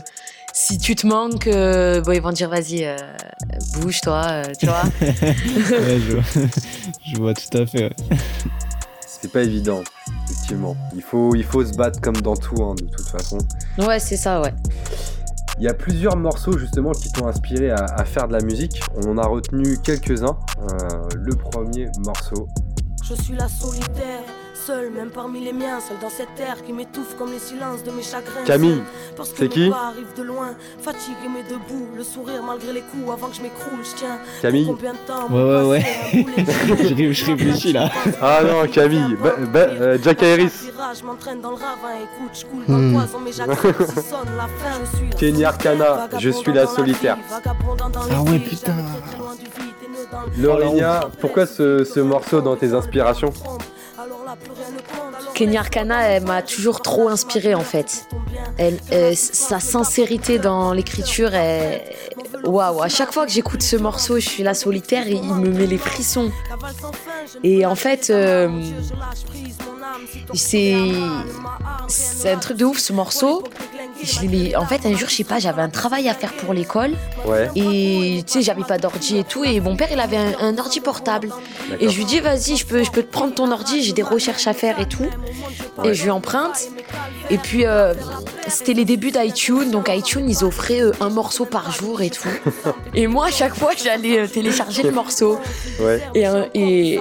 si 0.53 0.77
tu 0.77 0.95
te 0.95 1.07
manques, 1.07 1.47
euh, 1.47 2.01
bon, 2.01 2.11
ils 2.11 2.21
vont 2.21 2.29
te 2.29 2.35
dire 2.35 2.49
vas-y, 2.49 2.85
euh, 2.85 2.95
bouge-toi, 3.79 4.21
euh, 4.29 4.43
tu 4.59 4.67
vois. 4.67 4.83
Ouais, 5.01 5.99
je, 5.99 6.13
vois, 6.13 6.23
je 7.05 7.17
vois 7.17 7.33
tout 7.33 7.57
à 7.57 7.65
fait. 7.65 7.83
ouais. 7.85 8.17
c'est 9.07 9.31
pas 9.31 9.41
évident, 9.41 9.81
effectivement. 10.25 10.75
Il 10.95 11.01
faut, 11.01 11.33
il 11.33 11.43
faut 11.43 11.65
se 11.65 11.73
battre 11.73 11.99
comme 12.01 12.17
dans 12.21 12.35
tout, 12.35 12.61
hein, 12.63 12.75
de 12.75 12.85
toute 12.85 13.07
façon. 13.07 13.39
ouais, 13.79 13.99
c'est 13.99 14.17
ça, 14.17 14.41
ouais. 14.41 14.53
Il 15.59 15.63
y 15.63 15.67
a 15.67 15.73
plusieurs 15.73 16.17
morceaux 16.17 16.57
justement 16.57 16.91
qui 16.91 17.11
t'ont 17.11 17.27
inspiré 17.27 17.69
à, 17.69 18.03
faire 18.05 18.27
de 18.27 18.33
la 18.33 18.41
musique. 18.43 18.81
On 18.95 19.11
en 19.11 19.17
a 19.17 19.27
retenu 19.27 19.77
quelques-uns. 19.83 20.37
Euh, 20.59 21.07
le 21.15 21.35
premier 21.35 21.89
morceau. 22.05 22.47
Je 23.03 23.13
suis 23.13 23.35
la 23.35 23.47
solitaire, 23.47 24.23
seule 24.65 24.91
même 24.91 25.09
parmi 25.09 25.39
les 25.43 25.53
miens, 25.53 25.79
seule 25.79 25.97
dans 26.01 26.09
cette 26.09 26.33
terre 26.35 26.57
qui 26.65 26.73
m'étouffe 26.73 27.15
comme 27.17 27.31
les 27.31 27.39
silences 27.39 27.83
de 27.83 27.91
mes 27.91 28.01
chagrins. 28.03 28.43
Camille, 28.45 28.81
Parce 29.17 29.29
que 29.29 29.37
c'est 29.39 29.49
qui 29.49 29.69
pas 29.69 29.87
arrive 29.87 30.07
de 30.17 30.23
loin, 30.23 30.49
fatigué 30.81 31.27
mais 31.33 31.43
debout, 31.43 31.87
le 31.95 32.03
sourire 32.03 32.41
malgré 32.43 32.71
les 32.73 32.81
coups 32.81 33.11
avant 33.11 33.27
que 33.27 33.35
je 33.35 33.41
m'écroule, 33.41 33.79
je 33.83 33.95
tiens. 33.97 34.17
Camille 34.41 34.65
Combien 34.67 34.93
de 34.93 34.97
temps 35.05 35.27
Ouais, 35.29 35.43
ouais, 35.43 35.69
ouais. 35.69 35.85
Je 36.83 36.93
ré- 36.95 37.13
je 37.13 37.25
réfléchis, 37.25 37.73
là. 37.73 37.89
Ah 38.21 38.41
non, 38.43 38.67
Camille, 38.71 39.15
bah, 39.21 39.35
bah, 39.51 39.59
euh, 39.59 39.97
Jack 40.01 40.21
Harris. 40.23 40.51
Je 40.99 41.03
m'entraîne 41.05 41.41
dans 41.41 41.51
le 41.51 41.55
ravin, 41.55 41.95
écoute, 42.01 42.31
je 42.33 42.45
coule 42.45 42.65
dans 42.67 42.77
le 42.77 42.91
poison, 42.93 43.19
mais 43.23 43.31
j'accepte 43.31 43.85
si 43.89 43.95
sonne 44.09 44.29
la 44.37 44.43
fin. 44.43 44.79
Je 44.91 44.97
suis 44.97 45.09
la 45.09 45.15
Kenny 45.17 45.43
Arcana, 45.45 46.07
je 46.19 46.29
suis 46.29 46.53
la 46.53 46.67
solitaire. 46.67 47.17
Ah 47.31 48.21
ouais, 48.23 48.39
putain. 48.39 48.73
Lorena, 50.37 51.09
pourquoi 51.19 51.45
ce, 51.45 51.83
ce 51.83 51.99
morceau 51.99 52.41
dans 52.41 52.55
tes 52.55 52.73
inspirations 52.73 53.31
Kenya 55.33 55.61
Arcana, 55.61 56.19
m'a 56.19 56.41
toujours 56.41 56.81
trop 56.81 57.09
inspirée 57.09 57.55
en 57.55 57.61
fait. 57.61 58.07
Euh, 58.59 59.13
sa 59.15 59.59
sincérité 59.59 60.39
dans 60.39 60.73
l'écriture, 60.73 61.31
waouh, 62.43 62.81
à 62.81 62.89
chaque 62.89 63.11
fois 63.11 63.25
que 63.25 63.31
j'écoute 63.31 63.63
ce 63.63 63.75
morceau, 63.75 64.19
je 64.19 64.27
suis 64.27 64.43
là 64.43 64.53
solitaire 64.53 65.07
il 65.07 65.23
me 65.23 65.49
met 65.49 65.67
les 65.67 65.77
frissons. 65.77 66.31
Et 67.43 67.65
en 67.65 67.75
fait, 67.75 68.09
euh, 68.09 68.49
c'est 70.33 70.75
c'est 71.87 72.31
un 72.31 72.37
truc 72.37 72.57
de 72.57 72.65
ouf 72.65 72.79
ce 72.79 72.93
morceau. 72.93 73.43
Je 74.03 74.57
en 74.57 74.65
fait, 74.65 74.85
un 74.85 74.95
jour, 74.95 75.07
je 75.07 75.15
sais 75.15 75.23
pas, 75.23 75.39
j'avais 75.39 75.61
un 75.61 75.69
travail 75.69 76.09
à 76.09 76.13
faire 76.13 76.33
pour 76.33 76.53
l'école 76.53 76.91
Ouais, 77.25 77.49
et 77.55 78.23
tu 78.25 78.33
sais, 78.33 78.41
j'avais 78.41 78.63
pas 78.63 78.77
d'ordi 78.77 79.17
et 79.17 79.23
tout. 79.23 79.45
Et 79.45 79.59
mon 79.61 79.77
père, 79.77 79.87
il 79.91 79.99
avait 79.99 80.17
un, 80.17 80.33
un 80.39 80.57
ordi 80.57 80.81
portable. 80.81 81.29
Et 81.79 81.87
je 81.89 81.97
lui 81.97 82.05
dis, 82.05 82.19
vas-y, 82.19 82.57
je 82.57 82.65
peux, 82.65 82.83
je 82.83 82.91
peux 82.91 83.03
te 83.03 83.11
prendre 83.11 83.33
ton 83.33 83.51
ordi, 83.51 83.81
j'ai 83.81 83.93
des 83.93 84.03
recherches 84.03 84.47
à 84.47 84.53
faire 84.53 84.79
et 84.79 84.87
tout. 84.87 85.07
Ouais. 85.77 85.89
Et 85.89 85.93
je 85.93 86.03
lui 86.03 86.11
emprunte. 86.11 86.69
Et 87.29 87.37
puis, 87.37 87.65
euh, 87.65 87.93
c'était 88.47 88.73
les 88.73 88.85
débuts 88.85 89.11
d'iTunes. 89.11 89.71
Donc, 89.71 89.89
iTunes, 89.89 90.25
ils 90.27 90.43
offraient 90.43 90.81
euh, 90.81 90.91
un 90.99 91.09
morceau 91.09 91.45
par 91.45 91.71
jour 91.71 92.01
et 92.01 92.09
tout. 92.09 92.27
et 92.93 93.07
moi, 93.07 93.27
à 93.27 93.31
chaque 93.31 93.55
fois, 93.55 93.71
j'allais 93.81 94.19
euh, 94.19 94.27
télécharger 94.27 94.83
le 94.83 94.91
morceau. 94.91 95.39
Ouais, 95.79 96.01
Et, 96.13 96.25
et, 96.53 96.99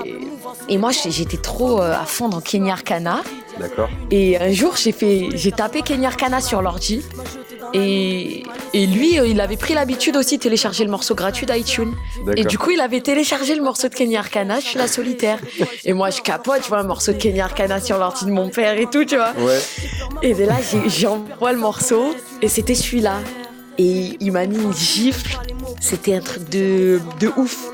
et 0.68 0.78
moi, 0.78 0.90
j'étais 0.92 1.36
trop 1.36 1.80
euh, 1.80 1.92
à 1.92 2.04
fond 2.04 2.28
dans 2.28 2.40
Kenya 2.40 2.74
Arcana. 2.74 3.22
d'accord. 3.58 3.88
Et 4.10 4.38
un 4.38 4.52
jour, 4.52 4.76
j'ai 4.76 4.92
fait, 4.92 5.28
j'ai 5.34 5.52
tapé 5.52 5.82
Kenya 5.82 6.08
Arcana 6.08 6.40
sur 6.40 6.62
l'ordi. 6.62 7.02
Et, 7.74 8.42
et 8.74 8.86
lui, 8.86 9.18
euh, 9.18 9.26
il 9.26 9.40
avait 9.40 9.56
pris 9.56 9.72
l'habitude 9.72 10.16
aussi 10.16 10.36
de 10.36 10.42
télécharger 10.42 10.84
le 10.84 10.90
morceau 10.90 11.14
gratuit 11.14 11.46
d'iTunes. 11.46 11.94
Et 12.36 12.44
du 12.44 12.58
coup, 12.58 12.70
il 12.70 12.80
avait 12.80 13.00
téléchargé 13.00 13.54
le 13.54 13.62
morceau 13.62 13.88
de 13.88 13.94
Kenya 13.94 14.18
Arcana, 14.20 14.60
je 14.60 14.66
suis 14.66 14.78
la 14.78 14.88
solitaire. 14.88 15.38
Et 15.84 15.92
moi, 15.94 16.10
je 16.10 16.20
capote, 16.20 16.60
tu 16.62 16.68
vois, 16.68 16.80
un 16.80 16.84
morceau 16.84 17.12
de 17.12 17.18
Kenya 17.18 17.44
Arcana 17.44 17.80
sur 17.80 17.96
l'ordi 17.98 18.26
de 18.26 18.30
mon 18.30 18.50
père 18.50 18.76
et 18.78 18.86
tout, 18.90 19.04
tu 19.06 19.16
vois. 19.16 19.32
Ouais, 19.38 19.58
Et 20.22 20.34
de 20.34 20.44
là, 20.44 20.56
j'envoie 20.86 21.52
le 21.52 21.58
morceau, 21.58 22.14
et 22.42 22.48
c'était 22.48 22.74
celui-là. 22.74 23.16
Et 23.78 24.16
il 24.20 24.32
m'a 24.32 24.46
mis 24.46 24.58
une 24.62 24.74
gifle, 24.74 25.38
c'était 25.80 26.14
un 26.14 26.20
truc 26.20 26.46
de, 26.50 27.00
de 27.20 27.30
ouf. 27.36 27.68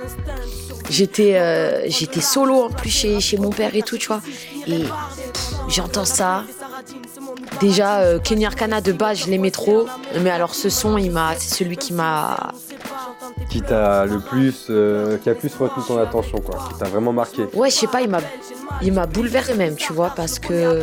J'étais 0.91 1.37
euh, 1.37 1.83
j'étais 1.89 2.21
solo 2.21 2.63
en 2.63 2.71
plus 2.71 2.91
chez, 2.91 3.21
chez 3.21 3.37
mon 3.37 3.51
père 3.51 3.75
et 3.75 3.83
tout, 3.83 3.99
tu 3.99 4.09
vois. 4.09 4.21
Et 4.67 4.85
j'entends 5.69 6.05
ça. 6.05 6.45
Déjà, 7.61 8.01
euh, 8.01 8.19
Kenya 8.19 8.49
Arcana 8.49 8.81
de 8.81 8.93
base, 8.93 9.25
je 9.25 9.31
l'aimais 9.31 9.51
trop. 9.51 9.87
Mais 10.21 10.31
alors, 10.31 10.55
ce 10.55 10.69
son, 10.69 10.97
il 10.97 11.11
m'a, 11.11 11.35
c'est 11.37 11.55
celui 11.57 11.77
qui 11.77 11.93
m'a 11.93 12.53
qui 13.51 13.63
t'a 13.63 14.05
le 14.05 14.21
plus, 14.21 14.67
euh, 14.71 15.17
qui 15.19 15.31
a 15.31 15.35
plus 15.35 15.55
retenu 15.55 15.83
ton 15.87 15.99
attention, 15.99 16.41
quoi. 16.41 16.59
Qui 16.69 16.79
t'a 16.79 16.87
vraiment 16.87 17.13
marqué. 17.13 17.47
Ouais, 17.55 17.71
je 17.71 17.77
sais 17.77 17.87
pas, 17.87 18.03
il 18.03 18.11
m'a, 18.11 18.21
il 18.83 18.93
m'a 18.93 19.07
bouleversé 19.07 19.55
même, 19.55 19.77
tu 19.77 19.93
vois, 19.93 20.11
parce 20.11 20.39
que. 20.39 20.83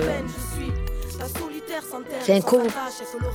Enfin, 2.28 2.40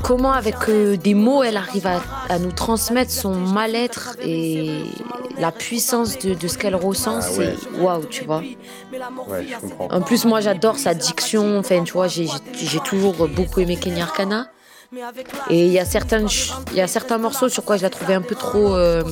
comment 0.03 0.33
avec 0.33 0.57
euh, 0.69 0.97
des 0.97 1.15
mots 1.15 1.43
elle 1.45 1.57
arrive 1.57 1.87
à, 1.87 2.01
à 2.29 2.39
nous 2.39 2.51
transmettre 2.51 3.11
son 3.13 3.35
mal-être 3.35 4.17
et 4.25 4.83
la 5.41 5.53
puissance 5.53 6.19
de, 6.19 6.35
de 6.35 6.49
ce 6.49 6.59
qu'elle 6.59 6.75
ressent, 6.75 7.19
Ah 7.19 7.23
c'est 7.23 7.57
waouh, 7.79 8.05
tu 8.05 8.25
vois. 8.25 8.39
Ouais, 8.39 9.47
je 9.49 9.57
comprends. 9.57 9.89
En 9.91 10.01
plus, 10.03 10.25
moi 10.25 10.41
j'adore 10.41 10.79
sa 10.79 10.95
diction, 10.95 11.59
enfin, 11.59 11.83
tu 11.83 11.93
vois, 11.93 12.09
j'ai, 12.09 12.29
toujours 12.85 13.29
beaucoup 13.29 13.61
aimé 13.61 13.77
Kenya 13.77 14.05
Arcana. 14.05 14.49
Et 15.49 15.67
il 15.67 15.73
y, 15.73 15.79
a 15.79 15.85
certaines 15.85 16.27
y 16.75 16.81
a 16.81 16.89
certains 16.89 17.19
morceaux 17.19 17.49
sur 17.49 17.65
quoi 17.65 17.77
je 17.77 17.83
la 17.83 17.91
trouvais 17.91 18.15
un 18.15 18.23
peu 18.23 18.35
trop 18.35 18.75
euh, 18.75 19.05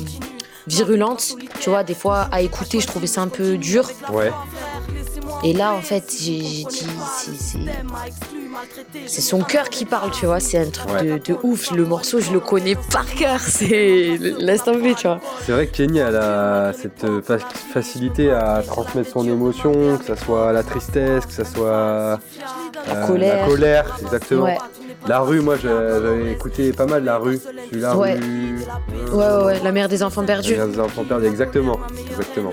virulente, 0.67 1.37
tu 1.61 1.71
vois, 1.71 1.85
des 1.85 1.95
fois 1.95 2.29
à 2.33 2.41
écouter, 2.41 2.81
je 2.81 2.87
trouvais 2.89 3.07
ça 3.07 3.23
un 3.23 3.29
peu 3.29 3.57
dur. 3.57 3.89
Ouais, 4.13 4.33
Et 5.45 5.53
là, 5.53 5.73
en 5.73 5.81
fait, 5.81 6.05
j'ai 6.21 6.39
dit, 6.39 6.67
c'est- 9.07 9.21
son 9.21 9.41
cœur 9.41 9.69
qui 9.71 9.85
parle, 9.85 10.11
tu 10.11 10.27
vois. 10.27 10.41
C'est 10.41 10.59
un 10.59 10.71
truc 10.71 10.91
Ouais. 10.93 11.03
de, 11.05 11.19
de 11.19 11.37
ouf. 11.43 11.71
Le 11.71 11.85
morceau, 11.85 12.21
je 12.21 12.33
le 12.33 12.41
connais 12.41 12.77
par 12.91 13.07
cœur. 13.15 13.39
C'est 13.47 14.19
laisse 14.19 14.65
tomber, 14.65 14.95
tu 14.95 15.07
vois. 15.07 15.21
c'est 15.47 15.53
vrai 15.53 15.67
que 15.67 15.77
Kenny 15.77 15.99
elle 15.99 16.17
a 16.17 16.73
cette 16.73 17.05
euh, 17.05 17.23
fa- 17.23 17.39
facilité 17.39 18.31
à 18.31 18.63
transmettre 18.67 19.11
son 19.11 19.25
émotion, 19.27 19.97
que 19.99 20.05
ça 20.05 20.17
soit 20.17 20.53
la 20.53 20.63
tristesse, 20.63 21.25
que 21.27 21.33
ça 21.33 21.45
soit 21.45 21.67
euh, 21.69 22.17
La 22.89 23.07
colère. 23.07 23.37
la 23.43 23.47
colère, 23.49 23.97
exactement. 24.03 24.45
Ouais, 24.45 24.59
La 25.07 25.21
rue, 25.21 25.41
moi 25.41 25.57
j'avais 25.57 26.33
écouté 26.33 26.73
pas 26.73 26.87
mal 26.87 27.05
la 27.05 27.19
rue. 27.19 27.39
La 27.73 27.97
Ouais. 27.97 28.15
rue. 28.15 28.59
ouais, 29.13 29.17
ouais, 29.27 29.45
ouais. 29.45 29.61
La 29.63 29.73
mère 29.73 29.89
des 29.89 30.03
enfants 30.03 30.25
perdus. 30.25 30.55
Les 30.57 30.67
des 30.67 30.81
enfants 30.81 31.05
perdus, 31.05 31.27
exactement, 31.27 31.79
exactement. 32.11 32.53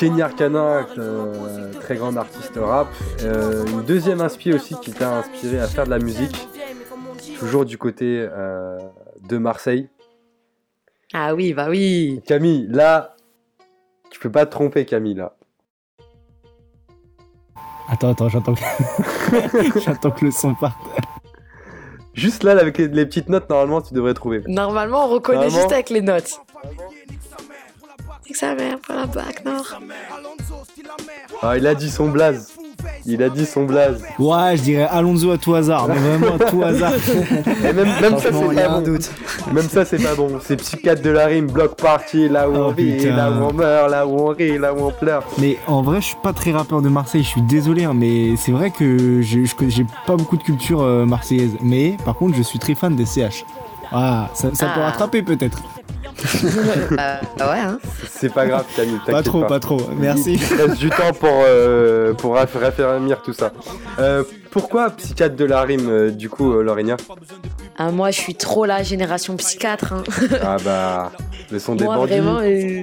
Kenny 0.00 0.22
Arcana, 0.22 0.86
euh, 0.96 1.74
très 1.74 1.96
grande 1.96 2.16
artiste 2.16 2.54
rap. 2.56 2.88
Euh, 3.22 3.66
une 3.66 3.82
deuxième 3.82 4.22
inspi 4.22 4.50
aussi 4.50 4.74
qui 4.80 4.92
t'a 4.92 5.18
inspiré 5.18 5.60
à 5.60 5.66
faire 5.66 5.84
de 5.84 5.90
la 5.90 5.98
musique, 5.98 6.48
toujours 7.38 7.66
du 7.66 7.76
côté 7.76 8.26
euh, 8.32 8.78
de 9.28 9.36
Marseille. 9.36 9.90
Ah 11.12 11.34
oui, 11.34 11.52
bah 11.52 11.66
oui. 11.68 12.22
Camille, 12.26 12.66
là, 12.70 13.14
tu 14.10 14.18
peux 14.18 14.32
pas 14.32 14.46
te 14.46 14.52
tromper, 14.52 14.86
Camille, 14.86 15.16
là. 15.16 15.36
Attends, 17.90 18.12
attends, 18.12 18.30
j'entends 18.30 18.54
que... 18.54 19.80
j'entends 19.84 20.12
que 20.12 20.24
le 20.24 20.30
son 20.30 20.54
part. 20.54 20.78
Juste 22.14 22.42
là, 22.42 22.52
avec 22.52 22.78
les, 22.78 22.88
les 22.88 23.04
petites 23.04 23.28
notes, 23.28 23.50
normalement, 23.50 23.82
tu 23.82 23.92
devrais 23.92 24.14
trouver. 24.14 24.42
Normalement, 24.46 25.04
on 25.04 25.08
reconnaît 25.08 25.40
Normalement. 25.40 25.60
juste 25.60 25.72
avec 25.72 25.90
les 25.90 26.00
notes. 26.00 26.40
Sa 28.34 28.54
mère 28.54 28.78
pour 28.78 28.94
la 28.94 29.06
bac 29.06 29.44
nord. 29.44 29.78
Ah, 31.42 31.56
il 31.56 31.66
a 31.66 31.74
dit 31.74 31.90
son 31.90 32.08
blaze. 32.08 32.48
Il 33.04 33.22
a 33.22 33.28
dit 33.28 33.44
son 33.44 33.64
blaze. 33.64 34.02
Ouais, 34.18 34.56
je 34.56 34.62
dirais 34.62 34.88
Alonso 34.90 35.30
à 35.32 35.36
tout 35.38 35.54
hasard, 35.54 35.88
mais 35.88 35.96
vraiment 35.98 36.36
à 36.36 36.38
tout 36.50 36.62
hasard. 36.64 36.92
Et 37.68 37.72
même, 37.72 37.88
même 38.00 38.18
ça, 38.18 38.30
c'est 38.32 38.54
pas 38.54 38.68
bon. 38.68 38.80
doute. 38.82 39.10
Même 39.52 39.68
ça, 39.68 39.84
c'est 39.84 40.02
pas 40.02 40.14
bon. 40.14 40.38
C'est 40.42 40.56
psychiatre 40.56 41.02
de 41.02 41.10
la 41.10 41.26
rime, 41.26 41.46
bloc 41.46 41.76
party, 41.76 42.28
là 42.28 42.48
où 42.48 42.54
Oh, 42.56 42.66
on 42.66 42.68
rit, 42.68 42.96
putain. 42.98 43.16
là 43.16 43.30
où 43.30 43.34
on 43.44 43.52
meurt, 43.52 43.90
là 43.90 44.06
où 44.06 44.18
on 44.18 44.28
rit, 44.28 44.58
là 44.58 44.72
où 44.72 44.78
on 44.86 44.90
pleure. 44.92 45.24
Mais 45.38 45.58
en 45.66 45.82
vrai, 45.82 46.00
je 46.00 46.06
suis 46.06 46.16
pas 46.22 46.32
très 46.32 46.52
rappeur 46.52 46.80
de 46.82 46.88
Marseille, 46.88 47.22
je 47.22 47.28
suis 47.28 47.42
désolé, 47.42 47.84
hein, 47.84 47.92
mais 47.94 48.36
c'est 48.36 48.52
vrai 48.52 48.70
que 48.70 49.20
j'ai 49.20 49.44
pas 50.06 50.16
beaucoup 50.16 50.36
de 50.36 50.42
culture 50.42 50.82
euh, 50.82 51.04
marseillaise. 51.04 51.56
Mais 51.62 51.96
par 52.04 52.14
contre, 52.16 52.36
je 52.36 52.42
suis 52.42 52.58
très 52.58 52.74
fan 52.74 52.94
des 52.96 53.06
CH. 53.06 53.44
Ah, 53.92 54.28
ça, 54.34 54.50
ça 54.54 54.66
peut 54.66 54.80
Ah. 54.82 54.86
rattraper 54.90 55.22
peut-être. 55.22 55.58
Euh, 56.92 57.16
ouais, 57.38 57.58
hein. 57.60 57.78
C'est 58.10 58.32
pas 58.32 58.46
grave, 58.46 58.64
Camille, 58.76 58.98
Pas 59.06 59.22
trop, 59.22 59.44
pas 59.44 59.60
trop. 59.60 59.80
Merci. 59.96 60.34
Il 60.34 60.40
te 60.40 60.54
reste 60.62 60.78
du 60.78 60.90
temps 60.90 61.12
pour, 61.18 61.30
euh, 61.46 62.12
pour 62.14 62.34
raff- 62.34 62.54
raffermir 62.60 63.22
tout 63.22 63.32
ça. 63.32 63.52
Euh, 63.98 64.22
pourquoi 64.50 64.90
psychiatre 64.90 65.36
de 65.36 65.44
la 65.44 65.62
rime, 65.62 65.88
euh, 65.88 66.10
du 66.10 66.28
coup, 66.28 66.52
euh, 66.52 66.62
Laurinia 66.62 66.96
Ah, 67.78 67.90
moi, 67.90 68.10
je 68.10 68.18
suis 68.20 68.34
trop 68.34 68.64
la 68.66 68.82
génération 68.82 69.36
psychiatre. 69.36 69.92
hein. 69.92 70.02
Ah 70.42 70.56
bah, 70.64 71.12
le 71.50 71.58
son 71.58 71.74
des 71.74 71.84
Moi, 71.84 71.96
bandits. 71.96 72.12
vraiment, 72.18 72.38
euh, 72.42 72.82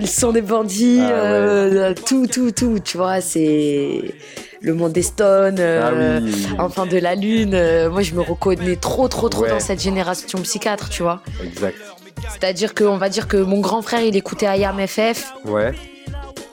le 0.00 0.06
son 0.06 0.32
des 0.32 0.42
bandits, 0.42 1.00
Ah, 1.02 1.06
ouais. 1.08 1.12
euh, 1.16 1.94
tout, 2.06 2.26
tout, 2.26 2.50
tout, 2.52 2.78
tu 2.84 2.96
vois, 2.96 3.20
c'est 3.20 4.14
le 4.60 4.74
monde 4.74 4.92
des 4.92 5.02
stones, 5.02 5.56
euh, 5.60 6.18
Ah 6.18 6.20
oui, 6.20 6.46
enfin 6.58 6.84
de 6.86 6.98
la 6.98 7.14
lune. 7.14 7.54
euh, 7.54 7.88
moi, 7.90 8.02
je 8.02 8.14
me 8.14 8.20
reconnais 8.20 8.76
trop, 8.76 9.08
trop, 9.08 9.28
trop 9.28 9.42
Ouais. 9.42 9.50
dans 9.50 9.60
cette 9.60 9.80
génération 9.80 10.38
psychiatre, 10.42 10.88
tu 10.88 11.02
vois. 11.02 11.20
exact. 11.42 11.76
C'est-à-dire 12.30 12.74
qu'on 12.74 12.96
va 12.96 13.08
dire 13.08 13.28
que 13.28 13.36
mon 13.36 13.60
grand 13.60 13.82
frère, 13.82 14.00
il 14.02 14.16
écoutait 14.16 14.46
IAM 14.58 14.86
FF. 14.86 15.32
Ouais, 15.44 15.72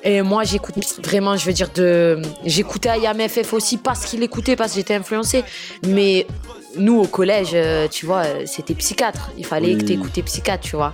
Et 0.04 0.22
moi, 0.22 0.44
j'écoute 0.44 0.76
vraiment, 1.04 1.36
je 1.36 1.46
veux 1.46 1.54
dire, 1.54 1.70
de... 1.76 2.22
j'écoutais 2.46 2.98
IAM 3.00 3.20
FF 3.28 3.54
aussi 3.54 3.78
parce 3.78 4.06
qu'il 4.06 4.22
écoutait, 4.24 4.56
parce 4.56 4.72
que 4.72 4.78
j'étais 4.78 4.96
influencée. 4.96 5.44
Mais 5.88 6.26
nous, 6.78 7.00
au 7.00 7.08
collège, 7.08 7.52
euh, 7.54 7.88
tu 7.88 8.06
vois, 8.06 8.24
c'était 8.46 8.74
psychiatre. 8.76 9.32
Il 9.38 9.46
fallait 9.46 9.74
Oui. 9.74 9.78
que 9.80 9.86
tu 9.86 9.94
écoutais 9.94 10.22
psychiatre, 10.22 10.64
tu 10.64 10.76
vois. 10.76 10.92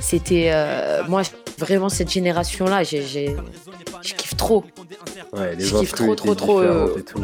C'était. 0.00 0.50
euh, 0.52 1.02
moi, 1.08 1.22
vraiment, 1.58 1.88
cette 1.88 2.10
génération-là, 2.10 2.84
je 2.84 4.14
kiffe 4.14 4.36
trop. 4.36 4.64
Ouais, 5.32 5.56
les 5.56 5.64
je 5.64 5.76
kiffe 5.76 5.92
trop, 5.92 6.14
trop, 6.14 6.34
trop, 6.34 6.60
euh, 6.60 6.96
et 6.98 7.02
tout. 7.02 7.20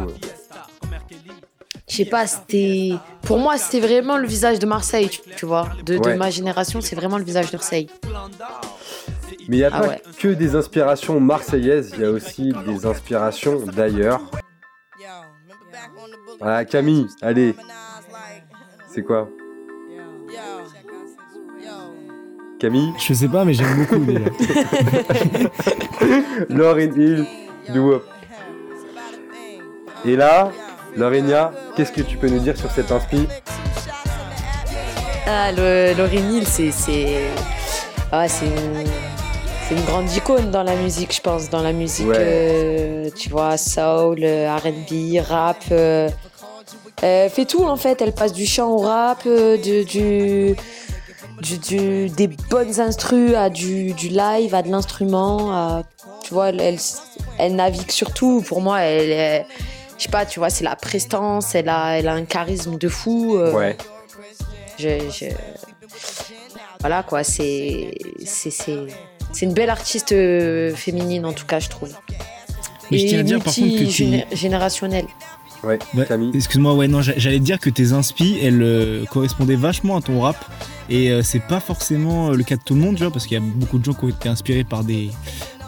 Je 1.88 1.96
sais 1.96 2.04
pas, 2.06 2.26
c'était. 2.26 2.92
Pour 3.22 3.38
moi, 3.38 3.58
c'était 3.58 3.86
vraiment 3.86 4.16
le 4.16 4.26
visage 4.26 4.58
de 4.58 4.66
Marseille, 4.66 5.08
tu, 5.10 5.20
tu 5.36 5.46
vois. 5.46 5.68
De, 5.84 5.98
ma 6.16 6.30
génération, 6.30 6.80
c'est 6.80 6.96
vraiment 6.96 7.18
le 7.18 7.24
visage 7.24 7.50
de 7.50 7.56
Marseille. 7.56 7.88
Mais 9.48 9.56
il 9.56 9.60
n'y 9.60 9.64
a 9.64 9.70
Ah 9.72 9.80
pas 9.80 9.88
ouais. 9.88 10.02
que 10.18 10.28
des 10.28 10.56
inspirations 10.56 11.20
marseillaises, 11.20 11.92
il 11.94 12.00
y 12.02 12.06
a 12.06 12.10
aussi 12.10 12.52
des 12.66 12.86
inspirations 12.86 13.60
d'ailleurs. 13.66 14.22
Ah, 16.40 16.64
Camille, 16.64 17.06
allez. 17.20 17.54
C'est 18.88 19.02
quoi? 19.02 19.28
Camille? 22.58 22.92
Je 22.98 23.12
sais 23.12 23.28
pas, 23.28 23.44
mais 23.44 23.52
j'aime 23.52 23.76
beaucoup 23.76 24.02
déjà. 24.04 24.30
Lauryn 26.48 26.92
Hill, 26.96 27.26
du 27.70 27.78
Wop. 27.78 28.06
Et 30.06 30.16
là, 30.16 30.50
Laurinia, 30.96 31.52
qu'est-ce 31.76 31.92
que 31.92 32.02
tu 32.02 32.16
peux 32.16 32.28
nous 32.28 32.38
dire 32.38 32.56
sur 32.56 32.70
cette 32.70 32.90
inspi 32.92 33.26
Ah, 35.26 35.50
c'est. 36.72 37.30
Ah, 38.12 38.28
c'est 38.28 38.46
une... 39.74 39.84
grande 39.86 40.10
icône 40.12 40.50
dans 40.50 40.62
la 40.62 40.76
musique, 40.76 41.14
je 41.14 41.20
pense. 41.20 41.50
Dans 41.50 41.62
la 41.62 41.72
musique, 41.72 42.06
Ouais. 42.06 42.16
euh, 42.18 43.10
tu 43.16 43.28
vois, 43.30 43.56
soul, 43.56 44.18
euh, 44.22 44.54
RB, 44.56 45.18
rap. 45.26 45.56
euh, 45.72 46.08
Elle 47.02 47.28
fait 47.30 47.44
tout 47.44 47.64
en 47.64 47.76
fait. 47.76 48.00
Elle 48.00 48.12
passe 48.12 48.32
du 48.32 48.46
chant 48.46 48.70
au 48.70 48.78
rap, 48.78 49.22
euh, 49.26 49.56
de- 49.56 49.82
du, 49.82 50.54
du, 51.42 51.58
du- 51.58 52.08
des 52.10 52.28
bonnes 52.28 52.80
instrus 52.80 53.34
à 53.34 53.50
du, 53.50 53.92
du 53.94 54.08
live, 54.08 54.54
à 54.54 54.62
de 54.62 54.70
l'instrument. 54.70 55.82
Tu 56.22 56.32
vois, 56.32 56.50
elle, 56.50 56.60
elle, 56.60 56.78
elle 57.38 57.56
navigue 57.56 57.90
sur 57.90 58.12
tout. 58.14 58.42
Pour 58.46 58.60
moi, 58.60 58.80
elle 58.82 59.10
est. 59.10 59.46
Je 59.98 60.04
sais 60.04 60.08
pas, 60.10 60.26
tu 60.26 60.38
vois, 60.40 60.50
c'est 60.50 60.64
la 60.64 60.76
prestance, 60.76 61.54
elle 61.54 61.68
a, 61.68 61.98
elle 61.98 62.08
a 62.08 62.14
un 62.14 62.24
charisme 62.24 62.76
de 62.78 62.88
fou. 62.88 63.36
euh, 63.36 63.52
Ouais, 63.52 63.76
je, 64.78 64.88
je- 65.10 65.26
Voilà 66.80 67.02
quoi, 67.02 67.24
c'est 67.24 67.94
c'est 68.24 68.50
c'est 68.50 68.76
c'est 69.32 69.46
une 69.46 69.54
belle 69.54 69.70
artiste 69.70 70.12
euh, 70.12 70.74
féminine 70.74 71.24
en 71.24 71.32
tout 71.32 71.46
cas, 71.46 71.58
je 71.60 71.68
trouve. 71.68 71.92
Mais 72.90 72.98
je 72.98 73.06
tiens 73.06 73.20
à 73.20 73.22
dire 73.22 73.38
par 73.42 73.54
contre 73.54 73.68
que 73.78 73.84
tu, 73.90 74.04
multigénérationnelle. 74.06 75.06
ouais, 75.62 75.78
Camille. 76.06 76.30
Excuse-moi, 76.34 76.74
ouais, 76.74 76.88
non, 76.88 77.00
j'a- 77.00 77.14
j'allais 77.16 77.38
te 77.38 77.44
dire 77.44 77.58
que 77.58 77.70
tes 77.70 77.92
inspi, 77.92 78.38
elles 78.42 78.62
euh, 78.62 79.04
correspondaient 79.06 79.56
vachement 79.56 79.96
à 79.96 80.02
ton 80.02 80.20
rap. 80.20 80.36
Et 80.90 81.10
euh, 81.10 81.22
c'est 81.22 81.40
pas 81.40 81.60
forcément 81.60 82.28
euh, 82.30 82.34
le 82.34 82.44
cas 82.44 82.56
de 82.56 82.62
tout 82.62 82.74
le 82.74 82.80
monde, 82.80 82.96
tu 82.96 83.02
vois, 83.04 83.10
parce 83.12 83.26
qu'il 83.26 83.34
y 83.34 83.40
a 83.40 83.42
beaucoup 83.42 83.78
de 83.78 83.84
gens 83.86 83.94
qui 83.94 84.04
ont 84.04 84.08
été 84.10 84.28
inspirés 84.28 84.64
par 84.64 84.84
des, 84.84 85.08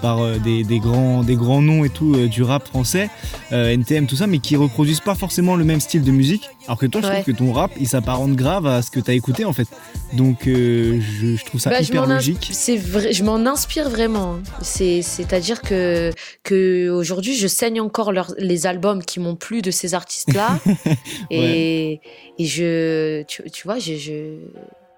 par 0.02 0.20
euh, 0.20 0.38
des, 0.38 0.64
des 0.64 0.78
grands, 0.78 1.22
des 1.22 1.36
grands 1.36 1.62
noms 1.62 1.84
et 1.84 1.88
tout 1.90 2.14
euh, 2.14 2.28
du 2.28 2.42
rap 2.42 2.66
français, 2.68 3.08
euh, 3.52 3.68
NTM, 3.72 4.06
tout 4.06 4.16
ça, 4.16 4.26
mais 4.26 4.38
qui 4.38 4.56
reproduisent 4.56 5.00
pas 5.00 5.14
forcément 5.14 5.56
le 5.56 5.64
même 5.64 5.80
style 5.80 6.02
de 6.02 6.10
musique. 6.10 6.48
Alors 6.66 6.78
que 6.78 6.86
toi, 6.86 7.00
je 7.00 7.06
trouve 7.08 7.24
que 7.24 7.32
ton 7.32 7.52
rap, 7.52 7.70
il 7.78 7.86
s'apparente 7.88 8.32
grave 8.34 8.66
à 8.66 8.82
ce 8.82 8.90
que 8.90 8.98
t'as 9.00 9.12
écouté 9.14 9.44
en 9.44 9.52
fait. 9.52 9.68
Donc 10.14 10.46
euh, 10.48 11.00
je, 11.00 11.36
je 11.36 11.44
trouve 11.44 11.60
ça 11.60 11.70
Bah, 11.70 11.80
hyper 11.80 12.06
logique. 12.06 12.48
C'est 12.52 12.76
vrai, 12.76 13.12
je 13.12 13.22
m'en 13.24 13.36
inspire 13.46 13.88
vraiment. 13.88 14.34
hein. 14.34 14.42
C'est 14.62 15.02
c'est-à-dire 15.02 15.62
que 15.62 16.12
que 16.42 16.88
aujourd'hui, 16.90 17.34
je 17.36 17.46
saigne 17.46 17.80
encore 17.80 18.12
les 18.38 18.66
albums 18.66 19.02
qui 19.04 19.20
m'ont 19.20 19.36
plu 19.36 19.62
de 19.62 19.70
ces 19.70 19.94
artistes-là 19.94 20.58
et 21.30 22.00
et 22.38 22.44
je 22.46 23.22
tu, 23.24 23.42
tu 23.50 23.62
vois, 23.64 23.78
je, 23.78 23.96
je 23.96 24.38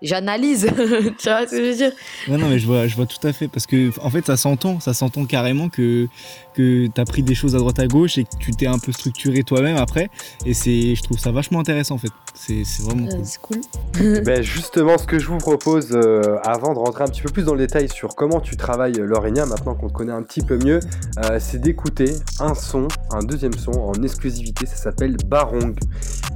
j'analyse. 0.03 0.67
tu 1.19 1.29
vois 1.29 1.47
ce 1.47 1.51
que 1.51 1.57
je 1.57 1.71
veux 1.71 1.75
dire? 1.77 1.93
Ouais, 2.29 2.37
non, 2.37 2.49
mais 2.49 2.59
je 2.59 2.67
vois, 2.67 2.87
je 2.87 2.97
vois 2.97 3.07
tout 3.07 3.25
à 3.27 3.33
fait. 3.33 3.49
Parce 3.49 3.67
que, 3.67 3.91
en 4.03 4.11
fait, 4.11 4.27
ça 4.27 4.37
s'entend. 4.37 4.81
Ça 4.81 4.95
s'entend 4.95 5.25
carrément 5.25 5.69
que, 5.69 6.07
que 6.55 6.87
t'as 6.89 7.05
pris 7.05 7.23
des 7.23 7.35
choses 7.35 7.55
à 7.55 7.59
droite 7.59 7.79
à 7.79 7.87
gauche 7.87 8.19
et 8.19 8.25
que 8.25 8.37
tu 8.39 8.53
t'es 8.53 8.67
un 8.67 8.79
peu 8.79 8.93
structuré 8.93 9.43
toi-même 9.43 9.77
après. 9.77 10.11
Et 10.47 10.55
c'est, 10.55 10.95
je 10.95 11.03
trouve 11.03 11.19
ça 11.19 11.31
vachement 11.33 11.61
intéressant, 11.61 11.97
en 11.97 11.99
fait. 11.99 12.11
C'est, 12.35 12.63
c'est 12.65 12.83
vraiment 12.83 13.07
Euh, 13.09 13.11
cool. 13.17 13.25
C'est 13.25 13.41
cool. 13.41 14.23
Ben 14.25 14.43
justement, 14.43 14.99
ce 14.99 15.07
que 15.07 15.19
je 15.19 15.27
vous 15.27 15.39
propose, 15.39 15.89
euh, 15.93 16.37
avant 16.45 16.73
de 16.75 16.79
rentrer 16.79 17.05
un 17.05 17.09
petit 17.09 17.23
peu 17.23 17.31
plus 17.31 17.45
dans 17.45 17.55
le 17.55 17.61
détail 17.61 17.89
sur 17.89 18.15
comment 18.15 18.41
tu 18.41 18.57
travailles 18.57 18.93
Laurinia, 18.95 19.47
maintenant 19.47 19.75
qu'on 19.75 19.89
te 19.89 19.93
connaît 19.93 20.13
un 20.13 20.23
petit 20.23 20.43
peu 20.43 20.59
mieux, 20.59 20.81
euh, 21.25 21.39
c'est 21.41 21.61
d'écouter 21.61 22.13
un 22.41 22.55
son, 22.55 22.89
un 23.11 23.23
deuxième 23.23 23.55
son 23.55 23.73
en 23.73 23.95
exclusivité, 24.03 24.67
ça 24.67 24.77
s'appelle 24.77 25.17
Barong. 25.27 25.75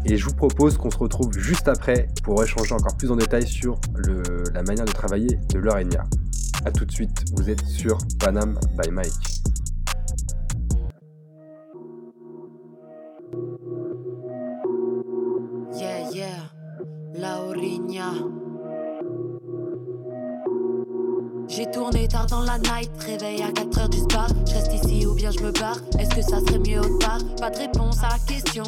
Et 0.04 0.16
je 0.16 0.24
vous 0.26 0.34
propose 0.34 0.76
qu'on 0.76 0.90
se 0.90 0.98
retrouve 0.98 1.32
juste 1.38 1.68
après 1.68 2.08
pour 2.24 2.42
échanger 2.42 2.74
encore 2.74 2.96
plus 2.96 3.10
en 3.10 3.16
détail 3.16 3.46
sur 3.46 3.80
le- 3.94 4.42
la 4.52 4.62
manière 4.62 4.84
de 4.84 4.92
travailler 4.92 5.38
de 5.52 5.58
Laurinia. 5.58 6.04
A 6.64 6.70
tout 6.70 6.84
de 6.84 6.92
suite, 6.92 7.24
vous 7.36 7.48
êtes 7.50 7.64
sur 7.66 7.98
Panam 8.18 8.58
by 8.82 8.90
Mike. 8.90 9.12
Yeah, 15.74 16.10
yeah, 16.12 16.40
Laurinia. 17.14 18.12
J'ai 21.48 21.70
tourné 21.70 22.08
tard 22.08 22.26
dans 22.26 22.40
la 22.42 22.58
night, 22.58 22.90
réveil 23.04 23.42
à 23.42 23.50
4h 23.52 23.88
du 23.90 23.98
spa. 23.98 24.26
Je 24.46 24.52
reste 24.54 24.72
ici 24.72 25.06
ou 25.06 25.14
bien 25.14 25.30
je 25.30 25.40
me 25.40 25.50
barre. 25.52 25.78
Est-ce 25.98 26.14
que 26.14 26.22
ça 26.22 26.40
serait 26.40 26.58
mieux 26.58 26.80
autre 26.80 26.98
part 26.98 27.20
Pas 27.40 27.50
de 27.50 27.58
réponse 27.58 27.98
à 28.02 28.10
la 28.10 28.18
question. 28.26 28.64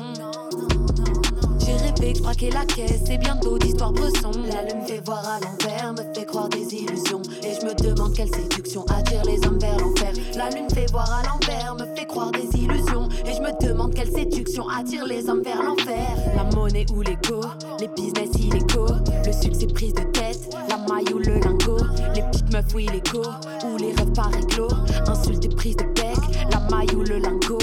J'ai 1.58 1.76
rêvé 1.76 2.14
je 2.14 2.22
braquais 2.22 2.50
la 2.50 2.64
caisse 2.64 3.08
et 3.10 3.18
bien 3.18 3.36
d'autres 3.36 3.66
histoires 3.66 3.92
bresson. 3.92 4.30
La 4.50 4.62
lune 4.62 4.86
fait 4.86 5.04
voir 5.04 5.26
à 5.26 5.40
l'envers, 5.40 5.92
me 5.92 6.14
fait 6.14 6.24
croire 6.24 6.48
des 6.48 6.74
illusions. 6.74 7.22
Et 7.42 7.54
je 7.60 7.66
me 7.66 7.74
demande 7.74 8.14
quelle 8.14 8.28
séduction 8.28 8.84
attire 8.86 9.22
les 9.24 9.44
hommes 9.46 9.58
vers 9.58 9.78
l'enfer. 9.78 10.12
La 10.36 10.50
lune 10.50 10.68
fait 10.70 10.90
voir 10.90 11.10
à 11.10 11.22
l'envers, 11.26 11.74
me 11.74 11.96
fait 11.96 12.06
croire 12.06 12.30
des 12.32 12.58
illusions. 12.58 13.08
Et 13.26 13.34
je 13.34 13.40
me 13.40 13.66
demande 13.66 13.94
quelle 13.94 14.10
séduction 14.10 14.68
attire 14.68 15.06
les 15.06 15.28
hommes 15.28 15.42
vers 15.42 15.62
l'enfer. 15.62 16.06
La 16.36 16.44
monnaie 16.56 16.86
ou 16.94 17.02
l'ego, 17.02 17.40
les 17.80 17.88
business 17.88 18.30
illégaux. 18.38 18.94
Le 19.24 19.32
succès 19.32 19.66
prise 19.66 19.94
de 19.94 20.02
tête, 20.12 20.54
la 20.68 20.76
maille 20.76 21.12
ou 21.12 21.18
le 21.18 21.38
lingot. 21.40 21.78
Les 22.14 22.22
petites 22.22 22.52
meufs 22.52 22.74
ou 22.74 22.78
illégo, 22.78 23.22
ou 23.64 23.76
les 23.78 23.92
rêves 23.92 24.12
par 24.12 24.30
éclos. 24.36 24.68
Insultes 25.06 25.44
et 25.44 25.48
prise 25.48 25.76
de 25.76 25.84
bec, 25.84 26.18
la 26.50 26.60
maille 26.70 26.94
ou 26.94 27.00
le 27.00 27.18
lingot. 27.18 27.58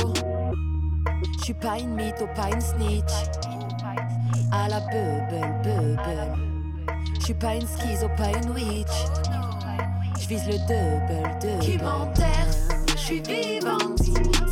Je 1.40 1.46
suis 1.46 1.54
pas 1.54 1.80
une 1.80 1.96
mytho, 1.96 2.26
pas 2.36 2.50
une 2.54 2.62
snitch. 2.62 3.14
À 4.52 4.68
la 4.68 4.80
bubble, 4.82 5.48
bubble. 5.64 6.36
Je 7.20 7.26
suis 7.26 7.34
pas 7.34 7.56
une 7.56 7.68
schizo, 7.68 8.08
pas 8.18 8.30
une 8.38 8.52
witch. 8.52 9.06
Je 10.20 10.28
vise 10.28 10.46
le 10.46 10.58
double, 10.68 11.30
double. 11.42 11.60
Qui 11.60 11.78
m'enterre, 11.78 12.48
je 12.90 12.98
suis 12.98 13.22
vivante, 13.22 14.02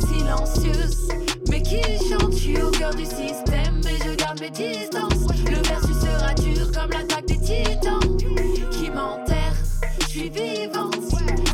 silencieuse. 0.00 1.08
Mais 1.50 1.62
qui 1.62 1.82
chante, 2.08 2.32
je 2.32 2.38
suis 2.38 2.62
au 2.62 2.70
cœur 2.70 2.94
du 2.94 3.04
système. 3.04 3.80
Mais 3.84 3.96
je 4.04 4.14
garde 4.14 4.40
mes 4.40 4.50
distances. 4.50 5.26
Le 5.44 5.60
comme 6.72 6.90
l'attaque 6.90 7.26
des 7.26 7.38
titans 7.38 8.16
qui 8.70 8.90
m'enterre. 8.90 9.54
Je 10.00 10.06
suis 10.06 10.30
vivante, 10.30 10.96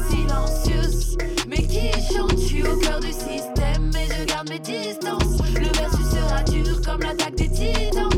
silencieuse, 0.09 1.17
mais 1.49 1.63
qui 1.63 1.91
chante. 2.13 2.33
Je 2.33 2.47
suis 2.47 2.63
au 2.63 2.77
cœur 2.79 3.01
du 3.01 3.13
système, 3.13 3.91
mais 3.93 4.07
je 4.07 4.25
garde 4.25 4.49
mes 4.49 4.59
distances. 4.59 5.39
Le 5.55 5.69
versus 5.79 6.11
sera 6.11 6.43
dur 6.45 6.81
comme 6.85 7.01
l'attaque 7.01 7.35
des 7.35 7.49
titans. 7.49 8.16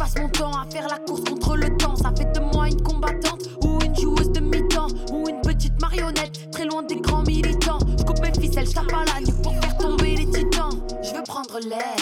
Passe 0.00 0.14
mon 0.18 0.30
temps 0.30 0.52
à 0.58 0.64
faire 0.70 0.88
la 0.88 0.98
course 0.98 1.20
contre 1.28 1.56
le 1.56 1.76
temps. 1.76 1.94
Ça 1.94 2.10
fait 2.16 2.32
de 2.32 2.40
moi 2.40 2.68
une 2.68 2.82
combattante 2.82 3.50
ou 3.62 3.78
une 3.84 3.94
joueuse 3.94 4.30
de 4.30 4.40
mi-temps 4.40 4.88
ou 5.12 5.28
une 5.28 5.42
petite 5.42 5.78
marionnette 5.78 6.50
très 6.50 6.64
loin 6.64 6.82
des 6.82 6.96
grands 6.96 7.22
militants. 7.22 7.80
Je 7.98 8.04
coupe 8.04 8.20
mes 8.20 8.32
ficelles, 8.32 8.66
je 8.66 8.72
tape 8.72 8.90
la 8.90 9.32
pour 9.42 9.52
faire 9.60 9.76
tomber 9.76 10.16
les 10.16 10.30
titans. 10.30 10.80
Je 11.02 11.14
veux 11.14 11.22
prendre 11.22 11.58
l'air, 11.68 11.96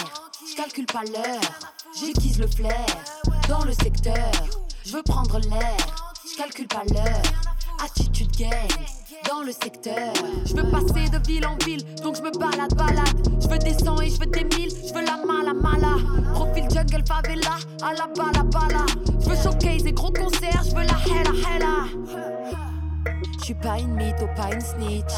je 0.49 0.55
calcule 0.55 0.85
pas 0.85 1.03
l'heure. 1.11 1.41
J'aiguise 1.99 2.39
le 2.39 2.47
flair 2.47 2.85
dans 3.49 3.65
le 3.65 3.73
secteur. 3.73 4.31
Je 4.85 4.93
veux 4.93 5.03
prendre 5.03 5.37
l'air, 5.39 5.77
je 6.23 6.37
calcule 6.37 6.67
pas 6.67 6.83
l'heure. 6.93 7.21
Attitude 7.83 8.31
gang 8.37 8.98
dans 9.29 9.43
le 9.43 9.51
secteur. 9.51 10.13
Je 10.45 10.55
veux 10.55 10.69
passer 10.71 11.09
de 11.09 11.27
ville 11.27 11.45
en 11.45 11.55
ville, 11.63 11.83
donc 12.03 12.15
je 12.15 12.21
me 12.21 12.31
balade, 12.37 12.73
balade. 12.75 13.41
Je 13.41 13.47
veux 13.47 13.59
des 13.59 13.73
cent 13.73 13.99
et 14.01 14.09
je 14.09 14.19
veux 14.19 14.25
des 14.25 14.43
mille, 14.43 14.69
je 14.69 14.93
veux 14.93 15.05
la 15.05 15.17
mala, 15.25 15.53
mala. 15.53 15.97
Profil 16.33 16.65
jungle 16.69 17.03
favela, 17.07 17.57
à 17.83 17.93
la 17.93 18.07
bala, 18.07 18.43
bala. 18.43 18.85
Je 19.19 19.29
veux 19.29 19.35
showcase 19.35 19.85
et 19.85 19.91
gros 19.91 20.11
concerts, 20.11 20.63
je 20.65 20.75
veux 20.75 20.83
la 20.83 20.97
hella, 21.05 21.33
hella. 21.47 21.75
Je 23.39 23.43
suis 23.45 23.53
pas 23.53 23.79
une 23.79 23.93
mytho, 23.93 24.27
pas 24.35 24.53
une 24.53 24.61
snitch. 24.61 25.13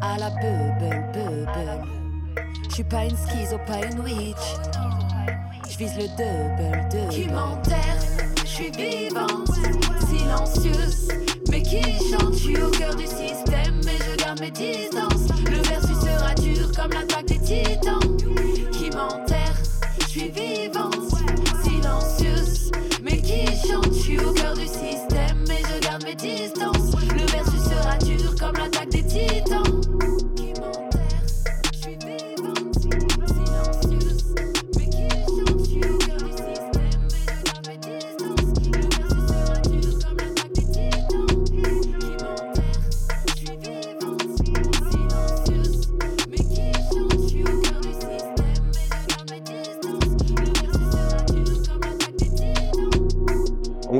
À 0.00 0.18
la 0.18 0.30
bubble, 0.30 1.04
bubble. 1.12 1.84
Je 2.68 2.74
suis 2.74 2.84
pas 2.84 3.04
une 3.04 3.16
schizo, 3.16 3.58
pas 3.66 3.84
une 3.90 4.00
witch. 4.00 4.56
Je 5.68 5.78
vise 5.78 5.96
le 5.96 6.08
double, 6.16 6.88
double. 6.90 7.08
Qui 7.10 7.28
suis 8.58 8.72
vivante, 8.72 9.50
silencieuse, 10.08 11.08
mais 11.48 11.62
qui 11.62 11.80
chante? 12.10 12.34
Je 12.34 12.38
suis 12.38 12.56
au 12.60 12.70
cœur 12.70 12.94
du 12.96 13.06
système, 13.06 13.80
mais 13.84 13.96
je 13.98 14.16
garde 14.16 14.40
mes 14.40 14.50
distances. 14.50 15.28
Le 15.48 15.62
versus 15.68 15.96
sera 16.00 16.34
dur 16.34 16.68
comme 16.76 16.92
l'attaque 16.92 17.26
des 17.26 17.38
titans. 17.38 18.17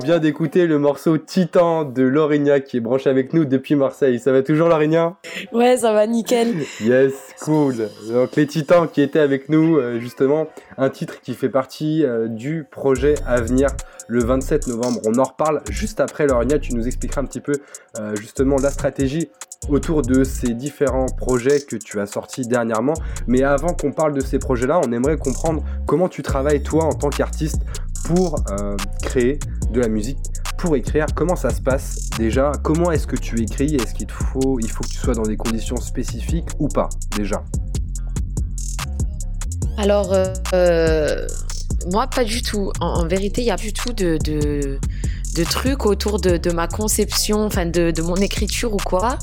Vient 0.08 0.18
d'écouter 0.20 0.66
le 0.66 0.78
morceau 0.78 1.18
Titan 1.18 1.84
de 1.84 2.02
Lorigna 2.02 2.60
qui 2.60 2.78
est 2.78 2.80
branché 2.80 3.10
avec 3.10 3.34
nous 3.34 3.44
depuis 3.44 3.74
Marseille. 3.74 4.18
Ça 4.18 4.32
va 4.32 4.42
toujours 4.42 4.70
Lorigna 4.70 5.18
Ouais, 5.52 5.76
ça 5.76 5.92
va 5.92 6.06
nickel. 6.06 6.54
Yes, 6.80 7.12
cool. 7.42 7.90
Donc 8.10 8.34
les 8.36 8.46
Titans 8.46 8.88
qui 8.90 9.02
étaient 9.02 9.18
avec 9.18 9.50
nous, 9.50 9.76
euh, 9.76 10.00
justement, 10.00 10.46
un 10.78 10.88
titre 10.88 11.20
qui 11.20 11.34
fait 11.34 11.50
partie 11.50 12.06
euh, 12.06 12.26
du 12.26 12.64
projet 12.70 13.16
à 13.26 13.42
venir 13.42 13.68
le 14.06 14.24
27 14.24 14.68
novembre. 14.68 14.98
On 15.04 15.18
en 15.18 15.24
reparle 15.24 15.60
juste 15.68 16.00
après 16.00 16.26
Lorigna, 16.26 16.58
tu 16.58 16.74
nous 16.74 16.86
expliqueras 16.86 17.20
un 17.20 17.26
petit 17.26 17.40
peu 17.40 17.52
euh, 18.00 18.16
justement 18.16 18.56
la 18.56 18.70
stratégie 18.70 19.28
autour 19.68 20.02
de 20.02 20.24
ces 20.24 20.54
différents 20.54 21.06
projets 21.06 21.60
que 21.60 21.76
tu 21.76 22.00
as 22.00 22.06
sortis 22.06 22.46
dernièrement. 22.46 22.94
Mais 23.26 23.42
avant 23.42 23.74
qu'on 23.74 23.92
parle 23.92 24.14
de 24.14 24.20
ces 24.20 24.38
projets-là, 24.38 24.80
on 24.86 24.90
aimerait 24.92 25.18
comprendre 25.18 25.62
comment 25.86 26.08
tu 26.08 26.22
travailles 26.22 26.62
toi 26.62 26.84
en 26.84 26.92
tant 26.92 27.10
qu'artiste 27.10 27.60
pour 28.08 28.36
euh, 28.50 28.74
créer 29.02 29.38
de 29.70 29.80
la 29.80 29.88
musique, 29.88 30.16
pour 30.56 30.74
écrire. 30.76 31.04
Comment 31.14 31.36
ça 31.36 31.50
se 31.50 31.60
passe 31.60 32.08
déjà? 32.16 32.52
Comment 32.62 32.90
est-ce 32.90 33.06
que 33.06 33.16
tu 33.16 33.38
écris? 33.42 33.74
Est-ce 33.74 33.92
qu'il 33.92 34.10
faut, 34.10 34.58
il 34.60 34.70
faut 34.70 34.82
que 34.82 34.88
tu 34.88 34.96
sois 34.96 35.12
dans 35.12 35.24
des 35.24 35.36
conditions 35.36 35.76
spécifiques 35.76 36.48
ou 36.58 36.68
pas 36.68 36.88
déjà? 37.18 37.44
Alors, 39.76 40.14
euh, 40.14 40.32
euh, 40.54 41.26
moi, 41.92 42.06
pas 42.06 42.24
du 42.24 42.40
tout. 42.40 42.72
En, 42.80 43.06
vérité, 43.06 43.42
il 43.42 43.44
n'y 43.44 43.50
a 43.50 43.56
du 43.56 43.74
tout 43.74 43.92
de, 43.92 44.16
de, 44.24 45.44
trucs 45.44 45.84
autour 45.84 46.18
de, 46.18 46.50
ma 46.50 46.66
conception, 46.66 47.44
enfin 47.44 47.66
de, 47.66 48.00
mon 48.00 48.16
écriture 48.16 48.72
ou 48.72 48.78
quoi. 48.78 49.18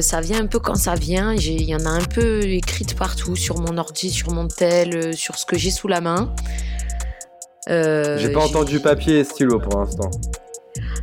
Ça 0.00 0.20
vient 0.20 0.42
un 0.42 0.46
peu 0.46 0.58
quand 0.58 0.76
ça 0.76 0.96
vient. 0.96 1.32
Il 1.32 1.62
y 1.62 1.74
en 1.74 1.86
a 1.86 1.90
un 1.90 2.04
peu 2.04 2.42
écrite 2.42 2.94
partout, 2.94 3.36
sur 3.36 3.58
mon 3.58 3.78
ordi, 3.78 4.10
sur 4.10 4.32
mon 4.32 4.48
tel, 4.48 5.16
sur 5.16 5.38
ce 5.38 5.46
que 5.46 5.56
j'ai 5.56 5.70
sous 5.70 5.88
la 5.88 6.02
main. 6.02 6.34
Euh, 7.68 8.18
J'ai 8.18 8.30
pas 8.30 8.40
entendu 8.40 8.80
papier 8.80 9.20
et 9.20 9.24
stylo 9.24 9.58
pour 9.58 9.80
l'instant. 9.80 10.10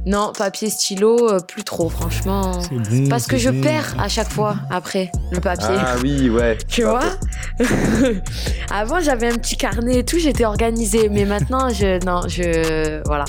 Non, 0.05 0.33
papier, 0.37 0.69
stylo, 0.69 1.31
euh, 1.31 1.39
plus 1.39 1.63
trop, 1.63 1.89
franchement. 1.89 2.59
Bon. 2.71 3.09
Parce 3.09 3.25
que 3.25 3.37
je 3.37 3.49
bon. 3.49 3.61
perds 3.61 3.95
à 3.97 4.09
chaque 4.09 4.29
fois 4.29 4.55
après 4.69 5.09
le 5.31 5.39
papier. 5.39 5.75
Ah 5.77 5.95
oui, 6.03 6.29
ouais. 6.29 6.57
Tu 6.67 6.83
vois 6.83 7.17
Avant, 8.71 8.99
j'avais 8.99 9.29
un 9.31 9.37
petit 9.37 9.55
carnet 9.55 9.99
et 9.99 10.03
tout, 10.03 10.19
j'étais 10.19 10.45
organisée. 10.45 11.07
Mais 11.09 11.23
maintenant, 11.23 11.69
je, 11.69 12.03
non, 12.05 12.21
je, 12.27 13.01
voilà, 13.05 13.23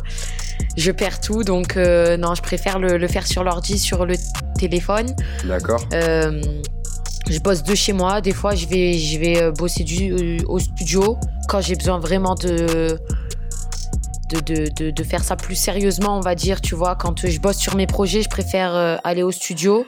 je 0.76 0.90
perds 0.90 1.20
tout. 1.20 1.44
Donc, 1.44 1.76
euh, 1.76 2.16
non, 2.16 2.34
je 2.34 2.42
préfère 2.42 2.80
le, 2.80 2.96
le 2.98 3.08
faire 3.08 3.26
sur 3.26 3.44
l'ordi, 3.44 3.78
sur 3.78 4.04
le 4.04 4.16
téléphone. 4.58 5.14
D'accord. 5.44 5.86
Euh, 5.92 6.42
je 7.30 7.38
bosse 7.38 7.62
de 7.62 7.74
chez 7.76 7.92
moi. 7.92 8.20
Des 8.20 8.32
fois, 8.32 8.56
je 8.56 8.66
vais, 8.66 8.94
je 8.94 9.18
vais 9.18 9.52
bosser 9.52 9.84
du, 9.84 10.12
euh, 10.12 10.38
au 10.48 10.58
studio 10.58 11.16
quand 11.48 11.60
j'ai 11.60 11.76
besoin 11.76 11.98
vraiment 12.00 12.34
de, 12.34 12.98
de, 14.30 14.40
de, 14.40 14.68
de, 14.74 14.90
de 14.90 15.04
faire 15.04 15.22
ça 15.24 15.36
plus 15.36 15.54
sérieusement, 15.54 16.16
on 16.16 16.20
va 16.20 16.34
dire. 16.34 16.60
Tu 16.60 16.74
vois, 16.74 16.94
quand 16.96 17.26
je 17.26 17.38
bosse 17.40 17.56
sur 17.58 17.76
mes 17.76 17.86
projets, 17.86 18.22
je 18.22 18.28
préfère 18.28 18.74
euh, 18.74 18.96
aller 19.04 19.22
au 19.22 19.30
studio. 19.32 19.86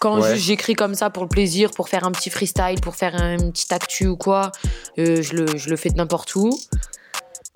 Quand 0.00 0.20
Ouais. 0.20 0.36
j'écris 0.36 0.74
comme 0.74 0.94
ça 0.94 1.10
pour 1.10 1.24
le 1.24 1.28
plaisir, 1.28 1.70
pour 1.72 1.88
faire 1.88 2.04
un 2.04 2.12
petit 2.12 2.30
freestyle, 2.30 2.80
pour 2.80 2.94
faire 2.96 3.14
un 3.20 3.36
petit 3.50 3.72
actu 3.74 4.06
ou 4.06 4.16
quoi, 4.16 4.50
euh, 4.98 5.20
je, 5.22 5.34
le, 5.34 5.56
je 5.56 5.68
le 5.68 5.76
fais 5.76 5.90
de 5.90 5.96
n'importe 5.96 6.34
où. 6.36 6.50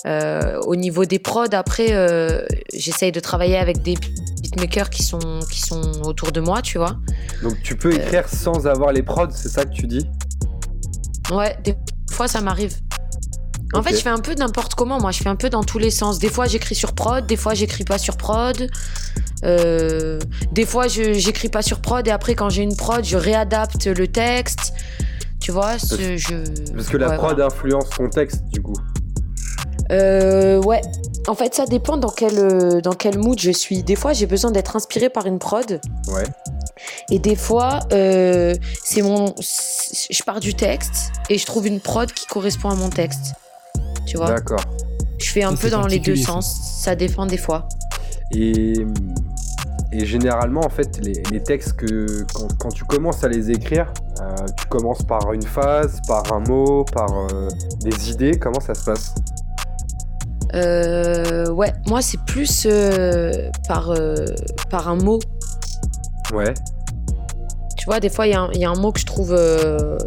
Euh, 0.07 0.61
au 0.67 0.77
niveau 0.77 1.07
des 1.07 1.19
prods, 1.19 1.47
après, 1.53 1.89
j'essaye 2.75 3.13
de 3.13 3.21
travailler 3.21 3.57
avec 3.57 3.81
des 3.83 3.95
beatmakers 4.43 4.91
qui 4.91 5.03
sont, 5.03 5.41
qui 5.51 5.61
sont 5.63 6.03
autour 6.03 6.33
de 6.33 6.41
moi, 6.43 6.61
tu 6.61 6.77
vois. 6.77 6.97
Donc 7.43 7.55
tu 7.63 7.75
peux 7.77 7.95
écrire 7.95 8.29
sans 8.29 8.67
avoir 8.67 8.93
les 8.93 9.03
prods, 9.03 9.31
c'est 9.31 9.49
ça 9.49 9.65
que 9.65 9.73
tu 9.73 9.87
dis? 9.87 10.07
Ouais, 11.31 11.57
des 11.65 11.75
fois 12.11 12.29
ça 12.29 12.43
m'arrive. 12.43 12.77
En 13.75 13.83
fait, 13.83 13.97
je 13.97 14.03
fais 14.03 14.09
un 14.11 14.19
peu 14.21 14.35
n'importe 14.35 14.75
comment. 14.75 15.01
Moi, 15.01 15.11
je 15.11 15.23
fais 15.23 15.29
un 15.29 15.37
peu 15.37 15.51
dans 15.51 15.65
tous 15.65 15.79
les 15.79 15.91
sens. 15.91 16.19
Des 16.19 16.29
fois, 16.29 16.47
j'écris 16.47 16.75
sur 16.75 16.93
prod, 16.95 17.27
des 17.27 17.37
fois, 17.37 17.55
j'écris 17.55 17.85
pas 17.85 17.99
sur 17.99 18.17
prod. 18.17 18.69
Euh, 19.45 20.19
des 20.53 20.65
fois, 20.65 20.87
je 20.89 21.13
j'écris 21.15 21.49
pas 21.49 21.63
sur 21.63 21.81
prod 21.81 22.07
et 22.07 22.11
après, 22.11 22.35
quand 22.35 22.49
j'ai 22.51 22.63
une 22.63 22.77
prod, 22.77 23.05
je 23.05 23.17
réadapte 23.17 23.87
le 23.87 24.07
texte. 24.09 24.73
Tu 25.41 25.53
vois, 25.53 25.79
ce- 25.79 26.17
je. 26.17 26.73
Parce 26.75 26.89
que 26.89 26.97
la 26.97 27.11
Ouais, 27.11 27.17
prod 27.17 27.31
voilà. 27.35 27.47
influence 27.47 27.91
ton 27.91 28.09
texte 28.09 28.43
du 28.53 28.63
coup. 28.63 28.75
Euh, 29.93 30.61
ouais. 30.63 30.81
En 31.27 31.35
fait, 31.35 31.55
ça 31.55 31.67
dépend 31.67 31.97
dans 31.97 32.09
quel, 32.11 32.39
euh, 32.39 32.81
dans 32.81 32.93
quel 32.93 33.19
mood 33.19 33.39
je 33.39 33.51
suis. 33.51 33.83
Des 33.83 33.97
fois, 33.97 34.13
j'ai 34.13 34.27
besoin 34.27 34.51
d'être 34.51 34.77
inspiré 34.77 35.09
par 35.11 35.27
une 35.27 35.39
prod. 35.39 35.81
Ouais. 36.09 36.23
Et 37.11 37.19
des 37.19 37.37
fois, 37.37 37.81
euh, 37.93 38.55
c'est 38.83 39.03
mon, 39.03 39.35
je 39.39 40.23
pars 40.23 40.41
du 40.41 40.55
texte 40.55 41.13
et 41.31 41.39
je 41.39 41.47
trouve 41.47 41.67
une 41.67 41.81
prod 41.81 42.11
qui 42.13 42.27
correspond 42.27 42.71
à 42.71 42.75
mon 42.75 42.89
texte. 42.91 43.35
Tu 44.07 44.17
vois. 44.17 44.27
D'accord. 44.27 44.61
Je 45.19 45.31
fais 45.31 45.43
un 45.43 45.57
Ça, 45.57 45.63
peu 45.63 45.71
dans 45.71 45.87
les 45.87 45.99
deux 45.99 46.17
sens. 46.17 46.79
Ça 46.83 46.95
dépend 46.95 47.27
des 47.27 47.39
fois. 47.39 47.69
Et, 48.33 48.75
et 49.93 50.05
généralement, 50.05 50.61
en 50.65 50.69
fait, 50.69 50.99
les, 51.05 51.23
les 51.31 51.43
textes 51.43 51.75
que 51.75 52.25
quand, 52.35 52.49
quand 52.59 52.69
tu 52.71 52.85
commences 52.85 53.23
à 53.25 53.29
les 53.29 53.51
écrire, 53.51 53.93
euh, 54.21 54.35
tu 54.59 54.67
commences 54.67 55.03
par 55.03 55.33
une 55.33 55.43
phase, 55.43 56.01
par 56.07 56.33
un 56.33 56.41
mot, 56.41 56.85
par 56.85 57.11
euh, 57.33 57.49
des 57.81 58.11
idées. 58.11 58.33
Comment 58.39 58.61
ça 58.61 58.75
se 58.75 58.85
passe? 58.85 59.15
Euh, 60.55 61.51
ouais, 61.51 61.73
moi 61.87 62.01
c'est 62.01 62.21
plus 62.27 62.65
euh, 62.71 63.51
par, 63.67 63.91
euh, 63.91 64.25
par 64.71 64.89
un 64.89 64.95
mot. 64.95 65.19
Ouais. 66.33 66.55
Tu 67.77 67.87
vois, 67.87 67.99
des 67.99 68.09
fois 68.09 68.27
il 68.29 68.31
y, 68.31 68.35
a 68.35 68.43
un- 68.43 68.51
il 68.53 68.61
y 68.61 68.65
a 68.65 68.71
un 68.71 68.77
mot 68.77 68.93
que 68.93 69.01
je 69.01 69.07
trouve. 69.07 69.33
euh, 69.33 69.99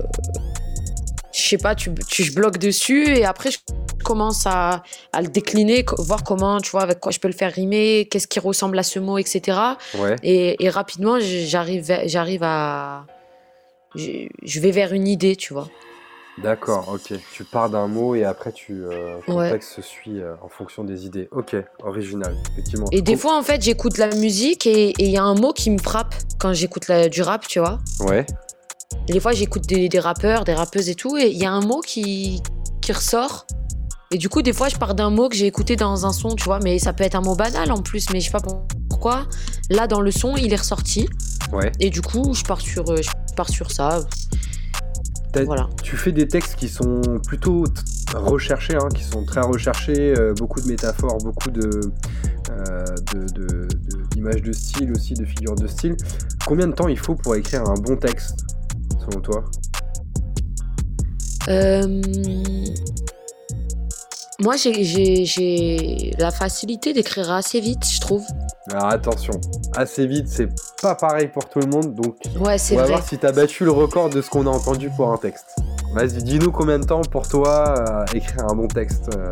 je 1.33 1.49
sais 1.49 1.57
pas, 1.57 1.75
tu, 1.75 1.93
tu, 2.07 2.23
je 2.23 2.33
bloque 2.33 2.59
dessus 2.59 3.07
et 3.09 3.25
après 3.25 3.51
je 3.51 3.57
commence 4.11 4.45
à, 4.47 4.83
à 5.11 5.21
le 5.21 5.27
décliner, 5.27 5.85
voir 5.97 6.21
comment, 6.23 6.59
tu 6.61 6.71
vois, 6.71 6.83
avec 6.87 6.99
quoi 6.99 7.11
je 7.11 7.19
peux 7.19 7.27
le 7.27 7.33
faire 7.41 7.51
rimer, 7.53 8.07
qu'est-ce 8.09 8.27
qui 8.27 8.39
ressemble 8.39 8.77
à 8.79 8.83
ce 8.83 8.99
mot, 8.99 9.17
etc. 9.17 9.57
Ouais. 9.99 10.15
Et, 10.23 10.63
et 10.63 10.69
rapidement 10.69 11.17
j'arrive 11.19 11.83
j'arrive 12.05 12.43
à. 12.43 13.05
Je 13.95 14.11
je 14.43 14.59
vais 14.59 14.71
vers 14.71 14.91
une 14.93 15.07
idée, 15.07 15.35
tu 15.35 15.53
vois. 15.53 15.67
D'accord, 16.43 16.83
ok. 16.93 17.17
Tu 17.33 17.43
pars 17.43 17.69
d'un 17.69 17.87
mot 17.87 18.13
et 18.13 18.23
après 18.23 18.51
tu 18.51 18.83
euh, 18.83 19.17
ton 19.25 19.39
Ouais. 19.39 19.49
texte 19.51 19.71
se 19.77 19.81
suit 19.81 20.19
euh, 20.21 20.35
en 20.43 20.49
fonction 20.49 20.83
des 20.83 21.05
idées. 21.07 21.27
Ok, 21.31 21.55
original, 21.83 22.35
effectivement. 22.51 22.85
Et 22.91 23.01
des 23.01 23.17
fois, 23.17 23.35
en 23.35 23.41
fait, 23.41 23.59
j'écoute 23.63 23.97
la 23.97 24.09
musique 24.15 24.67
et 24.67 24.93
il 24.99 25.09
y 25.09 25.17
a 25.17 25.23
un 25.23 25.33
mot 25.33 25.51
qui 25.51 25.71
me 25.71 25.79
frappe 25.79 26.13
quand 26.39 26.53
j'écoute 26.53 26.91
du 27.11 27.21
rap, 27.23 27.47
tu 27.47 27.59
vois. 27.59 27.79
Ouais. 28.01 28.23
Des 29.07 29.19
fois, 29.19 29.31
j'écoute 29.31 29.65
des, 29.65 29.89
des 29.89 29.99
rappeurs, 29.99 30.43
des 30.43 30.53
rappeuses 30.53 30.89
et 30.89 30.95
tout, 30.95 31.17
et 31.17 31.27
il 31.27 31.37
y 31.37 31.45
a 31.45 31.51
un 31.51 31.61
mot 31.61 31.81
qui, 31.81 32.41
qui 32.83 32.91
ressort. 32.93 33.47
Et 34.11 34.17
du 34.17 34.29
coup, 34.29 34.41
des 34.41 34.53
fois, 34.53 34.69
je 34.69 34.77
pars 34.77 34.95
d'un 34.95 35.09
mot 35.09 35.27
que 35.27 35.35
j'ai 35.35 35.47
écouté 35.47 35.75
dans 35.75 36.05
un 36.05 36.13
son, 36.13 36.29
tu 36.35 36.45
vois, 36.45 36.59
mais 36.63 36.79
ça 36.79 36.93
peut 36.93 37.03
être 37.03 37.15
un 37.15 37.21
mot 37.21 37.35
banal 37.35 37.71
en 37.71 37.81
plus, 37.81 38.07
mais 38.13 38.21
je 38.21 38.27
sais 38.27 38.31
pas 38.31 38.41
pourquoi. 38.89 39.27
Là, 39.69 39.85
dans 39.87 39.99
le 39.99 40.11
son, 40.11 40.37
il 40.37 40.53
est 40.53 40.57
ressorti. 40.57 41.09
Ouais. 41.51 41.71
Et 41.79 41.89
du 41.89 42.01
coup, 42.01 42.33
je 42.33 42.43
pars 42.43 42.61
sur, 42.61 42.89
euh, 42.89 43.01
je 43.01 43.09
pars 43.35 43.49
sur 43.49 43.71
ça. 43.71 44.05
Voilà. 45.45 45.67
Tu 45.83 45.97
fais 45.97 46.11
des 46.11 46.27
textes 46.27 46.55
qui 46.55 46.67
sont 46.67 47.01
plutôt 47.27 47.65
recherchés, 48.15 48.75
hein, 48.75 48.87
qui 48.95 49.03
sont 49.03 49.23
très 49.25 49.41
recherchés, 49.41 50.17
euh, 50.17 50.33
beaucoup 50.33 50.61
de 50.61 50.67
métaphores, 50.67 51.17
beaucoup 51.19 51.51
de, 51.51 51.69
euh, 52.49 52.85
de- 53.13 53.25
de- 53.33 53.67
de- 53.67 54.03
d'images 54.15 54.41
de, 54.41 54.51
style 54.53 54.91
aussi, 54.93 55.13
de 55.13 55.25
figures 55.25 55.55
de 55.55 55.67
style. 55.67 55.95
Combien 56.47 56.67
de 56.67 56.73
temps 56.73 56.87
il 56.87 56.97
faut 56.97 57.13
pour 57.13 57.35
écrire 57.35 57.61
un 57.69 57.75
bon 57.75 57.97
texte, 57.97 58.39
selon 58.99 59.21
toi? 59.21 59.43
Euh, 61.49 62.01
Moi, 64.39 64.55
j'ai- 64.55 66.13
la 66.19 66.29
facilité 66.29 66.93
d'écrire 66.93 67.31
assez 67.31 67.59
vite, 67.59 67.83
je 67.89 67.99
trouve. 67.99 68.23
Alors 68.71 68.85
attention, 68.89 69.33
assez 69.75 70.05
vite, 70.05 70.27
c'est 70.27 70.47
pas 70.79 70.93
pareil 70.93 71.27
pour 71.29 71.49
tout 71.49 71.57
le 71.59 71.65
monde, 71.65 71.95
donc 71.95 72.17
Ouais, 72.39 72.57
on 72.71 72.75
va 72.75 72.81
vrai. 72.83 72.87
voir 72.87 73.07
si 73.07 73.17
t'as 73.17 73.31
battu 73.31 73.65
le 73.65 73.71
record 73.71 74.09
de 74.11 74.21
ce 74.21 74.29
qu'on 74.29 74.45
a 74.45 74.49
entendu 74.51 74.91
pour 74.95 75.11
un 75.11 75.17
texte. 75.17 75.55
Vas-y, 75.95 76.21
dis-nous 76.21 76.51
combien 76.51 76.77
de 76.77 76.85
temps 76.85 77.01
pour 77.01 77.27
toi 77.27 77.75
euh, 77.79 78.05
écrire 78.15 78.45
un 78.47 78.53
bon 78.55 78.67
texte. 78.67 79.09
euh, 79.15 79.29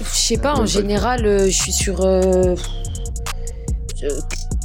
Je 0.00 0.04
sais 0.08 0.38
pas, 0.38 0.54
en 0.54 0.64
général, 0.64 1.26
euh, 1.26 1.46
je 1.46 1.50
suis 1.62 1.72
sur 1.72 2.00
euh, 2.00 2.54
euh, 4.04 4.08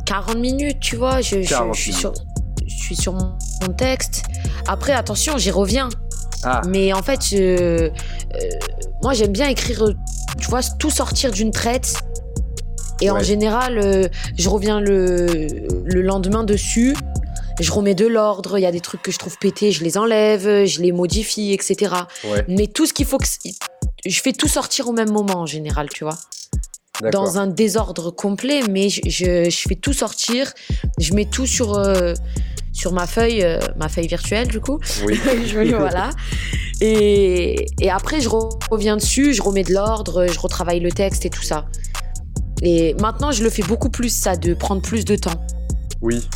40 0.06 0.38
minutes, 0.38 0.80
tu 0.80 0.96
vois. 0.96 1.20
Je, 1.20 1.42
je- 1.42 1.50
40 1.50 1.76
je 1.76 1.82
suis, 1.82 1.92
minutes. 1.92 2.00
sur, 2.02 2.14
je 2.66 2.76
suis 2.76 2.96
sur 2.96 3.12
mon 3.14 3.34
mon 3.68 3.74
texte. 3.74 4.24
Après, 4.68 4.94
attention, 4.94 5.38
j'y 5.38 5.52
reviens. 5.52 5.90
Ah, 6.44 6.62
Mais 6.68 6.94
en 6.94 7.02
fait, 7.02 7.20
euh, 7.34 7.90
moi, 9.04 9.14
j'aime 9.14 9.32
bien 9.32 9.48
écrire, 9.48 9.86
tu 10.40 10.48
vois, 10.48 10.62
tout 10.80 10.90
sortir 10.90 11.32
d'une 11.32 11.52
traite. 11.52 11.94
Et 13.02 13.10
en 13.10 13.16
général, 13.24 13.78
euh, 13.80 14.08
je 14.38 14.48
reviens 14.50 14.80
le, 14.80 15.26
le 15.86 16.02
lendemain 16.02 16.44
dessus. 16.44 16.96
Je 17.60 17.72
remets 17.72 17.96
de 17.96 18.06
l'ordre. 18.08 18.58
Il 18.58 18.62
y 18.62 18.66
a 18.66 18.72
des 18.72 18.80
trucs 18.80 19.02
que 19.02 19.12
je 19.12 19.18
trouve 19.18 19.38
pétés, 19.40 19.72
je 19.72 19.84
les 19.84 19.98
enlève, 19.98 20.66
je 20.66 20.82
les 20.82 20.92
modifie, 20.92 21.52
etc. 21.54 21.94
ouais, 22.32 22.46
Mais 22.48 22.68
tout 22.68 22.86
ce 22.86 22.94
qu'il 22.94 23.06
faut 23.06 23.18
que. 23.18 23.26
Je 24.06 24.22
fais 24.22 24.34
tout 24.34 24.48
sortir 24.48 24.88
au 24.88 24.94
même 24.94 25.12
moment 25.12 25.38
en 25.42 25.46
général, 25.46 25.90
tu 25.90 26.04
vois 26.04 26.18
dans 27.12 27.40
un 27.40 27.48
désordre 27.48 28.12
complet, 28.12 28.62
mais 28.70 28.90
je, 28.90 29.02
je- 29.08 29.50
je 29.50 29.60
fais 29.68 29.76
tout 29.76 29.94
sortir. 29.94 30.54
Je 31.00 31.14
mets 31.14 31.26
tout 31.26 31.48
sur, 31.48 31.74
euh, 31.76 32.14
sur 32.74 32.94
ma 32.94 33.06
feuille, 33.08 33.44
euh, 33.44 33.60
ma 33.78 33.90
feuille 33.90 34.08
virtuelle 34.08 34.48
du 34.48 34.60
coup. 34.60 34.80
Oui. 35.06 35.20
je 35.46 35.76
voilà. 35.76 36.10
Et, 36.82 37.66
et 37.80 37.90
après, 37.92 38.22
je 38.22 38.30
re- 38.30 38.52
reviens 38.72 38.98
dessus, 38.98 39.34
je 39.34 39.42
remets 39.42 39.64
de 39.64 39.74
l'ordre, 39.74 40.26
je 40.32 40.40
retravaille 40.40 40.80
le 40.80 40.92
texte 40.92 41.26
et 41.26 41.30
tout 41.30 41.44
ça. 41.44 41.66
Et 42.64 42.96
maintenant, 42.96 43.32
je 43.32 43.44
le 43.44 43.50
fais 43.50 43.64
beaucoup 43.64 43.90
plus, 43.90 44.10
ça, 44.10 44.36
de 44.36 44.54
prendre 44.54 44.82
plus 44.82 45.06
de 45.06 45.16
temps. 45.16 45.46
Oui, 46.02 46.28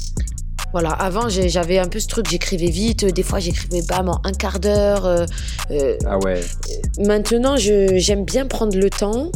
Voilà, 0.72 0.90
avant 0.90 1.30
j'avais 1.30 1.80
un 1.80 1.88
peu 1.88 2.00
ce 2.00 2.08
truc, 2.08 2.28
j'écrivais 2.30 2.70
vite, 2.70 3.06
des 3.06 3.24
fois 3.24 3.40
j'écrivais 3.40 3.82
bam 3.88 4.10
en 4.10 4.20
un 4.24 4.32
quart 4.32 4.60
d'heure. 4.60 5.06
euh, 5.06 5.26
euh, 5.72 5.98
ah 6.06 6.18
ouais. 6.20 6.42
maintenant, 7.00 7.56
j'aime 7.58 8.26
bien 8.26 8.46
prendre 8.46 8.78
le 8.78 8.90
temps 8.90 9.32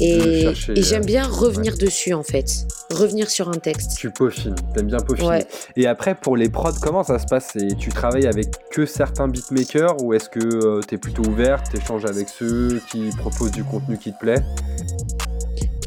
et, 0.00 0.42
chercher, 0.42 0.78
et 0.78 0.82
j'aime 0.82 1.02
euh, 1.02 1.06
bien 1.06 1.26
revenir 1.26 1.76
dessus 1.76 2.12
en 2.14 2.22
fait, 2.22 2.66
revenir 2.92 3.30
sur 3.30 3.48
un 3.48 3.58
texte. 3.58 3.96
Tu 3.96 4.10
peaufines, 4.10 4.54
t'aimes 4.74 4.86
bien 4.88 4.98
peaufiner. 5.00 5.28
Ouais. 5.28 5.46
Et 5.76 5.86
après, 5.86 6.14
pour 6.14 6.36
les 6.36 6.48
prods, 6.48 6.72
comment 6.82 7.02
ça 7.02 7.18
se 7.18 7.26
passe? 7.26 7.56
Et 7.56 7.74
Tu 7.76 7.90
travailles 7.90 8.26
avec 8.26 8.46
que 8.70 8.86
certains 8.86 9.28
beatmakers 9.28 10.02
ou 10.02 10.12
est-ce 10.14 10.28
que 10.28 10.40
euh, 10.40 10.80
t'es 10.80 10.98
plutôt 10.98 11.22
ouverte, 11.24 11.70
t'échanges 11.72 12.04
avec 12.04 12.28
ceux 12.28 12.80
qui 12.90 13.10
proposent 13.18 13.52
du 13.52 13.64
contenu 13.64 13.96
qui 13.98 14.12
te 14.12 14.18
plaît? 14.18 14.42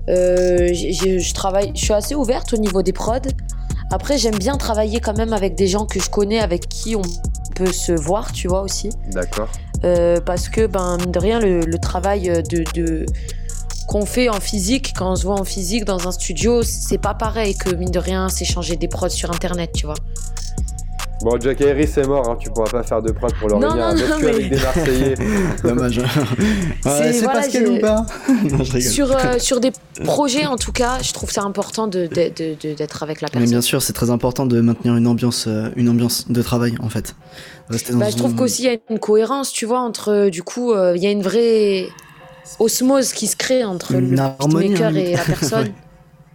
Euh, 0.09 0.73
je 0.73 1.33
travaille, 1.33 1.71
je 1.75 1.81
suis 1.83 1.93
assez 1.93 2.15
ouverte 2.15 2.53
au 2.53 2.57
niveau 2.57 2.81
des 2.81 2.93
prods. 2.93 3.19
Après, 3.91 4.17
j'aime 4.17 4.37
bien 4.37 4.57
travailler 4.57 4.99
quand 4.99 5.17
même 5.17 5.33
avec 5.33 5.55
des 5.55 5.67
gens 5.67 5.85
que 5.85 5.99
je 5.99 6.09
connais, 6.09 6.39
avec 6.39 6.67
qui 6.67 6.95
on 6.95 7.01
peut 7.55 7.71
se 7.71 7.91
voir, 7.91 8.31
tu 8.31 8.47
vois 8.47 8.61
aussi. 8.61 8.89
D'accord. 9.11 9.49
Euh, 9.83 10.19
parce 10.19 10.49
que, 10.49 10.67
ben, 10.67 10.97
de 10.97 11.19
rien, 11.19 11.39
le, 11.39 11.61
le 11.61 11.77
travail 11.77 12.31
de, 12.49 12.63
de- 12.73 13.05
qu'on 13.89 14.05
fait 14.05 14.29
en 14.29 14.39
physique, 14.39 14.93
quand 14.95 15.11
on 15.11 15.15
se 15.15 15.23
voit 15.23 15.39
en 15.39 15.43
physique 15.43 15.83
dans 15.83 16.07
un 16.07 16.11
studio, 16.11 16.61
c'est 16.61 16.99
pas 16.99 17.15
pareil 17.15 17.57
que, 17.57 17.73
mine 17.73 17.89
de 17.89 17.97
rien, 17.97 18.29
s'échanger 18.29 18.75
des 18.75 18.87
prods 18.87 19.09
sur 19.09 19.31
Internet, 19.31 19.71
tu 19.75 19.87
vois. 19.87 19.95
Bon, 21.21 21.37
Jack 21.39 21.59
Harris 21.61 21.89
est 21.97 22.07
mort, 22.07 22.29
hein, 22.29 22.37
tu 22.39 22.49
pourras 22.51 22.69
pas 22.69 22.83
faire 22.83 23.01
de 23.01 23.11
prod 23.11 23.33
pour 23.39 23.49
Non, 23.49 23.59
Lorena. 23.59 23.93
non, 23.93 23.99
Reste 23.99 24.09
non, 24.09 24.17
que 24.19 24.21
mais- 24.25 24.29
avec 24.29 24.49
des 24.51 24.59
Marseillais. 24.61 25.15
Dommage. 25.63 25.97
Ouais, 25.99 26.05
C'est- 26.85 27.13
c'est 27.13 27.23
voilà, 27.25 27.41
Pascal 27.41 27.67
ou 27.67 27.79
pas 27.79 28.05
Non, 28.51 28.63
je. 28.63 28.79
Sur, 28.79 29.11
euh, 29.11 29.37
sur 29.39 29.59
des 29.59 29.71
projets, 30.05 30.45
en 30.45 30.55
tout 30.55 30.71
cas, 30.71 30.99
je 31.01 31.11
trouve 31.11 31.29
ça 31.31 31.41
important 31.41 31.87
de- 31.87 32.05
de- 32.07 32.31
de- 32.33 32.55
de- 32.61 32.73
d'être 32.75 33.03
avec 33.03 33.19
la 33.21 33.27
Mais 33.27 33.31
personne. 33.39 33.49
bien 33.49 33.61
sûr, 33.61 33.81
c'est 33.81 33.91
très 33.91 34.11
important 34.11 34.45
de 34.45 34.61
maintenir 34.61 34.95
une 34.95 35.07
ambiance, 35.07 35.45
euh, 35.47 35.71
une 35.75 35.89
ambiance 35.89 36.29
de 36.31 36.41
travail 36.41 36.75
en 36.81 36.87
fait. 36.89 37.15
Bah, 37.69 38.09
je 38.09 38.15
trouve 38.15 38.35
qu'aussi 38.35 38.63
il 38.63 38.65
y 38.65 38.73
a 38.73 38.77
une 38.89 38.99
cohérence, 38.99 39.51
tu 39.51 39.65
vois, 39.65 39.79
entre 39.81 40.11
euh, 40.13 40.29
du 40.29 40.41
coup, 40.43 40.71
euh, 40.71 40.93
il 40.95 41.03
y 41.03 41.07
a 41.07 41.11
une 41.11 41.21
vraie 41.21 41.87
osmose 42.57 43.13
qui 43.13 43.27
se 43.27 43.35
crée 43.35 43.63
entre 43.63 43.91
Une 43.93 44.11
le 44.11 44.15
beatmaker 44.15 44.87
hein. 44.89 44.95
et 44.95 45.15
la 45.15 45.23
personne. 45.25 45.73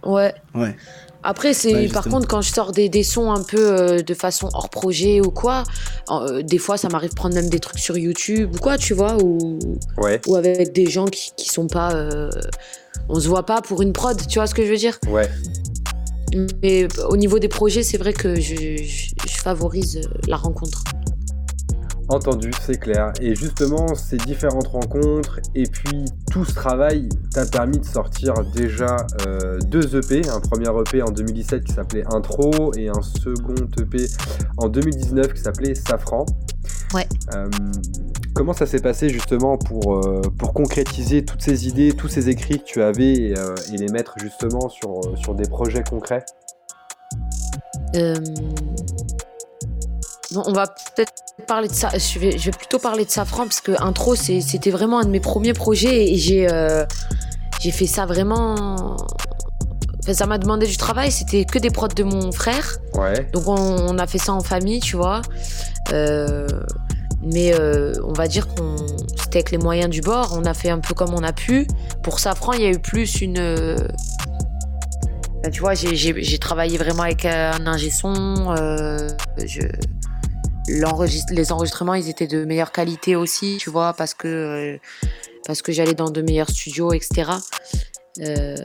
ouais. 0.05 0.33
Ouais. 0.53 0.75
Après, 1.27 1.55
c'est 1.55 1.73
Ouais, 1.73 1.87
par 1.87 2.03
contre 2.05 2.27
quand 2.27 2.41
je 2.41 2.53
sors 2.53 2.71
des, 2.71 2.87
des 2.87 3.01
sons 3.01 3.31
un 3.31 3.41
peu 3.41 3.57
euh, 3.57 4.01
de 4.03 4.13
façon 4.13 4.47
hors 4.53 4.69
projet 4.69 5.21
ou 5.21 5.31
quoi, 5.31 5.63
euh, 6.11 6.43
des 6.43 6.59
fois 6.59 6.77
ça 6.77 6.87
m'arrive 6.87 7.09
de 7.09 7.15
prendre 7.15 7.33
même 7.33 7.49
des 7.49 7.59
trucs 7.59 7.79
sur 7.79 7.97
YouTube 7.97 8.51
ou 8.55 8.59
quoi, 8.59 8.77
tu 8.77 8.93
vois, 8.93 9.17
ou, 9.23 9.57
Ouais, 9.97 10.21
ou 10.27 10.35
avec 10.35 10.71
des 10.71 10.85
gens 10.85 11.05
qui, 11.05 11.31
qui 11.35 11.49
sont 11.49 11.65
pas. 11.65 11.93
euh, 11.95 12.29
on 13.09 13.19
se 13.19 13.27
voit 13.27 13.43
pas 13.45 13.61
pour 13.63 13.81
une 13.81 13.91
prod, 13.91 14.15
tu 14.27 14.37
vois 14.37 14.45
ce 14.45 14.53
que 14.53 14.63
je 14.63 14.69
veux 14.69 14.77
dire? 14.77 14.99
Ouais. 15.07 15.27
Mais 16.61 16.87
au 17.09 17.17
niveau 17.17 17.39
des 17.39 17.47
projets, 17.47 17.81
c'est 17.81 17.97
vrai 17.97 18.13
que 18.13 18.35
je, 18.39 18.55
je- 18.55 19.11
je 19.27 19.37
favorise 19.41 20.01
la 20.27 20.35
rencontre. 20.37 20.83
Entendu, 22.07 22.51
c'est 22.61 22.79
clair. 22.79 23.13
Et 23.19 23.33
justement, 23.33 23.95
ces 23.95 24.17
différentes 24.17 24.67
rencontres 24.67 25.39
et 25.55 25.63
puis 25.63 26.05
tout 26.31 26.45
ce 26.45 26.53
travail 26.53 27.09
t'a 27.33 27.45
permis 27.45 27.79
de 27.79 27.85
sortir 27.85 28.33
déjà 28.53 28.97
euh, 29.25 29.57
deux 29.67 29.95
EP. 29.95 30.21
Un 30.29 30.39
premier 30.39 30.67
EP 30.67 31.01
en 31.01 31.09
2017 31.09 31.63
qui 31.63 31.73
s'appelait 31.73 32.03
Intro 32.13 32.71
et 32.75 32.89
un 32.89 33.01
second 33.01 33.55
EP 33.79 34.05
en 34.57 34.69
2019 34.69 35.33
qui 35.33 35.41
s'appelait 35.41 35.73
Safran. 35.73 36.27
Ouais. 36.93 37.07
Euh, 37.33 37.49
comment 38.35 38.53
ça 38.53 38.67
s'est 38.67 38.81
passé 38.81 39.09
justement 39.09 39.57
pour, 39.57 39.95
euh, 39.95 40.21
pour 40.37 40.53
concrétiser 40.53 41.25
toutes 41.25 41.41
ces 41.41 41.67
idées, 41.67 41.93
tous 41.93 42.07
ces 42.07 42.29
écrits 42.29 42.59
que 42.59 42.65
tu 42.65 42.83
avais 42.83 43.13
et, 43.13 43.33
et 43.73 43.77
les 43.77 43.87
mettre 43.87 44.13
justement 44.21 44.69
sur, 44.69 45.01
sur 45.17 45.33
des 45.33 45.49
projets 45.49 45.83
concrets? 45.83 46.23
On 50.35 50.53
va 50.53 50.67
peut-être 50.67 51.13
parler 51.47 51.67
de 51.67 51.73
ça. 51.73 51.89
Je 51.97 52.19
vais, 52.19 52.37
je 52.37 52.45
vais 52.45 52.51
plutôt 52.57 52.79
parler 52.79 53.05
de 53.05 53.09
Safran 53.11 53.43
parce 53.43 53.61
que 53.61 53.71
intro, 53.81 54.15
c'était 54.15 54.71
vraiment 54.71 54.99
un 54.99 55.05
de 55.05 55.09
mes 55.09 55.19
premiers 55.19 55.53
projets 55.53 56.11
et 56.11 56.15
j'ai 56.17 56.47
euh, 56.51 56.85
j'ai 57.61 57.71
fait 57.71 57.87
ça 57.87 58.05
vraiment. 58.05 58.95
Enfin, 60.03 60.13
ça 60.13 60.25
m'a 60.25 60.37
demandé 60.37 60.65
du 60.67 60.77
travail. 60.77 61.11
C'était 61.11 61.45
que 61.45 61.59
des 61.59 61.69
prods 61.71 61.87
de 61.89 62.03
mon 62.03 62.31
frère. 62.31 62.77
Ouais. 62.93 63.27
Donc 63.33 63.47
on, 63.47 63.55
on 63.55 63.97
a 63.97 64.07
fait 64.07 64.17
ça 64.19 64.33
en 64.33 64.41
famille, 64.41 64.79
tu 64.79 64.95
vois. 64.95 65.21
Euh, 65.93 66.47
mais 67.21 67.53
euh, 67.53 67.93
on 68.03 68.13
va 68.13 68.27
dire 68.27 68.47
qu'on 68.47 68.75
c'était 69.17 69.39
avec 69.39 69.51
les 69.51 69.57
moyens 69.57 69.89
du 69.89 70.01
bord. 70.01 70.35
On 70.39 70.45
a 70.45 70.53
fait 70.53 70.69
un 70.69 70.79
peu 70.79 70.93
comme 70.93 71.13
on 71.13 71.23
a 71.23 71.33
pu. 71.33 71.67
Pour 72.03 72.19
Safran, 72.19 72.53
il 72.53 72.61
y 72.61 72.65
a 72.65 72.69
eu 72.69 72.79
plus 72.79 73.21
une. 73.21 73.37
euh, 73.39 73.77
tu 75.51 75.59
vois, 75.61 75.75
j'ai- 75.75 76.39
travaillé 76.39 76.77
vraiment 76.77 77.03
avec 77.03 77.25
un 77.25 77.65
ingé 77.67 77.89
son. 77.91 78.55
euh, 78.57 79.07
je- 79.45 79.59
les 80.67 81.51
enregistrements, 81.51 81.93
ils 81.93 82.09
étaient 82.09 82.27
de 82.27 82.43
meilleure 82.45 82.71
qualité 82.71 83.15
aussi, 83.15 83.57
tu 83.59 83.69
vois, 83.69 83.93
parce 83.93 84.13
que 84.13 84.27
euh, 84.27 84.77
parce 85.45 85.61
que 85.61 85.71
j'allais 85.71 85.93
dans 85.93 86.09
de 86.09 86.21
meilleurs 86.21 86.49
studios, 86.49 86.91
etc. 86.93 87.31
Euh, 88.21 88.55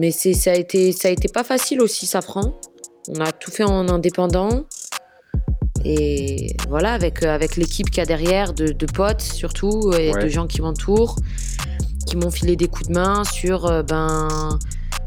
mais 0.00 0.10
ça 0.10 0.50
a 0.50 0.54
été 0.54 0.92
ça 0.92 1.08
a 1.08 1.10
été 1.10 1.28
pas 1.28 1.44
facile 1.44 1.80
aussi, 1.80 2.06
Safran. 2.06 2.58
On 3.08 3.20
a 3.20 3.32
tout 3.32 3.50
fait 3.50 3.64
en 3.64 3.88
indépendant. 3.88 4.64
Et 5.84 6.56
voilà, 6.68 6.92
avec, 6.92 7.22
euh, 7.22 7.32
avec 7.32 7.56
l'équipe 7.56 7.88
qu'il 7.88 7.98
y 7.98 8.00
a 8.00 8.06
derrière, 8.06 8.52
de, 8.52 8.66
de 8.72 8.86
potes 8.86 9.22
surtout, 9.22 9.92
et 9.96 10.12
Ouais. 10.12 10.22
de 10.24 10.28
gens 10.28 10.46
qui 10.48 10.60
m'entourent, 10.60 11.16
qui 12.06 12.16
m'ont 12.16 12.30
filé 12.32 12.56
des 12.56 12.66
coups 12.66 12.88
de 12.88 12.94
main 12.94 13.22
sur, 13.24 13.64
euh, 13.66 13.82
ben, 13.84 14.58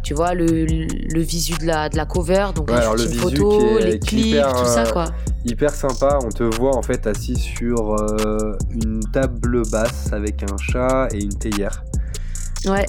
tu 0.02 0.14
vois, 0.14 0.34
le, 0.34 0.66
le 0.66 1.22
visu 1.22 1.56
de 1.58 1.66
la, 1.66 1.90
de 1.90 1.98
la 1.98 2.06
cover, 2.06 2.48
donc 2.56 2.70
Ouais, 2.70 2.76
les 2.78 2.82
alors 2.82 2.96
le 2.96 3.04
visu 3.04 3.20
photos, 3.20 3.82
est- 3.82 3.86
les 3.86 4.00
clips, 4.00 4.26
hyper, 4.28 4.54
tout 4.54 4.66
ça, 4.66 4.86
quoi. 4.92 5.06
Hyper 5.46 5.74
sympa. 5.74 6.20
On 6.24 6.30
te 6.30 6.44
voit 6.44 6.76
en 6.76 6.82
fait 6.82 7.08
assis 7.08 7.36
sur 7.36 7.94
euh, 7.96 8.56
une 8.70 9.00
table 9.12 9.64
basse 9.70 10.12
avec 10.14 10.44
un 10.44 10.58
chat 10.58 11.08
et 11.14 11.24
une 11.24 11.38
théière. 11.38 11.84
Ouais. 12.66 12.86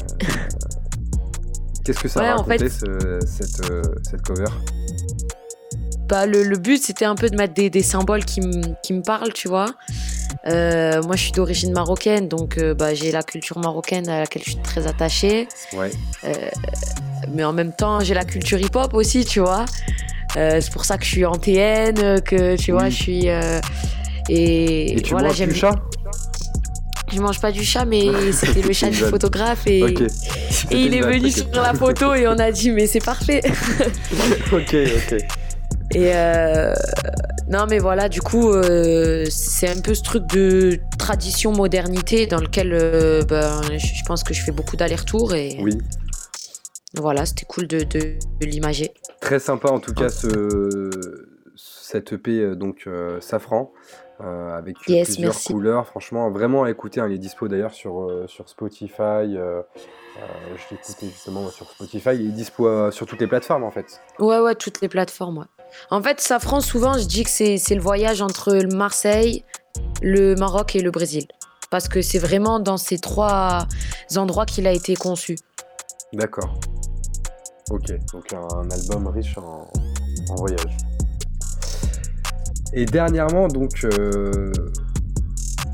Qu'est-ce 1.85 1.99
que 2.01 2.09
ça 2.09 2.21
Ouais, 2.21 2.31
en 2.33 2.37
racontait 2.37 2.69
fait- 2.69 2.69
ce- 2.69 3.19
cette, 3.27 3.71
euh, 3.71 3.83
cette 4.09 4.23
cover? 4.23 4.45
Bah, 6.09 6.27
le, 6.27 6.43
le 6.43 6.59
but, 6.59 6.83
c'était 6.83 7.07
un 7.07 7.15
peu 7.15 7.31
de 7.31 7.37
mettre 7.37 7.55
des, 7.55 7.71
des 7.71 7.83
symboles 7.83 8.25
qui 8.25 8.41
me 8.43 8.61
qui 8.83 8.93
me 8.93 9.03
parlent, 9.03 9.33
tu 9.33 9.49
vois. 9.49 9.67
Euh, 10.47 11.03
moi, 11.03 11.17
je 11.17 11.23
suis 11.23 11.33
d'origine 11.33 11.73
marocaine, 11.73 12.29
donc 12.29 12.59
euh, 12.59 12.75
bah, 12.75 12.93
j'ai 12.95 13.13
la 13.13 13.23
culture 13.23 13.59
marocaine 13.59 14.09
à 14.09 14.21
laquelle 14.21 14.43
je 14.45 14.51
suis 14.51 14.63
très 14.63 14.87
attachée. 14.87 15.49
Ouais. 15.75 15.91
mais 17.33 17.45
en 17.45 17.53
même 17.53 17.73
temps, 17.73 18.01
j'ai 18.01 18.15
la 18.15 18.25
culture 18.25 18.59
hip-hop 18.61 18.93
aussi, 18.95 19.25
tu 19.25 19.41
vois. 19.41 19.65
Euh, 20.37 20.59
c'est 20.61 20.73
pour 20.73 20.85
ça 20.85 20.97
que 20.99 21.05
je 21.05 21.11
suis 21.11 21.25
antéenne, 21.27 22.21
que 22.23 22.57
tu 22.57 22.73
vois, 22.73 22.85
Oui. 22.85 22.91
je 22.91 22.97
suis. 22.97 23.29
euh, 23.29 23.61
et, 24.29 24.99
Et 24.99 25.03
tu 25.03 25.11
voilà, 25.13 25.29
manges 25.29 25.37
j'aime. 25.37 25.51
du 25.51 25.55
chat? 25.59 25.77
Je 27.13 27.21
mange 27.21 27.41
pas 27.41 27.53
du 27.53 27.63
chat, 27.65 27.85
mais 27.85 28.07
c'était 28.33 28.63
le 28.63 28.73
chat 28.73 28.89
du 28.89 28.97
photographe 28.97 29.67
et, 29.67 29.81
et 29.81 29.85
il 30.71 30.95
est 30.95 31.03
venu 31.03 31.31
sur 31.31 31.47
la 31.55 31.75
photo 31.75 32.15
et 32.15 32.27
on 32.27 32.39
a 32.39 32.51
dit 32.51 32.71
mais 32.71 32.87
c'est 32.87 33.05
parfait. 33.05 33.43
ok, 34.53 34.75
ok. 34.75 35.19
Et 35.95 36.11
euh, 36.15 36.73
non, 37.51 37.67
mais 37.69 37.79
voilà, 37.79 38.09
du 38.09 38.23
coup, 38.23 38.51
euh, 38.51 39.27
c'est 39.29 39.69
un 39.69 39.79
peu 39.83 39.93
ce 39.93 40.01
truc 40.03 40.25
de 40.29 40.79
tradition 40.99 41.53
modernité 41.53 42.27
dans 42.27 42.39
lequel 42.41 42.71
euh, 42.73 43.23
ben, 43.29 43.61
je 43.73 43.79
je 43.79 44.03
pense 44.07 44.25
que 44.25 44.33
je 44.33 44.41
fais 44.43 44.53
beaucoup 44.53 44.77
d'allers-retours 44.77 45.35
et 45.35 45.59
Oui. 45.61 45.77
Voilà, 46.95 47.25
c'était 47.27 47.47
cool 47.47 47.67
de, 47.67 47.81
de, 47.85 47.99
de 48.41 48.47
l'imager. 48.47 48.93
Très 49.21 49.39
sympa 49.39 49.69
en 49.71 49.79
tout 49.81 49.95
cas 49.95 50.09
ce, 50.09 50.91
cette 51.57 52.13
EP 52.13 52.39
euh, 52.41 52.55
donc 52.55 52.85
euh, 52.87 53.21
Safran 53.21 53.73
euh, 54.21 54.57
avec 54.57 54.77
Yes, 54.89 55.09
plusieurs 55.09 55.33
merci. 55.33 55.53
couleurs. 55.53 55.87
Franchement, 55.87 56.31
vraiment 56.31 56.65
à 56.65 56.71
écouter. 56.71 57.01
hein, 57.01 57.07
il 57.09 57.15
est 57.15 57.19
dispo 57.19 57.49
d'ailleurs 57.49 57.73
sur, 57.73 58.03
euh, 58.03 58.27
sur 58.29 58.49
Spotify. 58.49 59.01
euh, 59.03 59.63
euh, 60.19 60.23
je 60.57 60.63
l'ai 60.75 60.81
écouté 60.81 61.07
justement 61.07 61.49
sur 61.49 61.69
Spotify. 61.71 62.11
Il 62.15 62.29
est 62.29 62.33
dispo 62.33 62.91
sur 62.91 63.07
toutes 63.07 63.21
les 63.21 63.27
plateformes 63.27 63.65
en 63.65 63.71
fait. 63.71 64.01
Ouais, 64.19 64.39
ouais, 64.39 64.55
toutes 64.55 64.81
les 64.81 64.89
plateformes. 64.89 65.39
ouais. 65.39 65.45
En 65.91 66.03
fait, 66.03 66.21
Safran, 66.21 66.61
souvent, 66.61 66.99
je 66.99 67.07
dis 67.07 67.25
que 67.25 67.31
c'est 67.31 67.57
le 67.75 67.81
voyage 67.81 68.21
entre 68.21 68.53
le 68.55 68.69
Marseille, 68.77 69.43
le 70.03 70.35
Maroc 70.35 70.77
et 70.77 70.83
le 70.83 70.91
Brésil. 70.91 71.25
Parce 71.71 71.89
que 71.89 72.03
c'est 72.03 72.19
vraiment 72.19 72.61
dans 72.61 72.77
ces 72.77 72.99
trois 72.99 73.67
endroits 74.17 74.45
qu'il 74.45 74.67
a 74.67 74.73
été 74.73 74.95
conçu. 74.95 75.37
D'accord. 76.13 76.55
Ok, 77.71 77.93
donc 78.13 78.33
un 78.33 78.69
album 78.71 79.07
riche 79.09 79.39
en, 79.39 79.69
en 80.31 80.35
voyage. 80.37 80.77
Et 82.75 82.85
dernièrement, 82.87 83.49
donc, 83.49 83.85
euh, 83.85 84.53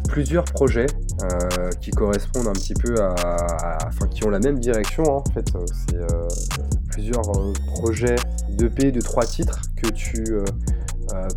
plusieurs 0.09 0.45
projets 0.45 0.87
euh, 1.23 1.71
qui 1.81 1.91
correspondent 1.91 2.49
un 2.49 2.53
petit 2.53 2.75
peu 2.75 3.01
à, 3.03 3.15
à- 3.15 3.79
Enfin, 3.89 4.07
qui 4.09 4.25
ont 4.25 4.31
la 4.31 4.39
même 4.39 4.59
direction, 4.61 5.03
hein, 5.05 5.23
en 5.27 5.33
fait. 5.33 5.49
Euh, 5.57 5.65
C'est 5.73 5.97
euh, 5.97 6.29
plusieurs 6.91 7.23
projets 7.75 8.17
d'EP 8.51 8.93
de 8.93 9.01
trois 9.01 9.25
titres 9.25 9.61
que 9.77 9.89
tu 9.89 10.25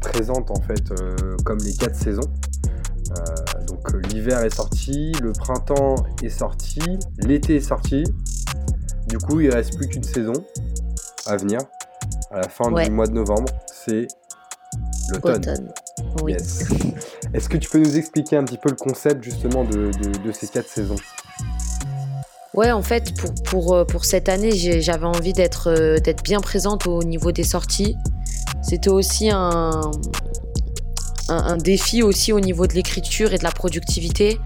présentes, 0.02 0.52
en 0.52 0.62
fait, 0.62 0.84
comme 1.46 1.60
les 1.60 1.74
quatre 1.74 1.96
saisons. 1.96 2.30
Donc, 3.68 3.92
l'hiver 4.12 4.44
est 4.44 4.54
sorti, 4.54 5.12
le 5.22 5.32
printemps 5.32 5.96
est 6.24 6.30
sorti, 6.30 6.82
l'été 7.20 7.56
est 7.58 7.62
sorti. 7.62 8.04
Du 9.12 9.18
coup, 9.18 9.42
il 9.42 9.52
reste 9.54 9.76
plus 9.76 9.88
qu'une 9.90 10.04
saison 10.04 10.32
à 11.26 11.36
venir. 11.36 11.60
À 12.32 12.38
la 12.40 12.48
fin 12.50 12.72
Ouais. 12.72 12.86
du 12.86 12.92
mois 12.92 13.08
de 13.08 13.12
novembre, 13.12 13.52
c'est 13.86 14.08
l'automne. 15.10 15.36
Automne. 15.42 15.74
Oui. 16.24 16.32
Yes. 16.32 16.64
Est-ce 17.34 17.50
que 17.50 17.58
tu 17.58 17.70
peux 17.70 17.80
nous 17.80 17.98
expliquer 17.98 18.38
un 18.38 18.46
petit 18.46 18.58
peu 18.58 18.70
le 18.70 18.78
concept 18.78 19.22
justement 19.24 19.66
de, 19.66 19.92
de- 19.92 20.18
de 20.18 20.32
ces 20.32 20.48
quatre 20.48 20.70
saisons? 20.70 20.96
Ouais, 22.54 22.72
en 22.72 22.82
fait, 22.82 23.14
pour, 23.18 23.34
pour, 23.44 23.74
euh, 23.76 23.84
pour 23.86 24.06
cette 24.06 24.30
année, 24.30 24.52
j'avais 24.82 25.06
envie 25.06 25.34
d'être 25.34 25.68
euh, 25.70 26.00
d'être 26.00 26.24
bien 26.24 26.40
présente 26.40 26.88
au 26.88 27.04
niveau 27.04 27.34
des 27.34 27.44
sorties. 27.44 27.98
C'était 28.62 28.90
aussi 28.90 29.30
un, 29.30 29.82
un, 31.30 31.36
un 31.38 31.58
défi 31.58 32.02
aussi 32.02 32.32
au 32.32 32.40
niveau 32.40 32.66
de 32.66 32.74
l'écriture 32.74 33.34
et 33.34 33.38
de 33.38 33.44
la 33.44 33.52
productivité, 33.52 34.40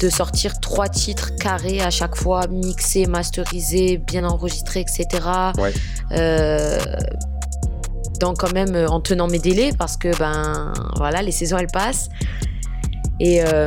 de 0.00 0.08
sortir 0.08 0.60
trois 0.60 0.88
titres 0.88 1.36
carrés 1.36 1.80
à 1.80 1.90
chaque 1.90 2.16
fois, 2.16 2.46
mixés, 2.46 3.06
masterisés, 3.06 3.98
bien 3.98 4.24
enregistrés, 4.24 4.80
etc. 4.80 5.06
Ouais. 5.58 5.72
Euh, 6.12 6.78
quand 8.38 8.52
même 8.52 8.74
euh, 8.74 8.88
en 8.88 9.00
tenant 9.00 9.28
mes 9.28 9.38
délais 9.38 9.70
parce 9.76 9.96
que 9.96 10.16
ben 10.18 10.72
voilà 10.96 11.22
les 11.22 11.32
saisons 11.32 11.58
elles 11.58 11.66
passent 11.66 12.08
et 13.18 13.42
euh, 13.44 13.66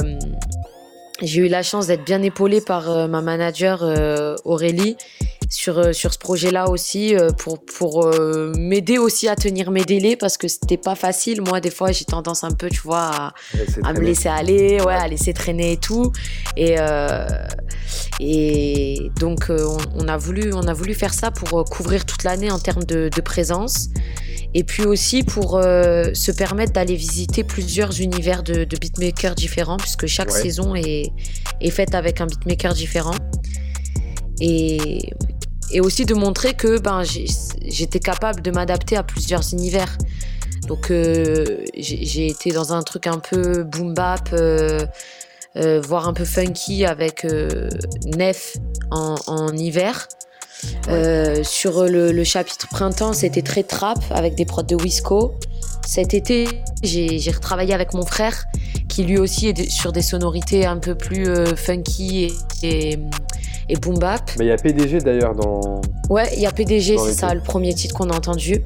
j'ai 1.22 1.42
eu 1.42 1.48
la 1.48 1.64
chance 1.64 1.88
d'être 1.88 2.06
bien 2.06 2.22
épaulée 2.22 2.62
par 2.62 2.90
euh, 2.90 3.08
ma 3.08 3.22
manager 3.22 3.84
Aurélie 4.46 4.98
sur, 5.50 5.78
euh, 5.78 5.94
sur 5.94 6.14
ce 6.14 6.18
projet-là 6.18 6.70
aussi 6.70 7.16
euh, 7.16 7.30
pour, 7.32 7.64
pour 7.64 8.06
euh, 8.06 8.52
m'aider 8.58 8.98
aussi 8.98 9.28
à 9.28 9.36
tenir 9.36 9.72
mes 9.72 9.84
délais 9.84 10.16
parce 10.16 10.38
que 10.38 10.48
c'était 10.48 10.78
pas 10.78 10.96
facile. 10.96 11.42
Moi, 11.42 11.60
des 11.62 11.72
fois, 11.72 11.92
j'ai 11.92 12.06
tendance 12.06 12.44
un 12.44 12.52
peu, 12.52 12.70
tu 12.70 12.82
vois, 12.82 13.12
à, 13.12 13.34
à 13.84 13.94
me 13.94 14.00
laisser 14.00 14.30
aller, 14.30 14.80
ouais, 14.82 14.94
à 14.94 15.08
laisser 15.08 15.34
traîner 15.34 15.74
et 15.74 15.78
tout. 15.78 16.12
Et, 16.58 16.76
euh, 16.80 17.28
et 18.20 19.10
donc, 19.20 19.50
euh, 19.50 19.66
on, 19.96 20.06
on 20.06 20.08
a 20.08 20.18
voulu, 20.18 20.54
on 20.54 20.68
a 20.68 20.74
voulu 20.74 20.94
faire 20.94 21.14
ça 21.14 21.32
pour 21.32 21.64
couvrir 21.66 22.06
toute 22.06 22.24
l'année 22.24 22.52
en 22.52 22.60
termes 22.60 22.84
de, 22.84 23.10
de 23.14 23.22
présence. 23.22 23.90
Et 24.56 24.64
puis 24.64 24.84
aussi 24.86 25.24
pour 25.24 25.58
euh, 25.58 26.14
se 26.14 26.32
permettre 26.32 26.74
d'aller 26.74 26.96
visiter 26.96 27.44
plusieurs 27.44 28.00
univers 28.02 28.44
de, 28.44 28.66
de 28.66 28.78
beatmakers 28.78 29.34
différents, 29.36 29.78
puisque 29.78 30.06
chaque 30.06 30.32
Ouais. 30.32 30.42
saison 30.42 30.76
est, 30.76 31.12
est 31.60 31.70
faite 31.72 31.96
avec 31.96 32.22
un 32.22 32.28
beatmaker 32.28 32.74
différent. 32.74 33.16
Et, 34.40 35.14
et 35.72 35.82
aussi 35.82 36.06
de 36.06 36.14
montrer 36.14 36.54
que 36.54 36.80
ben, 36.80 37.04
j'étais 37.04 38.00
capable 38.00 38.42
de 38.42 38.52
m'adapter 38.52 38.96
à 38.96 39.04
plusieurs 39.04 39.54
univers. 39.54 39.98
Donc 40.68 40.92
euh, 40.92 41.44
j'ai 41.76 42.28
été 42.28 42.52
dans 42.52 42.74
un 42.74 42.84
truc 42.84 43.08
un 43.08 43.20
peu 43.20 43.64
boom 43.64 43.94
bap, 43.94 44.30
euh, 44.34 44.86
euh, 45.58 45.82
voire 45.82 46.08
un 46.08 46.14
peu 46.14 46.26
funky 46.26 46.86
avec 46.86 47.26
Nef 48.06 48.58
en, 48.92 49.16
en 49.28 49.56
hiver. 49.56 50.08
Sur 51.44 51.84
le, 51.84 52.14
le 52.14 52.24
chapitre 52.24 52.70
printemps, 52.70 53.12
c'était 53.12 53.42
très 53.42 53.64
trap 53.64 54.00
avec 54.12 54.36
des 54.36 54.46
prods 54.46 54.64
de 54.64 54.78
Wisco. 54.78 55.34
Cet 55.86 56.14
été, 56.14 56.48
j'ai 56.82 57.20
retravaillé 57.32 57.74
avec 57.74 57.94
mon 57.94 58.06
frère 58.06 58.46
qui 58.88 59.04
lui 59.04 59.18
aussi 59.18 59.48
est 59.48 59.70
sur 59.70 59.92
des 59.92 60.02
sonorités 60.02 60.66
un 60.66 60.78
peu 60.78 60.96
plus 60.96 61.28
funky 61.58 62.32
et, 62.62 62.94
et, 62.94 63.00
et 63.70 63.76
boom 63.76 64.00
bap. 64.00 64.32
Mais 64.38 64.46
il 64.46 64.48
y 64.50 64.52
a 64.52 64.58
PDG 64.58 65.00
d'ailleurs 65.00 65.36
dans. 65.36 65.82
Ouais, 66.10 66.30
il 66.36 66.42
y 66.42 66.46
a 66.46 66.52
PDG, 66.52 66.98
c'est 66.98 67.14
ça, 67.14 67.34
le 67.34 67.42
premier 67.42 67.74
titre 67.74 67.96
qu'on 67.96 68.10
a 68.10 68.16
entendu. 68.16 68.64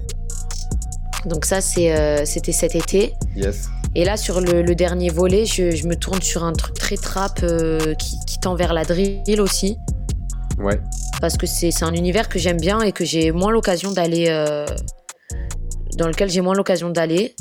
Donc 1.26 1.46
ça, 1.46 1.60
euh, 1.78 2.22
c'était 2.26 2.52
cet 2.52 2.76
été. 2.76 3.14
Yes. 3.36 3.70
Et 3.96 4.06
là, 4.06 4.18
sur 4.18 4.42
le, 4.42 4.62
le 4.62 4.76
dernier 4.76 5.10
volet, 5.10 5.46
je, 5.46 5.72
je 5.72 5.88
me 5.88 5.96
tourne 5.96 6.22
sur 6.22 6.44
un 6.44 6.54
truc 6.54 6.76
très 6.76 6.96
trap 6.96 7.40
euh, 7.44 7.94
qui, 7.96 8.18
qui 8.28 8.40
tend 8.40 8.56
vers 8.56 8.74
la 8.74 8.86
drill 8.86 9.42
aussi. 9.42 9.78
Ouais. 10.60 10.80
Parce 11.20 11.38
que 11.38 11.48
c'est, 11.48 11.84
un 11.84 11.94
univers 11.94 12.30
que 12.30 12.40
j'aime 12.40 12.60
bien 12.60 12.82
et 12.82 12.92
que 12.92 13.06
j'ai 13.06 13.32
moins 13.32 13.52
l'occasion 13.52 13.92
d'aller... 13.92 14.28
euh, 14.30 14.66
dans 15.96 16.08
lequel 16.08 16.30
j'ai 16.30 16.42
moins 16.42 16.54
l'occasion 16.54 16.90
d'aller. 16.90 17.36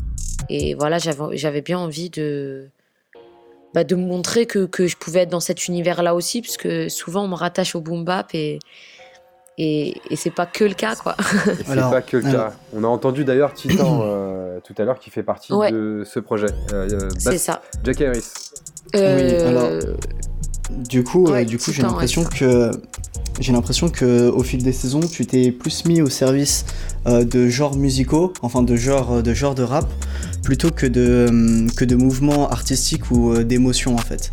Et 0.48 0.74
voilà, 0.74 0.98
j'avais 0.98 1.60
bien 1.60 1.78
envie 1.78 2.10
de... 2.10 2.70
bah, 3.76 3.84
de 3.84 3.94
me 3.94 4.06
montrer 4.06 4.46
que, 4.46 4.64
que 4.64 4.86
je 4.86 4.96
pouvais 4.96 5.20
être 5.20 5.28
dans 5.28 5.38
cet 5.38 5.68
univers-là 5.68 6.14
aussi, 6.14 6.40
puisque 6.40 6.90
souvent 6.90 7.24
on 7.24 7.28
me 7.28 7.34
rattache 7.34 7.74
au 7.74 7.80
boom 7.82 8.04
bap 8.06 8.34
et, 8.34 8.58
et, 9.58 10.00
et 10.10 10.16
c'est 10.16 10.30
pas 10.30 10.46
que 10.46 10.64
le 10.64 10.72
cas, 10.72 10.96
quoi. 10.96 11.14
C'est 11.66 11.76
pas 11.76 12.00
que 12.00 12.16
le 12.16 12.22
cas. 12.22 12.28
alors- 12.30 12.52
On 12.74 12.84
a 12.84 12.86
entendu 12.86 13.24
d'ailleurs 13.26 13.52
Titan 13.52 14.00
euh, 14.02 14.60
tout 14.64 14.74
à 14.78 14.84
l'heure 14.84 14.98
qui 14.98 15.10
fait 15.10 15.22
partie 15.22 15.52
Ouais. 15.52 15.70
de 15.72 16.04
ce 16.06 16.20
projet. 16.20 16.46
Euh, 16.72 16.88
c'est 17.18 17.36
ça. 17.36 17.60
Jack 17.84 18.00
Harris. 18.00 18.24
Euh, 18.94 19.48
alors- 19.48 19.94
Du 20.70 21.04
coup, 21.04 21.26
euh, 21.26 21.32
Ouais, 21.32 21.44
du 21.44 21.58
coup, 21.58 21.64
tout 21.66 21.72
j'ai 21.72 21.82
l'impression 21.82 22.22
ouais, 22.22 22.28
que 22.38 22.70
j'ai 23.40 23.52
l'impression 23.52 23.88
que 23.88 24.30
au 24.30 24.42
fil 24.42 24.62
des 24.62 24.72
saisons, 24.72 25.00
tu 25.00 25.26
t'es 25.26 25.50
plus 25.50 25.84
mis 25.84 26.00
au 26.00 26.08
service 26.08 26.64
euh, 27.06 27.24
de 27.24 27.48
genres 27.48 27.76
musicaux, 27.76 28.32
enfin 28.42 28.62
de 28.62 28.76
genre 28.76 29.22
de 29.22 29.34
genre 29.34 29.54
de 29.54 29.62
rap, 29.62 29.86
plutôt 30.42 30.70
que 30.70 30.86
de 30.86 31.26
hum, 31.28 31.70
que 31.70 31.84
de 31.84 31.96
mouvements 31.96 32.48
artistiques 32.48 33.10
ou 33.10 33.32
euh, 33.32 33.44
d'émotions 33.44 33.94
en 33.94 33.98
fait. 33.98 34.32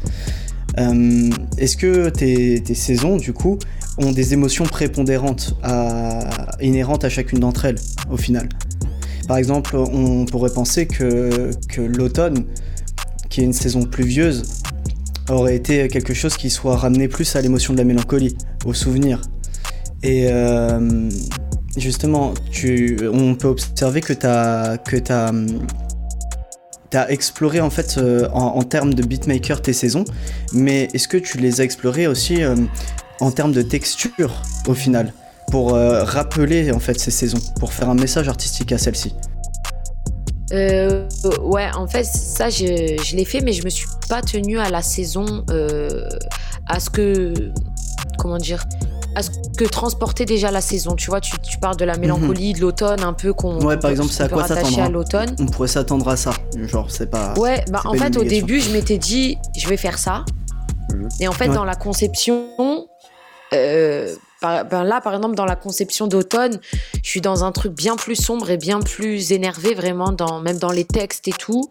Euh, 0.79 1.29
Est-ce 1.57 1.77
que 1.77 2.09
tes, 2.09 2.61
tes 2.63 2.73
saisons, 2.73 3.17
du 3.17 3.33
coup, 3.33 3.59
ont 3.97 4.11
des 4.11 4.33
émotions 4.33 4.65
prépondérantes, 4.65 5.55
à, 5.61 6.57
inhérentes 6.61 7.03
à 7.03 7.09
chacune 7.09 7.39
d'entre 7.39 7.65
elles, 7.65 7.79
au 8.09 8.17
final? 8.17 8.49
Par 9.27 9.37
exemple, 9.37 9.75
on 9.77 10.25
pourrait 10.25 10.49
penser 10.49 10.87
que, 10.87 11.51
que 11.69 11.81
l'automne, 11.81 12.45
qui 13.29 13.41
est 13.41 13.43
une 13.43 13.53
saison 13.53 13.83
pluvieuse, 13.83 14.43
aurait 15.29 15.55
été 15.55 15.87
quelque 15.87 16.13
chose 16.13 16.37
qui 16.37 16.49
soit 16.49 16.77
ramené 16.77 17.07
plus 17.07 17.35
à 17.35 17.41
l'émotion 17.41 17.73
de 17.73 17.77
la 17.77 17.83
mélancolie, 17.83 18.35
au 18.65 18.73
souvenir. 18.73 19.21
Et 20.03 20.27
euh, 20.29 21.09
justement, 21.77 22.33
tu, 22.51 22.97
on 23.11 23.35
peut 23.35 23.47
observer 23.47 24.01
que 24.01 24.13
que 24.13 24.97
tu 24.97 25.11
as 26.97 27.11
exploré 27.11 27.61
en 27.61 27.69
fait 27.69 27.97
euh, 27.97 28.27
en, 28.33 28.61
termes 28.63 28.93
de 28.93 29.03
beatmaker 29.03 29.61
tes 29.61 29.73
saisons, 29.73 30.05
mais 30.51 30.89
est-ce 30.93 31.07
que 31.07 31.17
tu 31.17 31.37
les 31.37 31.61
as 31.61 31.63
explorées 31.63 32.07
aussi 32.07 32.43
euh, 32.43 32.55
en 33.19 33.31
termes 33.31 33.53
de 33.53 33.61
texture 33.61 34.41
au 34.67 34.73
final 34.73 35.13
pour 35.51 35.73
rappeler 35.73 36.71
en 36.71 36.79
fait 36.79 36.99
ces 36.99 37.11
saisons, 37.11 37.39
pour 37.59 37.73
faire 37.73 37.87
un 37.87 37.95
message 37.95 38.27
artistique 38.27 38.71
à 38.71 38.79
celle-ci? 38.79 39.13
Euh, 40.53 41.07
ouais, 41.41 41.67
en 41.75 41.87
fait, 41.87 42.03
ça, 42.03 42.49
je, 42.49 42.97
je 43.03 43.15
l'ai 43.15 43.25
fait, 43.25 43.41
mais 43.41 43.53
je 43.53 43.63
me 43.63 43.69
suis 43.69 43.87
pas 44.07 44.21
tenue 44.21 44.59
à 44.59 44.69
la 44.69 44.81
saison, 44.81 45.43
euh, 45.49 46.07
à 46.67 46.79
ce 46.79 46.89
que. 46.89 47.33
Comment 48.17 48.37
dire 48.37 48.63
à 49.15 49.21
ce 49.21 49.29
que 49.57 49.65
transportait 49.65 50.25
déjà 50.25 50.49
la 50.49 50.59
saison. 50.61 50.95
Tu 50.95 51.11
vois, 51.11 51.21
tu, 51.21 51.37
tu 51.39 51.59
parles 51.59 51.77
de 51.77 51.85
la 51.85 51.97
mélancolie, 51.97 52.53
de 52.53 52.61
l'automne, 52.61 53.03
un 53.03 53.13
peu 53.13 53.31
qu'on. 53.33 53.55
Mhm. 53.59 53.65
Ouais, 53.65 53.77
par 53.77 53.91
exemple, 53.91 54.09
c'est 54.11 54.23
à 54.23 54.27
quoi 54.29 54.47
s'attendre 54.47 54.79
à 54.81 54.89
l'automune. 54.89 55.35
On 55.39 55.45
pourrait 55.45 55.67
s'attendre 55.67 56.07
à 56.09 56.17
ça, 56.17 56.33
genre 56.55 56.89
c'est 56.89 57.11
pas. 57.11 57.33
Ouais, 57.37 57.63
bah 57.71 57.81
en 57.85 57.93
fait, 57.93 58.17
au 58.17 58.23
début, 58.23 58.59
je 58.59 58.71
m'étais 58.71 58.97
dit, 58.97 59.37
je 59.55 59.67
vais 59.67 59.77
faire 59.77 59.99
ça. 59.99 60.25
Mhm. 60.91 61.09
Et 61.19 61.27
en 61.27 61.31
fait, 61.31 61.47
Ouais. 61.49 61.53
dans 61.55 61.63
la 61.65 61.75
conception, 61.75 62.87
euh, 63.53 64.15
par- 64.43 64.65
ben 64.65 64.83
là, 64.83 64.99
par 65.01 65.15
exemple, 65.15 65.35
dans 65.35 65.45
la 65.45 65.55
conception 65.55 66.05
d'automne, 66.07 66.59
je 67.03 67.09
suis 67.09 67.21
dans 67.21 67.43
un 67.43 67.51
truc 67.51 67.73
bien 67.73 67.95
plus 67.95 68.15
sombre 68.17 68.49
et 68.49 68.57
bien 68.57 68.79
plus 68.81 69.31
énervé, 69.31 69.73
vraiment, 69.73 70.11
dans, 70.11 70.39
même 70.41 70.57
dans 70.57 70.71
les 70.71 70.85
textes 70.85 71.27
et 71.27 71.31
tout. 71.31 71.69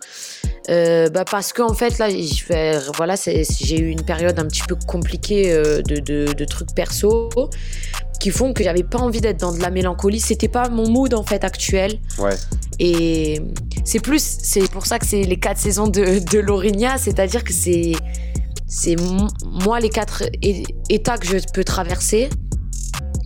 Euh, 0.70 1.08
bah 1.10 1.24
parce 1.30 1.52
qu'en 1.52 1.74
fait, 1.74 1.98
là, 1.98 2.08
je 2.08 2.92
voilà, 2.96 3.14
j'ai 3.16 3.78
eu 3.78 3.88
une 3.88 4.02
période 4.04 4.38
un 4.38 4.46
petit 4.46 4.62
peu 4.66 4.76
compliquée 4.86 5.52
euh, 5.52 5.82
de, 5.82 5.96
de- 5.96 6.32
de 6.32 6.44
trucs 6.44 6.74
perso 6.74 7.28
qui 8.20 8.30
font 8.30 8.52
que 8.52 8.62
j'avais 8.62 8.84
pas 8.84 8.98
envie 8.98 9.20
d'être 9.20 9.40
dans 9.40 9.52
de 9.52 9.60
la 9.60 9.70
mélancolie. 9.70 10.20
C'était 10.20 10.48
pas 10.48 10.68
mon 10.68 10.88
mood, 10.88 11.12
en 11.14 11.24
fait, 11.24 11.42
actuel. 11.44 11.98
Ouais. 12.18 12.36
Et 12.78 13.40
c'est 13.84 14.00
plus, 14.00 14.22
c'est 14.42 14.70
pour 14.70 14.86
ça 14.86 14.98
que 14.98 15.06
c'est 15.06 15.22
les 15.22 15.38
quatre 15.38 15.58
saisons 15.58 15.88
de, 15.88 16.20
de 16.32 16.38
Laurinia, 16.38 16.96
c'est-à-dire 16.98 17.42
que 17.44 17.52
c'est, 17.52 17.92
c'est 18.68 18.96
moi 19.44 19.80
les 19.80 19.90
quatre 19.90 20.22
états 20.88 21.18
que 21.18 21.26
je 21.26 21.38
peux 21.52 21.64
traverser. 21.64 22.30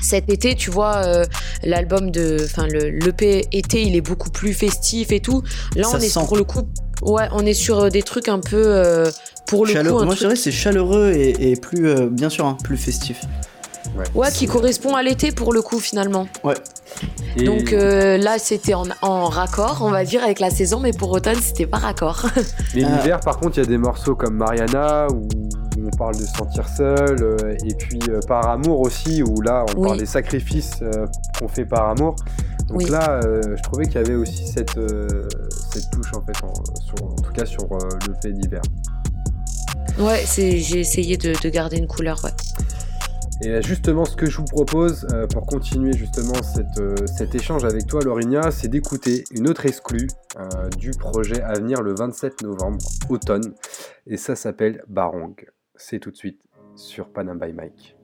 Cet 0.02 0.30
été, 0.30 0.54
tu 0.54 0.70
vois, 0.70 0.96
euh, 1.04 1.24
l'album 1.62 2.10
de, 2.10 2.36
enfin 2.44 2.66
le 2.66 2.90
l'EP 2.90 3.46
été, 3.52 3.82
il 3.82 3.96
est 3.96 4.00
beaucoup 4.00 4.30
plus 4.30 4.52
festif 4.52 5.10
et 5.12 5.20
tout. 5.20 5.42
Là, 5.74 5.84
Ça 5.84 5.96
on 5.96 6.00
est 6.00 6.08
sent. 6.08 6.20
pour 6.26 6.36
le 6.36 6.44
coup, 6.44 6.62
ouais, 7.02 7.28
on 7.32 7.44
est 7.46 7.54
sur 7.54 7.80
euh, 7.84 7.88
des 7.88 8.02
trucs 8.02 8.28
un 8.28 8.40
peu, 8.40 8.62
euh, 8.66 9.10
pour 9.46 9.64
le 9.66 9.72
Chaleureux. 9.72 9.98
coup, 9.98 10.02
un 10.02 10.06
Moi 10.06 10.14
je 10.14 10.20
truc- 10.20 10.28
dirais 10.30 10.36
c'est 10.40 10.52
chaleureux 10.52 11.12
et, 11.12 11.50
et 11.52 11.56
plus, 11.56 11.88
euh, 11.88 12.08
bien 12.10 12.28
sûr, 12.28 12.44
hein, 12.46 12.56
plus 12.62 12.76
festif. 12.76 13.20
ouais, 14.14 14.30
qui 14.32 14.46
correspond 14.46 14.94
à 14.94 15.02
l'été 15.02 15.32
pour 15.32 15.52
le 15.52 15.62
coup 15.62 15.78
finalement. 15.80 16.28
Et- 17.36 17.44
Donc 17.44 17.72
euh, 17.72 18.16
là, 18.18 18.38
c'était 18.38 18.74
en, 18.74 18.84
en 19.02 19.26
raccord, 19.26 19.78
on 19.82 19.90
va 19.90 20.04
dire, 20.04 20.22
avec 20.24 20.40
la 20.40 20.50
saison, 20.50 20.80
mais 20.80 20.92
pour 20.92 21.10
automne, 21.12 21.38
c'était 21.40 21.66
pas 21.66 21.78
raccord. 21.78 22.26
Mais 22.74 22.82
l'hiver, 22.82 23.20
par 23.20 23.38
contre, 23.38 23.58
il 23.58 23.60
y 23.60 23.66
a 23.66 23.68
des 23.68 23.78
morceaux 23.78 24.14
comme 24.14 24.34
Mariana 24.36 25.06
où 25.10 25.28
où 25.76 25.86
on 25.92 25.96
parle 25.96 26.14
de 26.16 26.24
se 26.24 26.34
sentir 26.34 26.68
seul, 26.68 27.16
euh, 27.22 27.54
et 27.64 27.74
puis 27.74 27.98
euh, 28.08 28.20
Par 28.26 28.48
Amour 28.48 28.80
aussi, 28.80 29.22
où 29.22 29.40
là, 29.40 29.64
on 29.74 29.80
Oui. 29.80 29.86
parle 29.88 29.98
des 29.98 30.06
sacrifices 30.06 30.80
euh, 30.82 31.06
qu'on 31.38 31.48
fait 31.48 31.64
par 31.66 31.88
amour. 31.90 32.16
Donc 32.68 32.78
Oui. 32.78 32.84
là, 32.90 33.20
je 33.22 33.62
trouvais 33.62 33.84
qu'il 33.84 33.94
y 33.94 33.98
avait 33.98 34.14
aussi 34.16 34.46
cette, 34.48 34.70
cette 35.72 35.90
touche, 35.92 36.12
en 36.14 36.22
fait, 36.24 36.44
en, 36.44 36.52
sur- 36.80 37.04
en 37.04 37.14
tout 37.16 37.32
cas 37.32 37.44
sur 37.46 37.64
le 37.68 38.14
fait 38.22 38.32
d'hiver. 38.32 38.60
Ouais, 39.98 40.22
j'ai 40.34 40.80
essayé 40.80 41.16
de, 41.16 41.32
de 41.40 41.48
garder 41.48 41.76
une 41.78 41.86
couleur, 41.86 42.20
ouais. 42.24 42.32
Et 43.42 43.60
justement, 43.62 44.04
ce 44.06 44.16
que 44.16 44.26
je 44.30 44.38
vous 44.38 44.44
propose 44.46 45.06
euh, 45.12 45.26
pour 45.26 45.44
continuer 45.46 45.92
justement 45.92 46.42
cette, 46.42 46.78
euh, 46.80 46.94
cet 47.06 47.34
échange 47.34 47.64
avec 47.66 47.86
toi, 47.86 48.00
Laurinia, 48.02 48.50
c'est 48.50 48.68
d'écouter 48.68 49.24
une 49.30 49.46
autre 49.48 49.66
exclue 49.66 50.08
euh, 50.38 50.68
du 50.78 50.90
projet 50.92 51.42
à 51.42 51.52
venir 51.52 51.82
le 51.82 51.94
27 51.94 52.42
novembre, 52.42 52.78
automne. 53.10 53.52
Et 54.06 54.16
ça 54.16 54.36
s'appelle 54.36 54.82
Barong. 54.88 55.34
C'est 55.78 56.00
tout 56.00 56.10
de 56.10 56.16
suite 56.16 56.40
sur 56.74 57.12
Panam 57.12 57.38
by 57.38 57.52
Mike. 57.52 57.96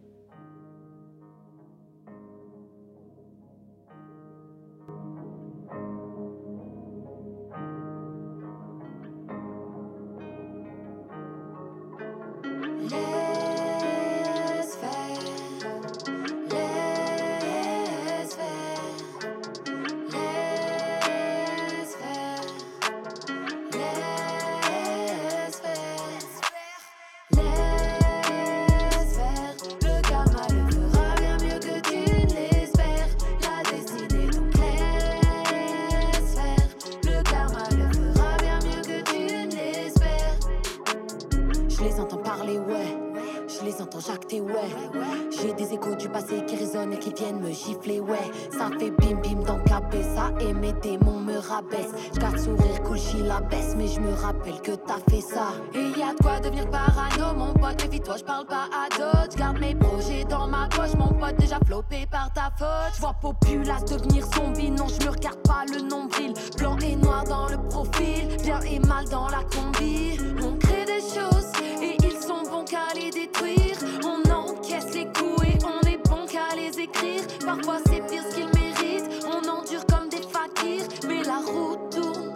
Faute. 62.63 62.95
J'vois 62.97 63.15
populace 63.21 63.85
devenir 63.85 64.25
zombie, 64.35 64.71
non, 64.71 64.87
je 64.89 65.05
me 65.05 65.11
regarde 65.11 65.43
pas 65.43 65.65
le 65.73 65.81
nombril. 65.83 66.33
Blanc 66.59 66.77
et 66.79 66.97
noir 66.97 67.25
dans 67.25 67.49
le 67.49 67.59
profil, 67.69 68.29
bien 68.43 68.61
et 68.61 68.79
mal 68.81 69.09
dans 69.09 69.29
la 69.29 69.43
combi. 69.45 70.19
On 70.43 70.57
crée 70.57 70.85
des 70.85 71.01
choses 71.01 71.53
et 71.83 71.97
ils 72.03 72.23
sont 72.23 72.43
bons 72.49 72.65
qu'à 72.65 72.93
les 72.95 73.11
détruire. 73.11 73.77
On 74.05 74.31
encaisse 74.31 74.95
les 74.95 75.07
coups 75.07 75.45
et 75.45 75.59
on 75.65 75.81
est 75.89 76.01
bon 76.09 76.27
qu'à 76.27 76.55
les 76.57 76.79
écrire. 76.79 77.23
Parfois 77.45 77.79
c'est 77.87 78.07
pire 78.07 78.23
ce 78.29 78.35
qu'ils 78.35 78.47
méritent. 78.47 79.25
On 79.27 79.49
endure 79.49 79.85
comme 79.87 80.09
des 80.09 80.23
fakirs, 80.23 80.87
mais 81.09 81.23
la 81.25 81.39
route 81.39 81.91
tourne 81.91 82.35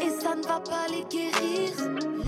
et 0.00 0.10
ça 0.20 0.34
ne 0.34 0.42
va 0.42 0.60
pas 0.60 0.86
les 0.90 1.04
guérir. 1.04 2.27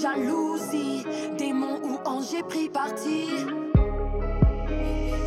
Jalousie, 0.00 1.04
démon 1.36 1.78
ou 1.82 1.98
ange, 2.08 2.30
j'ai 2.30 2.42
pris 2.42 2.68
parti. 2.68 3.26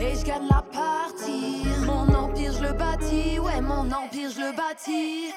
Et 0.02 0.16
je 0.16 0.26
gagne 0.26 0.48
la 0.50 0.64
partie. 0.64 1.64
Mon 1.86 2.14
empire, 2.14 2.52
je 2.54 2.64
le 2.64 2.74
bâtis, 2.74 3.40
ouais, 3.40 3.62
mon 3.62 3.92
empire, 3.92 4.30
je 4.36 4.42
le 4.42 4.56
bâtis. 4.56 5.34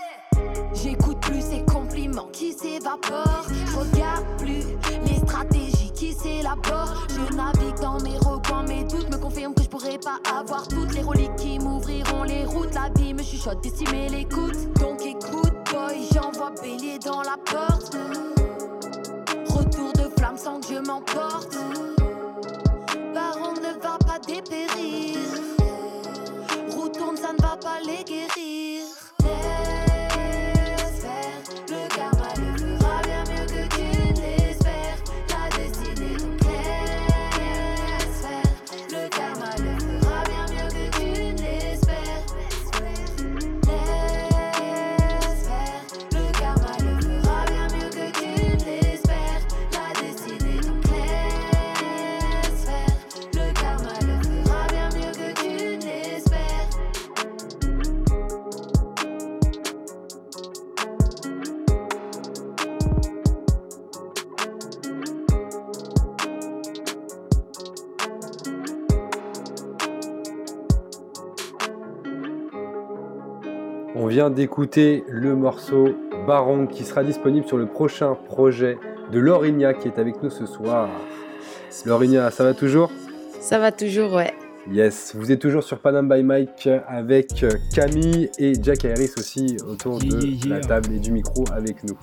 J'écoute 0.75 1.21
plus 1.21 1.41
ces 1.41 1.65
compliments 1.65 2.29
qui 2.33 2.53
s'évaporent. 2.53 3.47
Je 3.49 3.77
regarde 3.77 4.25
plus 4.39 4.65
les 5.05 5.19
stratégies 5.19 5.93
qui 5.95 6.13
s'élaborent. 6.13 7.07
Je 7.09 7.35
navigue 7.35 7.81
dans 7.81 8.01
mes 8.01 8.19
recoins, 8.19 8.65
mes 8.65 8.85
doutes 8.85 9.11
me 9.11 9.19
confirment 9.19 9.55
que 9.55 9.63
je 9.63 9.69
pourrais 9.69 9.99
pas 9.99 10.19
avoir 10.39 10.67
toutes 10.67 10.95
les 10.95 11.03
reliques 11.03 11.37
qui 11.37 11.59
m'ouvriront 11.59 12.23
les 12.25 12.45
routes. 12.45 12.75
La 12.75 12.89
vie 12.97 13.15
me 13.15 13.23
chuchote 13.23 13.63
d'estimer 13.63 14.09
l'écoute. 14.09 14.73
Donc 14.81 15.05
écoute, 15.05 15.53
boy, 15.71 16.09
j'envoie 16.13 16.53
bélier 16.63 16.99
dans 16.99 17.23
la 17.23 17.37
porte. 17.45 17.97
Retour 19.57 19.91
de 19.95 20.11
flamme 20.19 20.37
sans 20.37 20.61
que 20.61 20.67
je 20.75 20.79
m'emporte. 20.87 21.57
Baron 23.15 23.55
ne 23.55 23.73
va 23.83 23.97
pas 24.07 24.19
dépérir. 24.19 25.17
Retourne, 26.77 27.17
ça 27.17 27.33
ne 27.33 27.41
va 27.41 27.57
pas 27.57 27.81
les 27.81 28.05
guérir. 28.05 28.76
Vient 74.17 74.31
d'écouter 74.31 75.05
le 75.11 75.37
morceau 75.37 75.95
Baron 76.27 76.67
qui 76.67 76.85
sera 76.85 77.05
disponible 77.05 77.47
sur 77.47 77.59
le 77.59 77.67
prochain 77.67 78.15
projet 78.15 78.79
de 79.13 79.19
Laurinia 79.19 79.75
qui 79.75 79.89
est 79.89 79.99
avec 79.99 80.23
nous 80.23 80.31
ce 80.31 80.47
soir. 80.47 80.89
Laurinia, 81.85 82.31
ça 82.31 82.43
va 82.43 82.55
toujours? 82.55 82.91
Ça 83.43 83.59
va 83.59 83.73
toujours, 83.73 84.15
ouais. 84.15 84.33
Yes, 84.73 85.15
vous 85.15 85.31
êtes 85.33 85.39
toujours 85.39 85.63
sur 85.63 85.81
Panam 85.81 86.09
by 86.09 86.23
Mike 86.23 86.67
avec 86.89 87.45
Camille 87.75 88.31
et 88.39 88.55
Jack 88.63 88.87
Harris 88.87 89.11
aussi 89.19 89.59
autour 89.69 89.99
de 89.99 90.07
Yeah, 90.07 90.21
yeah. 90.47 90.49
la 90.49 90.61
table 90.61 90.95
et 90.95 90.99
du 90.99 91.13
micro 91.13 91.45
avec 91.53 91.85
nous. 91.85 91.99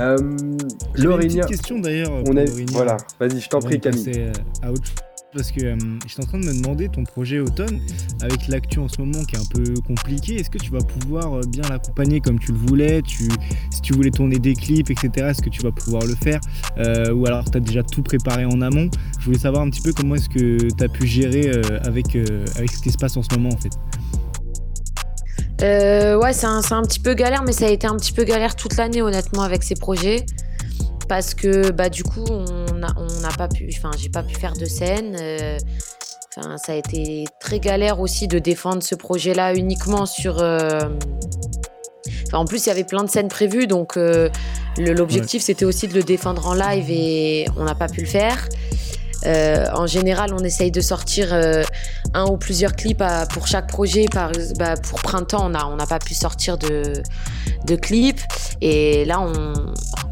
Euh, 0.00 0.18
une 0.18 0.58
Laurinia, 1.02 1.44
petite 1.44 1.46
question 1.46 1.78
d'ailleurs. 1.78 2.12
on 2.12 2.24
pour 2.24 2.36
a... 2.36 2.44
Laurinia. 2.44 2.72
voilà, 2.72 2.96
vas-y, 3.18 3.40
je 3.40 3.48
t'en 3.48 3.60
prie 3.60 3.80
Camille. 3.80 4.04
euh, 4.18 4.32
à 4.62 4.70
autre 4.70 4.84
chose, 4.84 4.94
Parce 5.32 5.52
que 5.52 5.64
euh, 5.64 5.76
j'étais 6.08 6.24
en 6.24 6.26
train 6.26 6.38
de 6.40 6.46
me 6.46 6.60
demander 6.60 6.88
ton 6.88 7.04
projet 7.04 7.38
automne, 7.38 7.80
avec 8.20 8.48
l'actu 8.48 8.80
en 8.80 8.88
ce 8.88 9.00
moment 9.00 9.22
qui 9.24 9.36
est 9.36 9.38
un 9.38 9.44
peu 9.54 9.74
compliqué, 9.86 10.40
est-ce 10.40 10.50
que 10.50 10.58
tu 10.58 10.72
vas 10.72 10.80
pouvoir 10.80 11.38
euh, 11.38 11.42
bien 11.46 11.62
l'accompagner 11.70 12.20
comme 12.20 12.40
tu 12.40 12.50
le 12.50 12.58
voulais? 12.58 13.00
Si 13.06 13.80
tu 13.80 13.92
voulais 13.92 14.10
tourner 14.10 14.40
des 14.40 14.54
clips, 14.54 14.90
etc., 14.90 15.28
est-ce 15.28 15.40
que 15.40 15.50
tu 15.50 15.62
vas 15.62 15.70
pouvoir 15.70 16.02
le 16.04 16.16
faire? 16.16 16.40
Euh, 16.78 17.12
Ou 17.12 17.26
alors 17.26 17.48
tu 17.48 17.56
as 17.56 17.60
déjà 17.60 17.84
tout 17.84 18.02
préparé 18.02 18.44
en 18.44 18.60
amont 18.60 18.90
Je 19.20 19.24
voulais 19.26 19.38
savoir 19.38 19.62
un 19.62 19.70
petit 19.70 19.82
peu 19.82 19.92
comment 19.92 20.16
est-ce 20.16 20.28
que 20.28 20.66
tu 20.68 20.84
as 20.84 20.88
pu 20.88 21.06
gérer 21.06 21.48
avec, 21.84 22.16
avec 22.56 22.72
ce 22.72 22.82
qui 22.82 22.90
se 22.90 22.98
passe 22.98 23.16
en 23.16 23.22
ce 23.22 23.28
moment 23.36 23.50
en 23.50 23.58
fait. 23.58 23.70
Ouais, 25.62 26.32
c'est 26.32 26.46
un, 26.46 26.58
un 26.58 26.82
petit 26.82 27.00
peu 27.00 27.14
galère, 27.14 27.44
mais 27.44 27.52
ça 27.52 27.66
a 27.66 27.70
été 27.70 27.86
un 27.86 27.96
petit 27.96 28.12
peu 28.12 28.24
galère 28.24 28.56
toute 28.56 28.76
l'année, 28.76 29.00
honnêtement, 29.00 29.42
avec 29.42 29.62
ces 29.62 29.74
projets. 29.76 30.26
Parce 31.08 31.34
que, 31.34 31.70
bah, 31.70 31.88
du 31.88 32.02
coup, 32.02 32.24
on 32.30 32.59
n'a 32.80 32.92
on 32.96 33.20
n'a 33.20 33.30
pas 33.30 33.48
pu, 33.48 33.68
enfin, 33.76 33.90
j'ai 33.98 34.08
pas 34.10 34.22
pu 34.22 34.34
faire 34.34 34.52
de 34.54 34.64
scène. 34.66 35.16
euh, 35.20 35.58
Enfin, 36.36 36.56
ça 36.58 36.72
a 36.72 36.74
été 36.76 37.24
très 37.40 37.58
galère 37.58 37.98
aussi 37.98 38.28
de 38.28 38.38
défendre 38.38 38.82
ce 38.84 38.94
projet-là 38.94 39.54
uniquement 39.54 40.06
sur. 40.06 40.38
euh, 40.40 40.88
Enfin, 42.26 42.38
en 42.38 42.44
plus, 42.44 42.64
il 42.66 42.68
y 42.68 42.72
avait 42.72 42.84
plein 42.84 43.02
de 43.02 43.10
scènes 43.10 43.28
prévues, 43.28 43.66
donc 43.66 43.96
euh, 43.96 44.28
l'objectif 44.78 45.42
c'était 45.42 45.64
aussi 45.64 45.88
de 45.88 45.94
le 45.94 46.04
défendre 46.04 46.46
en 46.46 46.54
live 46.54 46.86
et 46.88 47.46
on 47.56 47.64
n'a 47.64 47.74
pas 47.74 47.88
pu 47.88 48.00
le 48.00 48.06
faire. 48.06 48.48
Euh, 49.26 49.66
en 49.74 49.86
général, 49.86 50.32
on 50.34 50.42
essaye 50.44 50.70
de 50.70 50.80
sortir 50.80 51.28
euh, 51.32 51.62
un 52.14 52.24
ou 52.26 52.36
plusieurs 52.36 52.74
clips 52.74 53.02
à- 53.02 53.26
pour 53.26 53.46
chaque 53.46 53.68
projet. 53.68 54.06
Par, 54.10 54.32
bah, 54.58 54.74
pour 54.76 55.00
printemps, 55.00 55.46
on 55.46 55.50
n'a 55.50 55.66
on 55.68 55.76
pas 55.76 55.98
pu 55.98 56.14
sortir 56.14 56.56
de, 56.58 57.02
de 57.66 57.76
clips. 57.76 58.20
Et 58.60 59.04
là, 59.04 59.20
on, 59.20 59.52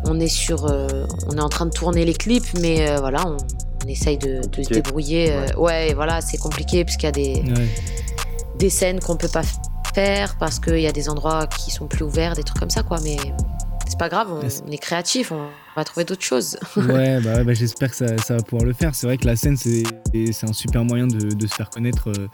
on 0.06 0.20
est 0.20 0.28
sur, 0.28 0.66
euh, 0.66 1.06
on 1.28 1.36
est 1.36 1.40
en 1.40 1.48
train 1.48 1.66
de 1.66 1.70
tourner 1.72 2.04
les 2.04 2.14
clips, 2.14 2.58
mais 2.60 2.88
euh, 2.88 2.96
voilà, 3.00 3.26
on, 3.26 3.36
on 3.84 3.88
essaye 3.88 4.18
de, 4.18 4.40
de 4.46 4.62
se 4.62 4.68
débrouiller. 4.70 5.32
euh, 5.32 5.46
ouais, 5.56 5.94
voilà, 5.94 6.20
c'est 6.20 6.38
compliqué 6.38 6.84
parce 6.84 6.96
qu'il 6.96 7.06
y 7.06 7.08
a 7.08 7.12
des, 7.12 7.34
Ouais. 7.50 7.68
des 8.58 8.70
scènes 8.70 9.00
qu'on 9.00 9.16
peut 9.16 9.28
pas 9.28 9.42
faire 9.94 10.36
parce 10.38 10.58
qu'il 10.60 10.80
y 10.80 10.86
a 10.86 10.92
des 10.92 11.08
endroits 11.08 11.46
qui 11.46 11.70
sont 11.70 11.86
plus 11.86 12.04
ouverts, 12.04 12.34
des 12.34 12.42
trucs 12.42 12.58
comme 12.60 12.70
ça, 12.70 12.82
quoi. 12.82 12.98
Mais 13.02 13.16
c'est 13.88 13.98
pas 13.98 14.08
grave, 14.08 14.28
on, 14.30 14.70
est 14.70 14.78
créatif, 14.78 15.32
on 15.32 15.48
va 15.76 15.84
trouver 15.84 16.04
d'autres 16.04 16.22
choses. 16.22 16.58
Ouais, 16.76 17.20
bah, 17.20 17.42
bah, 17.44 17.54
j'espère 17.54 17.90
que 17.90 17.96
ça, 17.96 18.18
ça 18.18 18.36
va 18.36 18.42
pouvoir 18.42 18.66
le 18.66 18.72
faire. 18.72 18.94
C'est 18.94 19.06
vrai 19.06 19.16
que 19.16 19.26
la 19.26 19.36
scène, 19.36 19.56
c'est 19.56 19.84
un 20.42 20.52
super 20.52 20.84
moyen 20.84 21.06
de, 21.06 21.34
de 21.34 21.46
se 21.46 21.54
faire 21.54 21.70
connaître. 21.70 22.08
Euh, 22.08 22.28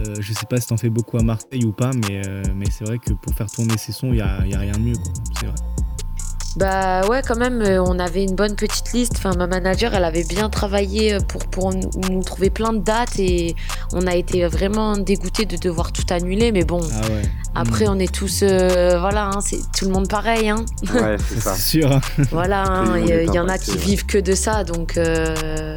euh, 0.00 0.14
je 0.18 0.32
sais 0.32 0.46
pas 0.46 0.60
si 0.60 0.66
t'en 0.68 0.76
fais 0.76 0.90
beaucoup 0.90 1.16
à 1.16 1.22
Marseille 1.22 1.64
ou 1.64 1.72
pas, 1.72 1.90
mais, 1.94 2.26
euh, 2.26 2.42
mais 2.54 2.66
c'est 2.70 2.84
vrai 2.84 2.98
que 2.98 3.12
pour 3.12 3.34
faire 3.34 3.50
tourner 3.50 3.76
ses 3.78 3.92
sons, 3.92 4.08
il 4.08 4.16
n'y 4.16 4.20
a, 4.20 4.46
y 4.46 4.54
a 4.54 4.58
rien 4.58 4.72
de 4.72 4.80
mieux. 4.80 4.96
C'est 5.38 5.46
vrai. 5.46 5.56
Bah 6.56 7.06
ouais, 7.08 7.20
quand 7.26 7.36
même, 7.36 7.60
euh, 7.60 7.82
on 7.82 7.98
avait 7.98 8.24
une 8.24 8.34
bonne 8.34 8.56
petite 8.56 8.92
liste. 8.94 9.12
Enfin, 9.16 9.32
ma 9.36 9.46
manager, 9.46 9.92
elle 9.94 10.04
avait 10.04 10.24
bien 10.24 10.48
travaillé 10.48 11.14
euh, 11.14 11.20
pour, 11.20 11.44
pour 11.46 11.74
nous, 11.74 11.90
nous 12.10 12.22
trouver 12.22 12.48
plein 12.48 12.72
de 12.72 12.78
dates 12.78 13.18
et 13.18 13.54
on 13.92 14.06
a 14.06 14.14
été 14.14 14.46
vraiment 14.46 14.96
dégoûtés 14.96 15.44
de 15.44 15.56
devoir 15.58 15.92
tout 15.92 16.04
annuler. 16.10 16.52
Mais 16.52 16.64
bon, 16.64 16.80
Ah 16.92 17.00
ouais. 17.10 17.22
après, 17.54 17.84
Mm. 17.86 17.90
on 17.90 17.98
est 17.98 18.12
tous, 18.12 18.40
euh, 18.42 18.98
voilà, 18.98 19.26
hein, 19.34 19.40
c'est 19.42 19.58
tout 19.76 19.84
le 19.84 19.90
monde 19.90 20.08
pareil. 20.08 20.48
Hein. 20.48 20.64
Ouais, 20.94 21.16
c'est 21.28 21.40
ça. 21.40 21.54
C'est 21.54 21.80
sûr. 21.80 21.92
hein. 21.92 22.00
Voilà, 22.30 22.62
hein, 22.66 22.98
il 22.98 23.34
y, 23.34 23.38
en 23.38 23.48
a 23.48 23.58
qui 23.58 23.72
ouais. 23.72 23.76
vivent 23.76 24.06
que 24.06 24.18
de 24.18 24.34
ça, 24.34 24.64
donc 24.64 24.96
euh, 24.96 25.76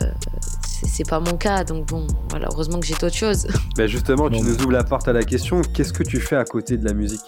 c'est 0.87 1.07
pas 1.07 1.19
mon 1.19 1.35
cas. 1.35 1.65
Donc 1.65 1.87
bon, 1.87 2.07
voilà, 2.29 2.47
heureusement 2.53 2.79
que 2.79 2.85
j'ai 2.85 2.95
d'autres 2.95 3.15
choses. 3.17 3.47
Bah 3.75 3.85
justement, 3.87 4.29
tu 4.29 4.37
Bon, 4.37 4.43
nous 4.43 4.55
bah. 4.55 4.61
ouvres 4.63 4.71
la 4.71 4.83
porte 4.85 5.09
à 5.09 5.13
la 5.13 5.23
question. 5.23 5.61
Qu'est-ce 5.73 5.91
que 5.93 6.03
tu 6.03 6.21
fais 6.21 6.37
à 6.37 6.45
côté 6.45 6.77
de 6.77 6.85
la 6.85 6.93
musique? 6.93 7.19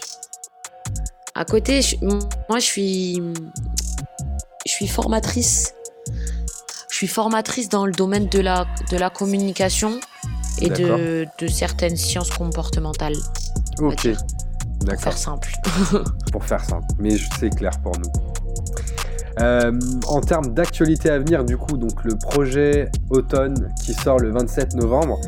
À 1.36 1.46
côté, 1.46 1.82
je- 1.82 1.96
moi, 2.04 2.60
je 2.60 2.66
suis, 2.66 3.22
je 4.66 4.72
suis 4.72 4.88
formatrice. 4.88 5.74
Je 6.90 6.96
suis 6.98 7.08
formatrice 7.08 7.70
dans 7.70 7.86
le 7.86 7.94
domaine 7.94 8.28
de 8.28 8.40
la, 8.40 8.68
de 8.92 8.98
la 8.98 9.10
communication 9.10 10.00
et 10.60 10.70
D'accord. 10.70 10.98
de, 10.98 11.26
de 11.40 11.48
certaines 11.48 11.96
sciences 11.96 12.30
comportementales, 12.32 13.16
Ok, 13.80 14.02
dire, 14.02 14.18
pour 14.18 14.86
d'accord. 14.88 15.04
faire 15.04 15.18
simple. 15.18 15.52
pour 16.32 16.44
faire 16.44 16.64
simple, 16.64 16.86
mais 17.00 17.16
c'est 17.40 17.50
clair 17.50 17.72
pour 17.82 17.94
nous. 17.98 18.12
Euh, 19.40 19.72
en 20.08 20.20
termes 20.20 20.54
d'actualité 20.54 21.10
à 21.10 21.18
venir, 21.18 21.46
du 21.46 21.58
coup, 21.58 21.78
donc 21.78 22.04
le 22.04 22.16
projet 22.18 22.92
Automne 23.10 23.74
qui 23.82 23.94
sort 23.94 24.20
le 24.20 24.30
27 24.32 24.76
novembre, 24.76 25.20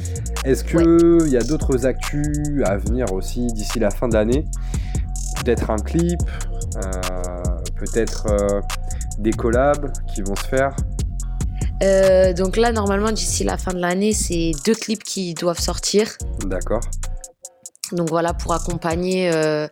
est-ce 0.44 0.66
qu'il 0.66 1.32
y 1.32 1.38
a 1.38 1.42
d'autres 1.42 1.86
actus 1.86 2.28
à 2.66 2.76
venir 2.76 3.12
aussi 3.14 3.48
d'ici 3.48 3.80
la 3.80 3.90
fin 3.90 4.10
de 4.10 4.14
l'année? 4.16 4.44
Peut-être 5.44 5.70
un 5.70 5.78
clip, 5.78 6.22
euh, 6.78 7.02
peut-être 7.76 8.28
euh, 8.30 8.62
des 9.20 9.32
collabs 9.32 9.92
qui 10.14 10.22
vont 10.22 10.36
se 10.36 10.46
faire 10.46 10.76
Euh, 11.82 12.32
donc 12.34 12.56
là, 12.56 12.72
normalement, 12.72 13.12
d'ici 13.12 13.44
la 13.44 13.58
fin 13.58 13.74
de 13.74 13.80
l'année, 13.80 14.14
c'est 14.14 14.52
deux 14.66 14.76
clips 14.76 15.04
qui 15.04 15.34
doivent 15.34 15.60
sortir. 15.60 16.18
D'accord. 16.46 16.80
Donc 17.92 18.10
voilà, 18.10 18.34
pour 18.34 18.54
accompagner 18.54 19.30
euh, 19.34 19.68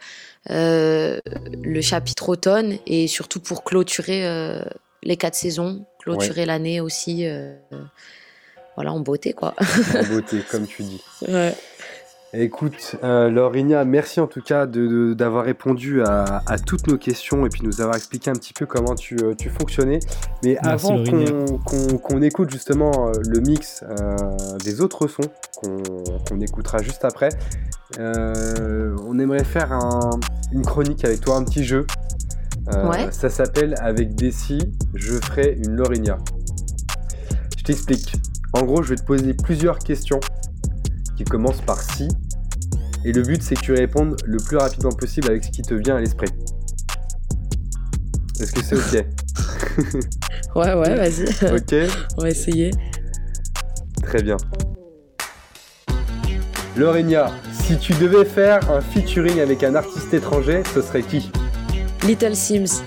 euh, 0.50 1.20
le 1.64 1.82
chapitre 1.82 2.28
automne 2.28 2.78
et 2.86 3.08
surtout 3.08 3.40
pour 3.40 3.64
clôturer 3.64 4.26
les 5.04 5.16
quatre 5.16 5.36
saisons, 5.36 5.86
clôturer 6.00 6.46
l'année 6.46 6.82
aussi. 6.82 7.26
voilà, 8.76 8.92
en 8.92 9.00
beauté, 9.00 9.32
quoi. 9.32 9.56
En 9.96 10.04
beauté, 10.04 10.42
comme 10.52 10.68
tu 10.68 10.84
dis. 10.84 11.02
Ouais. 11.30 11.56
Écoute, 12.34 12.96
euh, 13.04 13.30
Laurinia, 13.30 13.84
merci 13.84 14.22
en 14.22 14.28
tout 14.28 14.42
cas 14.42 14.66
de- 14.66 14.88
de- 14.88 15.14
d'avoir 15.14 15.44
répondu 15.44 16.02
à, 16.02 16.42
à 16.48 16.58
toutes 16.58 16.88
nos 16.88 16.98
questions 16.98 17.46
et 17.46 17.50
puis 17.50 17.62
nous 17.62 17.82
avoir 17.82 17.98
expliqué 17.98 18.30
un 18.30 18.36
petit 18.36 18.54
peu 18.54 18.66
comment 18.66 18.96
tu, 18.96 19.18
euh, 19.22 19.34
tu 19.38 19.50
fonctionnais. 19.50 20.00
Mais 20.42 20.58
Merci, 20.64 20.88
avant 20.88 21.04
qu'on 21.04 21.58
qu'on- 21.58 21.98
qu'on 21.98 22.22
écoute 22.22 22.50
justement 22.50 23.10
euh, 23.10 23.12
le 23.28 23.42
mix 23.42 23.84
euh, 23.84 24.16
des 24.64 24.80
autres 24.80 25.08
sons 25.10 25.30
qu'on 25.58 25.84
qu'on 26.30 26.40
écoutera 26.40 26.78
juste 26.82 27.04
après, 27.04 27.28
euh, 28.00 28.96
on 29.06 29.20
aimerait 29.20 29.44
faire 29.44 29.74
un- 29.74 30.12
une 30.54 30.62
chronique 30.66 31.04
avec 31.04 31.20
toi, 31.20 31.36
un 31.36 31.44
petit 31.44 31.66
jeu. 31.66 31.86
Euh, 32.74 32.88
Ouais. 32.90 33.12
Ça 33.12 33.30
s'appelle 33.30 33.76
Avec 33.82 34.16
Dessy, 34.16 34.60
je 34.94 35.16
ferai 35.16 35.58
une 35.66 35.76
Laurinia. 35.76 36.18
Je 37.58 37.64
t'explique. 37.66 38.14
En 38.54 38.64
gros, 38.64 38.84
je 38.84 38.90
vais 38.90 38.96
te 38.96 39.04
poser 39.04 39.34
plusieurs 39.34 39.80
questions 39.80 40.20
qui 41.16 41.24
commencent 41.24 41.62
par 41.62 41.80
si. 41.82 42.08
Et 43.06 43.12
le 43.12 43.22
but, 43.24 43.42
c'est 43.42 43.56
que 43.56 43.62
tu 43.62 43.74
répondes 43.74 44.16
le 44.26 44.38
plus 44.38 44.58
rapidement 44.58 44.92
possible 44.92 45.30
avec 45.30 45.44
ce 45.44 45.50
qui 45.50 45.62
te 45.64 45.74
vient 45.74 45.96
à 45.96 46.00
l'esprit. 46.00 46.30
Est-ce 48.40 48.52
que 48.52 48.64
c'est 48.64 48.76
ok? 49.00 49.06
Ouais, 50.56 50.74
ouais, 50.74 50.96
vas-y. 50.96 51.24
Ok, 51.56 51.92
On 52.18 52.22
va 52.24 52.30
essayer. 52.30 52.72
très 54.04 54.22
bien. 54.22 54.36
Laurinia, 56.78 57.32
si 57.54 57.78
tu 57.78 57.94
devais 57.94 58.26
faire 58.26 58.70
un 58.72 58.82
featuring 58.82 59.40
avec 59.40 59.64
un 59.64 59.76
artiste 59.76 60.14
étranger, 60.14 60.64
ce 60.74 60.82
serait 60.82 61.04
qui? 61.04 61.32
Little 62.04 62.36
Sims, 62.36 62.84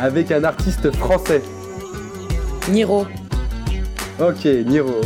Avec 0.00 0.30
un 0.30 0.44
artiste 0.44 0.90
français. 0.96 1.42
Niro. 2.70 3.06
Ok, 4.20 4.44
Niro. 4.66 5.00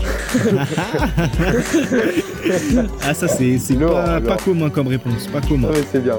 Ah, 3.02 3.14
ça, 3.14 3.28
c'est 3.28 3.58
pas, 3.78 4.20
pas 4.20 4.36
commun 4.36 4.70
comme 4.70 4.88
réponse. 4.88 5.26
Pas 5.28 5.40
commun. 5.40 5.68
Oui, 5.72 5.80
c'est 5.90 6.02
bien. 6.02 6.18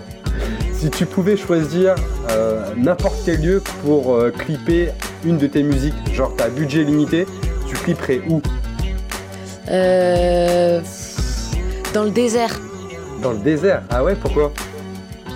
Si 0.74 0.90
tu 0.90 1.06
pouvais 1.06 1.38
choisir 1.38 1.96
euh, 2.30 2.74
n'importe 2.76 3.18
quel 3.26 3.42
lieu 3.42 3.64
pour 3.84 4.14
euh, 4.16 4.32
clipper 4.32 4.90
une 5.26 5.38
de 5.38 5.48
tes 5.48 5.64
musiques, 5.64 5.96
genre 6.14 6.34
t'as 6.38 6.50
budget 6.50 6.84
limité, 6.84 7.26
tu 7.68 7.76
clipperais 7.76 8.22
où? 8.30 8.42
Euh, 9.70 10.80
dans 11.94 12.04
le 12.04 12.12
désert. 12.12 12.60
Dans 13.22 13.32
le 13.32 13.40
désert? 13.40 13.82
Ah 13.90 14.04
ouais, 14.04 14.16
pourquoi? 14.16 14.54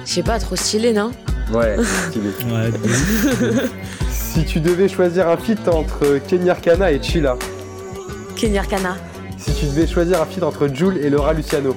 Je 0.05 0.11
sais 0.11 0.23
pas, 0.23 0.39
trop 0.39 0.55
stylé, 0.55 0.93
non? 0.93 1.11
Ouais, 1.53 1.75
stylé. 2.09 2.29
Ouais. 2.45 2.69
Si 4.33 4.45
tu 4.45 4.61
devais 4.61 4.87
choisir 4.87 5.27
un 5.27 5.35
feat 5.35 5.67
entre 5.67 6.19
Kenny 6.27 6.49
Arcana 6.49 6.89
et 6.91 7.01
Chilla, 7.03 7.35
Kenny 8.37 8.57
Arcana. 8.57 8.95
si 9.37 9.51
tu 9.53 9.65
devais 9.65 9.85
choisir 9.87 10.21
un 10.21 10.25
feat 10.25 10.41
entre 10.41 10.69
Jules 10.73 10.97
et 11.03 11.09
Laura 11.09 11.33
Luciano, 11.33 11.75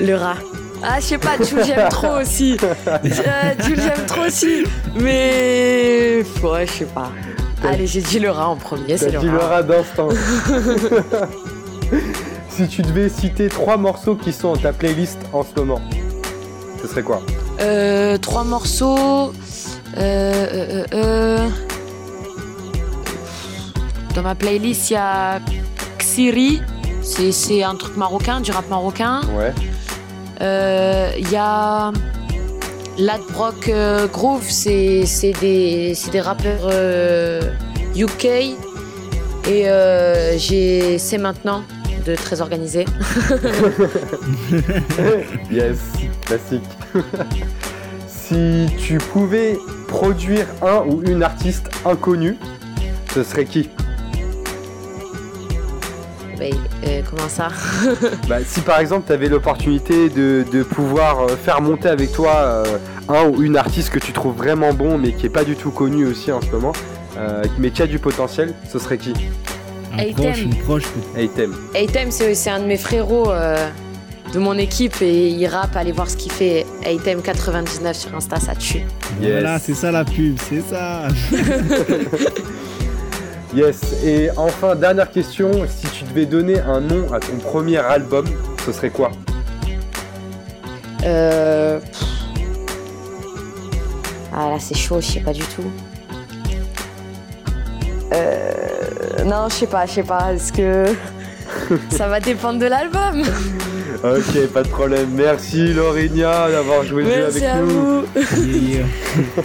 Le 0.00 0.14
rat. 0.16 0.34
Ah, 0.82 0.98
je 0.98 1.04
sais 1.04 1.18
pas, 1.18 1.36
Jules, 1.40 1.62
j'aime 1.64 1.88
trop 1.90 2.18
aussi. 2.20 2.56
Euh, 2.62 3.52
Jules, 3.64 3.80
j'aime 3.80 4.06
trop 4.06 4.22
aussi. 4.22 4.64
Mais. 4.96 6.24
Ouais, 6.42 6.66
je 6.66 6.72
sais 6.72 6.84
pas. 6.86 7.10
Allez, 7.62 7.86
j'ai 7.86 8.00
dit 8.00 8.18
le 8.18 8.30
rat 8.30 8.48
en 8.48 8.56
premier, 8.56 8.96
c'est 8.98 9.12
le 9.12 9.20
dit 9.20 9.28
rat. 9.28 9.34
Laura 9.36 9.62
d'instant. 9.62 10.08
si 12.48 12.66
tu 12.66 12.82
devais 12.82 13.08
citer 13.08 13.48
trois 13.48 13.76
morceaux 13.76 14.16
qui 14.16 14.32
sont 14.32 14.54
dans 14.54 14.60
ta 14.60 14.72
playlist 14.72 15.18
en 15.32 15.44
ce 15.44 15.54
moment, 15.60 15.80
Ce 16.82 16.88
serait 16.88 17.02
quoi? 17.02 17.20
Euh, 17.60 18.16
trois 18.18 18.42
morceaux. 18.44 19.32
Euh, 19.98 20.46
euh, 20.52 20.84
euh, 20.94 21.48
Dans 24.14 24.22
ma 24.22 24.34
playlist, 24.34 24.90
il 24.90 24.94
y 24.94 24.96
a 24.96 25.40
Xiri. 25.98 26.60
C'est- 27.02 27.32
C'est 27.32 27.62
un 27.62 27.74
truc 27.74 27.96
marocain, 27.96 28.40
du 28.40 28.50
rap 28.50 28.68
marocain. 28.68 29.20
Ouais. 29.36 29.52
Euh, 30.40 31.10
Il 31.18 31.30
y 31.30 31.36
a 31.36 31.92
Ladbrock 32.98 33.68
euh, 33.68 34.06
Groove, 34.08 34.44
c'est 34.48 35.04
c'est 35.06 35.32
des, 35.40 35.92
c'est 35.94 36.10
des 36.10 36.20
rappeurs 36.20 36.68
euh, 36.70 37.40
UK. 37.96 38.24
Et 38.26 38.56
euh, 39.68 40.36
j'ai 40.38 40.98
C'est 40.98 41.18
maintenant 41.18 41.62
de 42.06 42.14
Très 42.14 42.40
Organisé. 42.40 42.84
yes, 45.50 45.78
classique. 46.24 46.64
si 48.06 48.66
tu 48.78 48.98
pouvais 48.98 49.58
produire 49.90 50.46
un 50.62 50.82
ou 50.86 51.02
une 51.02 51.22
artiste 51.22 51.68
inconnue, 51.84 52.36
ce 53.12 53.22
serait 53.24 53.44
qui? 53.44 53.68
Mais, 56.38 56.52
euh, 56.86 57.02
comment 57.08 57.28
ça? 57.28 57.48
Bah, 58.28 58.38
si 58.46 58.60
par 58.62 58.78
exemple 58.78 59.04
tu 59.06 59.12
avais 59.12 59.28
l'opportunité 59.28 60.08
de, 60.08 60.44
de 60.50 60.62
pouvoir 60.62 61.20
euh, 61.24 61.28
faire 61.36 61.60
monter 61.60 61.88
avec 61.88 62.12
toi 62.12 62.30
euh, 62.36 62.64
un 63.08 63.24
ou 63.28 63.42
une 63.42 63.56
artiste 63.56 63.90
que 63.90 63.98
tu 63.98 64.12
trouves 64.12 64.36
vraiment 64.36 64.72
bon 64.72 64.96
mais 64.96 65.12
qui 65.12 65.26
est 65.26 65.30
pas 65.30 65.44
du 65.44 65.56
tout 65.56 65.70
connu 65.70 66.06
aussi 66.06 66.32
en 66.32 66.40
ce 66.40 66.46
moment, 66.50 66.72
euh, 67.18 67.42
mais 67.58 67.70
qui 67.70 67.82
a 67.82 67.86
du 67.86 67.98
potentiel, 67.98 68.54
ce 68.72 68.78
serait 68.78 68.96
qui? 68.96 69.12
Un 69.92 69.98
Hey, 69.98 70.12
proche, 70.14 70.36
Tem. 70.36 70.44
une 70.44 70.56
proche. 70.56 70.84
Hey 71.16 71.28
Tem. 71.28 71.52
Aitem, 71.74 72.10
c'est 72.12 72.34
c'est 72.36 72.50
un 72.50 72.60
de 72.60 72.64
mes 72.66 72.76
frérots 72.78 73.30
euh, 73.32 73.68
de 74.32 74.38
mon 74.38 74.56
équipe 74.58 75.00
et 75.02 75.28
il 75.28 75.46
rappe. 75.46 75.76
Allez 75.76 75.92
voir 75.92 76.08
ce 76.08 76.16
qu'il 76.16 76.32
fait. 76.32 76.66
Aitem99 76.82 77.94
sur 77.94 78.14
Insta, 78.14 78.36
ça 78.38 78.54
tue. 78.54 78.82
Voilà, 79.20 79.58
c'est 79.58 79.74
ça 79.74 79.90
la 79.90 80.04
pub, 80.04 80.36
c'est 80.48 80.62
ça. 80.62 81.08
Yes, 83.52 83.80
et 84.04 84.28
enfin 84.36 84.76
dernière 84.76 85.10
question, 85.10 85.50
si 85.68 85.88
tu 85.88 86.04
devais 86.04 86.24
donner 86.24 86.60
un 86.60 86.80
nom 86.80 87.12
à 87.12 87.18
ton 87.18 87.36
premier 87.38 87.78
album, 87.78 88.24
ce 88.64 88.70
serait 88.70 88.90
quoi? 88.90 89.10
Euh. 91.04 91.80
Ah 94.32 94.50
là, 94.50 94.56
c'est 94.60 94.76
chaud, 94.76 95.00
je 95.00 95.06
sais 95.14 95.20
pas 95.20 95.32
du 95.32 95.42
tout. 95.42 95.64
Euh, 98.14 98.52
Non, 99.24 99.48
je 99.48 99.54
sais 99.54 99.66
pas, 99.66 99.84
je 99.86 99.92
sais 99.94 100.02
pas. 100.04 100.32
Est-ce 100.32 100.52
que 100.52 100.84
ça 101.90 102.06
va 102.06 102.20
dépendre 102.20 102.60
de 102.60 102.66
l'album 102.66 103.24
Ok, 104.02 104.46
pas 104.52 104.62
de 104.62 104.68
problème. 104.68 105.10
Merci 105.14 105.74
Laurinia 105.74 106.50
d'avoir 106.50 106.84
joué 106.84 107.02
le 107.04 107.10
jeu 107.10 107.16
Merci 107.22 107.44
avec 107.44 107.48
à 107.50 107.60
nous. 107.60 108.00
vous. 108.00 108.06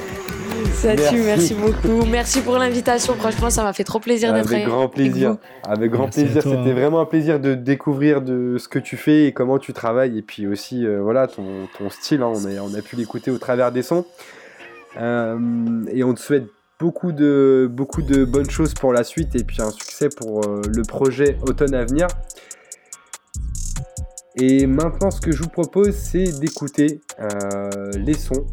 Ça 0.73 0.93
Merci. 0.93 1.15
tue, 1.15 1.21
merci 1.21 1.53
beaucoup. 1.55 2.05
Merci 2.05 2.41
pour 2.41 2.57
l'invitation. 2.57 3.15
Franchement, 3.15 3.49
ça 3.49 3.63
m'a 3.63 3.73
fait 3.73 3.83
trop 3.83 3.99
plaisir 3.99 4.33
d'être 4.33 4.51
Avec 4.53 4.65
grand 4.67 4.87
plaisir. 4.87 5.31
vous. 5.31 5.37
Avec 5.71 5.89
grand 5.91 6.03
Merci 6.05 6.23
plaisir. 6.25 6.41
C'était 6.43 6.55
hein. 6.57 6.73
vraiment 6.73 7.01
un 7.01 7.05
plaisir 7.05 7.39
de 7.39 7.55
découvrir 7.55 8.21
de 8.21 8.57
ce 8.59 8.67
que 8.67 8.77
tu 8.79 8.95
fais 8.95 9.25
et 9.25 9.31
comment 9.31 9.57
tu 9.57 9.73
travailles. 9.73 10.17
Et 10.17 10.21
puis 10.21 10.45
aussi, 10.47 10.85
euh, 10.85 10.99
voilà, 11.01 11.27
ton, 11.27 11.43
ton 11.77 11.89
style. 11.89 12.21
hein. 12.21 12.31
on, 12.33 12.45
a, 12.45 12.61
on 12.61 12.73
a 12.77 12.81
pu 12.81 12.95
l'écouter 12.97 13.31
au 13.31 13.37
travers 13.39 13.71
des 13.71 13.81
sons. 13.81 14.05
Euh, 14.99 15.37
et 15.91 16.03
on 16.03 16.13
te 16.13 16.19
souhaite 16.19 16.45
beaucoup 16.79 17.11
de, 17.13 17.67
beaucoup 17.71 18.01
de 18.03 18.23
bonnes 18.25 18.49
choses 18.49 18.73
pour 18.73 18.93
la 18.93 19.03
suite 19.03 19.35
et 19.35 19.43
puis 19.43 19.61
un 19.61 19.71
succès 19.71 20.09
pour 20.09 20.41
euh, 20.45 20.61
le 20.67 20.83
projet 20.83 21.37
automne 21.47 21.73
à 21.73 21.83
venir. 21.85 22.07
Et 24.37 24.67
maintenant, 24.67 25.11
ce 25.11 25.21
que 25.21 25.31
je 25.31 25.43
vous 25.43 25.49
propose, 25.49 25.91
c'est 25.91 26.39
d'écouter 26.39 26.99
euh, 27.21 27.69
les 27.95 28.13
sons 28.13 28.45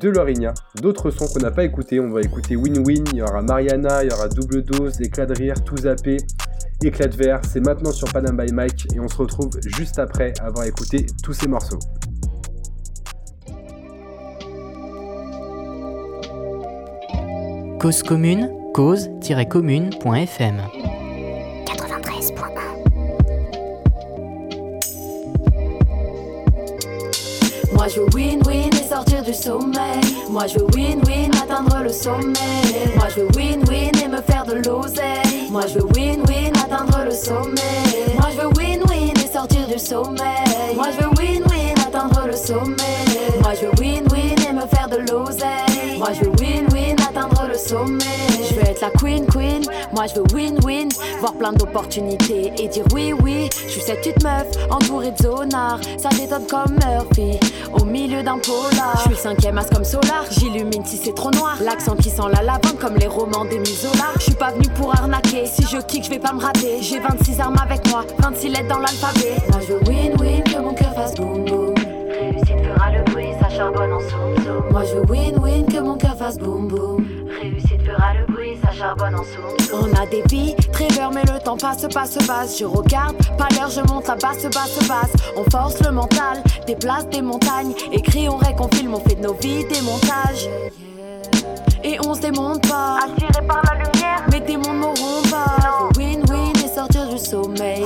de 0.00 0.10
Lorinia, 0.10 0.52
d'autres 0.80 1.10
sons 1.10 1.26
qu'on 1.26 1.40
n'a 1.40 1.50
pas 1.50 1.64
écoutés. 1.64 2.00
On 2.00 2.10
va 2.10 2.20
écouter 2.20 2.54
Win 2.54 2.84
Win, 2.86 3.04
il 3.12 3.18
y 3.18 3.22
aura 3.22 3.40
Mariana, 3.40 4.04
il 4.04 4.10
y 4.10 4.12
aura 4.12 4.28
Double 4.28 4.62
Dose, 4.62 5.00
Éclat 5.00 5.26
de 5.26 5.34
Rire, 5.34 5.64
Tout 5.64 5.78
Zappé, 5.78 6.18
Éclat 6.84 7.08
de 7.08 7.16
Verre. 7.16 7.40
C'est 7.50 7.60
maintenant 7.60 7.92
sur 7.92 8.12
Panam 8.12 8.36
by 8.36 8.52
Mike 8.52 8.88
et 8.94 9.00
on 9.00 9.08
se 9.08 9.16
retrouve 9.16 9.58
juste 9.64 9.98
après 9.98 10.34
avoir 10.40 10.66
écouté 10.66 11.06
tous 11.22 11.32
ces 11.32 11.48
morceaux. 11.48 11.78
Cause 17.80 18.02
commune, 18.02 18.50
cause-commune.fm. 18.74 20.62
Moi 27.82 27.88
je 27.88 27.98
veux 27.98 28.06
win-win 28.14 28.70
et 28.80 28.88
sortir 28.88 29.24
du 29.24 29.34
sommeil. 29.34 30.00
Moi 30.30 30.46
je 30.46 30.60
veux 30.60 30.66
win-win, 30.66 31.32
atteindre 31.42 31.82
le 31.82 31.88
sommet. 31.88 32.32
Moi 32.94 33.08
je 33.08 33.22
veux 33.22 33.28
win-win 33.30 34.04
et 34.04 34.06
me 34.06 34.22
faire 34.22 34.44
de 34.46 34.52
l'oseille. 34.64 35.50
Moi 35.50 35.62
je 35.66 35.80
veux 35.80 35.88
win-win, 35.88 36.52
atteindre 36.64 37.02
le 37.04 37.10
sommet. 37.10 38.14
Moi 38.20 38.28
je 38.30 38.40
veux 38.40 38.50
win-win 38.50 39.18
et 39.18 39.32
sortir 39.32 39.66
du 39.66 39.80
sommeil. 39.80 40.76
Moi 40.76 40.90
je 40.96 41.04
veux 41.04 41.10
win-win, 41.14 41.74
atteindre 41.84 42.24
le 42.24 42.36
sommet. 42.36 43.02
Moi 43.42 43.54
je 43.60 43.66
veux 43.66 43.72
win-win 43.72 44.48
et 44.48 44.52
me 44.52 44.66
faire 44.68 44.88
de 44.88 44.98
l'oseille. 44.98 45.71
Sommet. 47.72 48.04
Je 48.48 48.54
veux 48.54 48.62
être 48.62 48.80
la 48.80 48.90
queen 48.90 49.26
queen. 49.26 49.62
Moi 49.94 50.04
je 50.06 50.20
veux 50.20 50.26
win-win, 50.34 50.88
voir 51.20 51.32
plein 51.34 51.52
d'opportunités 51.52 52.52
et 52.58 52.68
dire 52.68 52.84
oui 52.94 53.12
oui. 53.22 53.48
Je 53.66 53.72
suis 53.72 53.80
cette 53.80 54.00
petite 54.00 54.22
meuf 54.22 54.46
entourée 54.70 55.12
de 55.12 55.22
zonards. 55.22 55.80
Ça 55.96 56.10
détonne 56.10 56.46
comme 56.46 56.76
Murphy 56.84 57.38
au 57.72 57.84
milieu 57.84 58.22
d'un 58.22 58.38
polar. 58.38 58.92
Je 58.96 59.00
suis 59.00 59.10
le 59.10 59.16
cinquième 59.16 59.58
as 59.58 59.68
comme 59.70 59.84
Solar. 59.84 60.24
J'illumine 60.30 60.84
si 60.84 60.96
c'est 60.96 61.14
trop 61.14 61.30
noir. 61.30 61.56
L'accent 61.62 61.96
qui 61.96 62.10
sent 62.10 62.28
la 62.32 62.42
lavande 62.42 62.78
comme 62.78 62.96
les 62.96 63.06
romans 63.06 63.44
des 63.44 63.62
Zola. 63.64 64.08
Je 64.16 64.24
suis 64.24 64.34
pas 64.34 64.50
venu 64.50 64.68
pour 64.76 64.94
arnaquer. 64.94 65.46
Si 65.46 65.62
je 65.62 65.78
kick, 65.78 66.04
je 66.04 66.10
vais 66.10 66.18
pas 66.18 66.32
me 66.32 66.40
rater. 66.40 66.82
J'ai 66.82 66.98
26 66.98 67.40
armes 67.40 67.56
avec 67.62 67.88
moi, 67.90 68.04
26 68.18 68.48
lettres 68.48 68.68
dans 68.68 68.80
l'alphabet. 68.80 69.36
Moi 69.50 69.60
je 69.66 69.72
veux 69.72 69.80
win-win, 69.80 70.42
que 70.42 70.58
mon 70.58 70.74
cœur 70.74 70.94
fasse 70.94 71.14
boum 71.14 71.44
boum. 71.44 71.74
Réussite 72.10 72.64
fera 72.66 72.90
le 72.90 73.02
bruit, 73.10 73.28
ça 73.40 73.48
charbonne 73.48 73.92
en 73.92 74.00
soum. 74.00 74.70
Moi 74.70 74.82
je 74.84 74.96
veux 74.96 75.04
win-win, 75.04 75.64
que 75.72 75.80
mon 75.80 75.96
cœur 75.96 76.16
fasse 76.16 76.38
boum 76.38 76.68
boum. 76.68 77.11
Réussite 77.40 77.82
fera 77.82 78.14
le 78.14 78.32
bruit, 78.32 78.56
ça 78.62 78.72
charbonne 78.72 79.14
en 79.14 79.22
soum. 79.22 79.44
On 79.72 79.92
a 80.00 80.06
des 80.06 80.22
vies, 80.30 80.54
Trevor, 80.72 81.12
mais 81.12 81.22
le 81.22 81.42
temps 81.42 81.56
passe, 81.56 81.86
passe, 81.92 82.18
passe. 82.26 82.58
Je 82.58 82.64
regarde, 82.64 83.16
pas 83.36 83.48
l'heure, 83.54 83.70
je 83.70 83.80
monte 83.92 84.08
la 84.08 84.16
basse, 84.16 84.42
basse, 84.44 84.88
basse. 84.88 85.12
On 85.36 85.48
force 85.50 85.82
le 85.82 85.92
mental, 85.92 86.42
déplace 86.66 87.08
des 87.08 87.22
montagnes. 87.22 87.74
Écrit, 87.92 88.28
on 88.28 88.36
rec, 88.36 88.56
on 88.60 88.68
filme, 88.74 88.94
on 88.94 89.00
fait 89.00 89.14
de 89.14 89.22
nos 89.22 89.34
vies 89.34 89.64
des 89.64 89.80
montages. 89.82 90.48
Et 91.84 91.98
on 92.06 92.14
se 92.14 92.20
démonte 92.20 92.68
pas. 92.68 92.98
Attiré 93.04 93.46
par 93.46 93.62
la 93.64 93.74
lumière, 93.74 93.91
m'auront 94.72 95.22
pas. 95.30 95.56
Je 95.60 96.00
veux 96.00 96.06
Win-win 96.06 96.52
et 96.64 96.68
sortir 96.68 97.08
du 97.08 97.18
sommeil. 97.18 97.82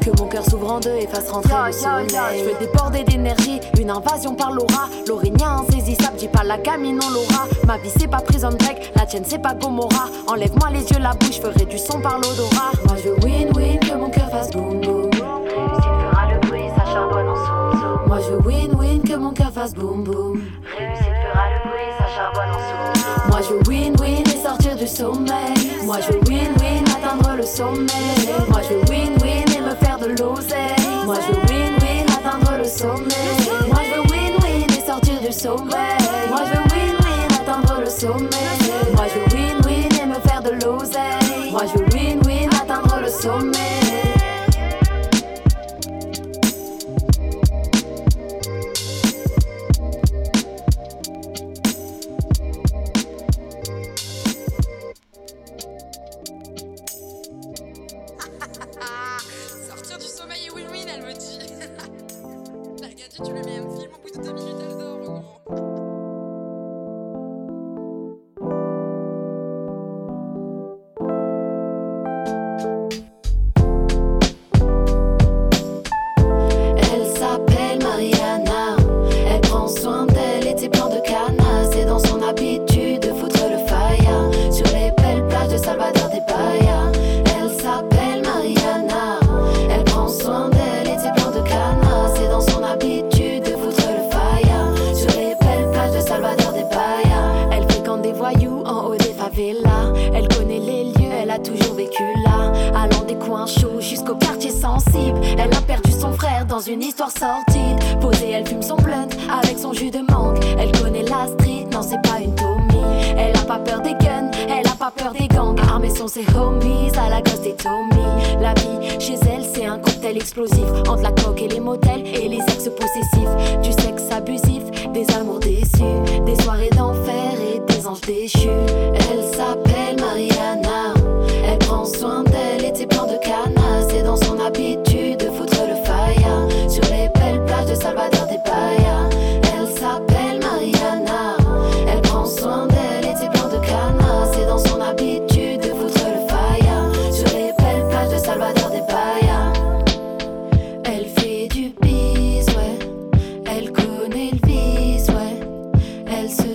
Que 0.00 0.10
mon 0.20 0.28
cœur 0.28 0.44
s'ouvre 0.44 0.72
en 0.72 0.80
deux 0.80 0.96
et 0.96 1.06
fasse 1.06 1.30
rentrer 1.30 1.54
le 1.66 1.72
soleil. 1.72 2.08
Je 2.38 2.44
veux 2.44 2.58
déborder 2.58 3.04
d'énergie, 3.04 3.60
une 3.80 3.90
invasion 3.90 4.34
par 4.34 4.52
l'aura. 4.52 4.88
Laurénia 5.08 5.48
insaisissable, 5.60 6.16
dis 6.16 6.28
pas 6.28 6.44
la 6.44 6.58
gamine, 6.58 7.00
on 7.02 7.10
l'aura. 7.10 7.46
Ma 7.66 7.78
vie 7.78 7.90
c'est 7.96 8.08
pas 8.08 8.18
prison 8.18 8.50
break, 8.50 8.92
la 8.96 9.06
tienne 9.06 9.24
c'est 9.26 9.40
pas 9.40 9.54
Gomorrah. 9.54 10.08
Enlève-moi 10.26 10.70
les 10.70 10.82
yeux, 10.90 10.98
la 11.00 11.14
bouche, 11.14 11.40
ferai 11.40 11.64
du 11.64 11.78
son 11.78 12.00
par 12.00 12.18
l'odorat. 12.18 12.72
Moi 12.86 12.96
je 13.02 13.08
veux 13.08 13.16
win-win, 13.20 13.78
que 13.80 13.94
mon 13.94 14.10
cœur 14.10 14.30
fasse 14.30 14.50
boum 14.50 14.80
boum. 14.80 15.10
Réussite 15.10 15.94
fera 16.10 16.32
le 16.32 16.40
bruit, 16.46 16.68
ça 16.76 16.84
charbonne 16.92 17.28
en 17.28 17.36
soum. 17.36 18.06
Moi 18.06 18.18
je 18.20 18.32
veux 18.32 18.40
win-win, 18.40 19.02
que 19.02 19.16
mon 19.16 19.32
cœur 19.32 19.52
fasse 19.52 19.74
boum 19.74 20.04
boum. 20.04 20.42
Sommeil. 24.86 25.54
Moi 25.84 25.96
je 26.00 26.12
veux 26.12 26.20
win-win, 26.20 26.84
atteindre 26.94 27.36
le 27.36 27.44
sommet. 27.44 27.86
Moi 28.48 28.60
je 28.68 28.74
veux 28.74 28.82
win-win 28.84 29.56
et 29.56 29.60
me 29.60 29.74
faire 29.76 29.98
de 29.98 30.08
l'oseille. 30.08 30.74
Moi 31.04 31.16
je 31.26 31.32
veux 31.34 31.42
win-win, 31.46 32.06
atteindre 32.18 32.58
le 32.58 32.64
sommet. 32.64 33.68
Moi 33.68 33.82
je 33.84 33.94
veux 33.96 34.06
win-win 34.08 34.66
et 34.76 34.86
sortir 34.86 35.20
du 35.20 35.32
sommeil. 35.32 35.98
Moi 36.28 36.40
je 36.46 36.58
veux 36.58 36.66
win-win, 36.74 37.28
atteindre 37.40 37.80
le 37.80 37.90
sommet. 37.90 38.28
Moi 38.94 39.04
je 39.12 39.18
veux 39.20 39.38
win-win 39.38 40.02
et 40.02 40.06
me 40.06 40.20
faire 40.28 40.42
de 40.42 40.50
l'oseille. 40.50 41.50
Moi 41.50 41.62
je 41.72 41.78
veux 41.78 41.86
win-win, 41.86 42.48
atteindre 42.54 43.00
le 43.00 43.08
sommet. 43.08 43.83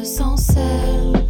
Sent 0.09 0.53
seule. 0.53 1.23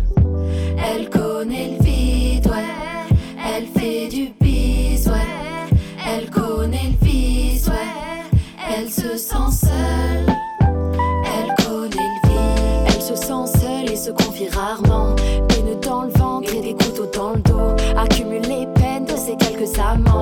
Elle 0.78 1.10
connaît 1.10 1.78
le 1.78 1.84
vide, 1.84 2.48
ouais. 2.48 3.14
Elle 3.54 3.68
fait 3.68 4.08
du 4.08 4.30
bis, 4.40 5.06
ouais. 5.06 5.76
Elle 6.08 6.30
connaît 6.30 6.94
le 7.02 7.06
vice, 7.06 7.68
ouais. 7.68 8.40
Elle 8.74 8.90
se 8.90 9.18
sent 9.18 9.52
seule. 9.52 10.34
Elle 10.62 11.54
connaît 11.66 12.10
le 12.16 12.30
vide. 12.30 12.88
Elle 12.88 13.02
se 13.02 13.16
sent 13.16 13.60
seule 13.60 13.92
et 13.92 13.98
se 13.98 14.12
confie 14.12 14.48
rarement. 14.48 15.14
Des 15.50 15.62
nœuds 15.64 15.82
dans 15.82 16.04
le 16.04 16.12
ventre 16.12 16.54
et 16.56 16.62
des 16.62 16.74
couteaux 16.74 17.10
dans 17.14 17.32
le 17.32 17.42
dos. 17.42 17.76
Accumule 17.98 18.44
les 18.44 18.66
peines 18.76 19.06
de 19.06 19.18
ses 19.18 19.36
quelques 19.36 19.78
amants. 19.78 20.19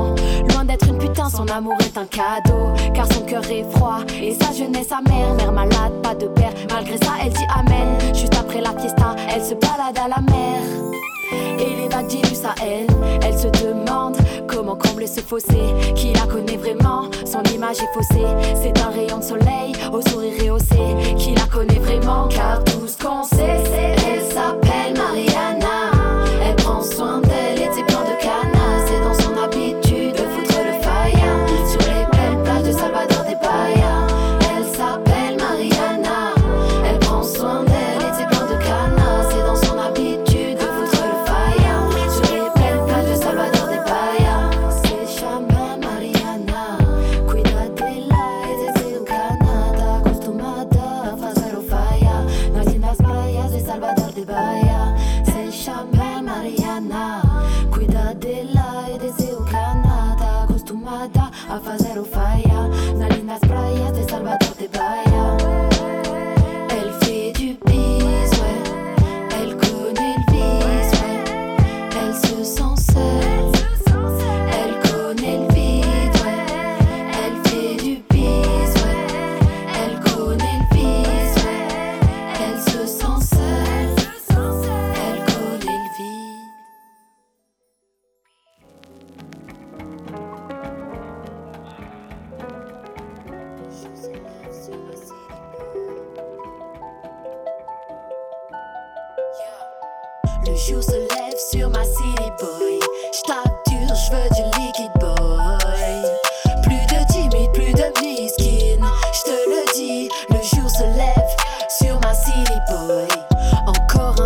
Un 1.97 2.05
cadeau. 2.05 2.73
Car 2.93 3.11
son 3.11 3.21
cœur 3.21 3.43
est 3.49 3.65
froid 3.75 3.99
et 4.21 4.33
sa 4.33 4.51
jeunesse 4.53 4.91
amère. 4.91 5.33
Mère 5.35 5.51
malade, 5.51 5.93
pas 6.03 6.15
de 6.15 6.27
père. 6.27 6.53
Malgré 6.69 6.97
ça, 6.97 7.13
elle 7.23 7.33
dit 7.33 7.47
Amen. 7.55 7.97
Juste 8.13 8.35
après 8.35 8.61
la 8.61 8.71
fiesta, 8.77 9.15
elle 9.33 9.43
se 9.43 9.55
balade 9.55 9.97
à 9.97 10.07
la 10.07 10.21
mer. 10.21 10.61
Et 11.59 11.81
les 11.81 11.87
vagues 11.89 12.07
diluent 12.07 12.35
sa 12.35 12.53
haine. 12.63 12.87
Elle 13.23 13.37
se 13.37 13.47
demande 13.47 14.17
comment 14.47 14.75
combler 14.75 15.07
ce 15.07 15.21
fossé. 15.21 15.57
Qui 15.95 16.13
la 16.13 16.21
connaît 16.21 16.57
vraiment 16.57 17.09
Son 17.25 17.43
image 17.53 17.77
est 17.79 17.93
faussée. 17.93 18.27
C'est 18.61 18.79
un 18.79 18.89
rayon 18.89 19.17
de 19.17 19.23
soleil 19.23 19.73
au 19.91 20.01
sourire 20.01 20.33
rehaussé. 20.41 21.15
Qui 21.17 21.33
la 21.33 21.45
connaît 21.45 21.79
vraiment 21.79 22.27
Car 22.27 22.63
tout 22.63 22.87
ce 22.87 22.97
qu'on 23.03 23.23
sait, 23.23 23.63
c'est 23.65 23.95
elle 24.07 24.23
s'appelle 24.23 24.93
Mariana. 24.95 25.66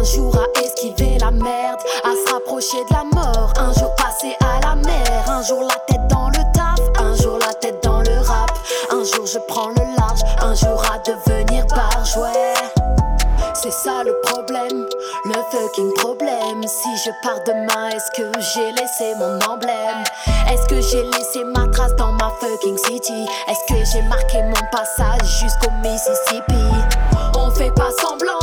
Un 0.02 0.04
jour 0.04 0.36
à 0.36 0.62
esquiver 0.62 1.20
la 1.20 1.30
merde, 1.30 1.80
à 2.04 2.10
se 2.10 2.34
rapprocher 2.34 2.84
de 2.90 2.94
la 2.94 3.04
mort. 3.04 3.54
Un 3.60 3.72
jour 3.74 3.94
passé 3.96 4.36
à 4.42 4.60
la 4.66 4.76
mer, 4.76 5.24
un 5.28 5.44
jour 5.44 5.62
la 5.62 5.76
tête 5.88 6.08
dans 6.10 6.28
le 6.30 6.42
taf, 6.56 6.80
un 6.98 7.16
jour 7.22 7.38
la 7.38 7.54
tête 7.54 7.84
dans 7.84 8.00
le 8.00 8.18
rap. 8.26 8.50
Un 8.92 9.04
jour 9.04 9.28
je 9.28 9.38
prends 9.48 9.70
le 9.70 9.96
large, 9.96 10.22
un 10.42 10.56
jour 10.56 10.84
à 10.92 10.98
devenir 10.98 11.68
barge. 11.68 12.18
C'est 13.54 13.72
ça 13.72 14.02
le 14.04 14.20
problème, 14.24 14.88
le 15.26 15.34
fucking 15.52 15.94
problème. 15.98 16.64
Si 16.64 16.98
je 17.06 17.12
pars 17.22 17.44
demain, 17.46 17.90
est-ce 17.90 18.20
que 18.20 18.28
j'ai 18.40 18.72
laissé 18.72 19.14
mon 19.20 19.40
emblème? 19.54 20.04
Est-ce 20.50 20.66
que 20.68 20.82
j'ai 20.82 21.04
laissé 21.04 21.44
ma 21.44 21.68
trace 21.68 21.96
dans 21.98 22.14
ma 22.14 22.32
fucking 22.40 22.78
city? 22.88 23.28
Est-ce 23.48 23.72
que 23.72 23.86
j'ai 23.92 24.02
marqué 24.08 24.42
mon 24.42 24.66
passage 24.72 25.28
jusqu'au 25.40 25.70
Mississippi? 25.84 26.56
On 27.38 27.52
fait 27.52 27.72
pas 27.76 27.92
semblant, 28.02 28.40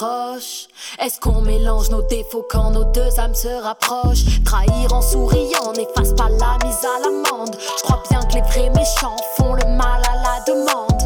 Est-ce 0.00 1.18
qu'on 1.18 1.40
mélange 1.40 1.90
nos 1.90 2.02
défauts 2.02 2.46
quand 2.48 2.70
nos 2.70 2.84
deux 2.84 3.18
âmes 3.18 3.34
se 3.34 3.48
rapprochent? 3.48 4.24
Trahir 4.44 4.92
en 4.92 5.02
souriant 5.02 5.72
n'efface 5.76 6.12
pas 6.12 6.28
la 6.28 6.56
mise 6.64 6.84
à 6.84 7.00
l'amende. 7.02 7.56
Je 7.78 7.82
crois 7.82 8.02
bien 8.08 8.20
que 8.20 8.34
les 8.34 8.42
vrais 8.42 8.70
méchants 8.70 9.16
font 9.36 9.54
le 9.54 9.64
mal 9.64 10.00
à 10.08 10.14
la 10.22 10.44
demande. 10.46 11.02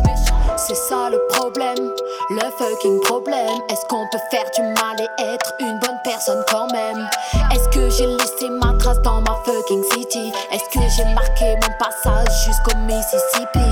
C'est 0.58 0.76
ça 0.76 1.08
le 1.10 1.18
problème, 1.28 1.90
le 2.30 2.42
fucking 2.58 3.00
problème. 3.00 3.58
Est-ce 3.70 3.86
qu'on 3.88 4.06
peut 4.12 4.18
faire 4.30 4.50
du 4.54 4.62
mal 4.62 4.96
et 5.00 5.22
être 5.22 5.54
une 5.60 5.78
bonne 5.78 5.98
personne 6.04 6.44
quand 6.50 6.70
même? 6.72 7.08
Est-ce 7.52 7.68
que 7.70 7.88
j'ai 7.88 8.06
laissé 8.06 8.50
ma 8.50 8.74
trace 8.74 9.00
dans 9.00 9.22
ma 9.22 9.40
fucking 9.46 9.82
city? 9.92 10.32
Est-ce 10.52 10.78
que 10.78 10.84
j'ai 10.94 11.04
marqué 11.14 11.56
mon 11.62 11.72
passage 11.78 12.28
jusqu'au 12.44 12.76
Mississippi? 12.80 13.70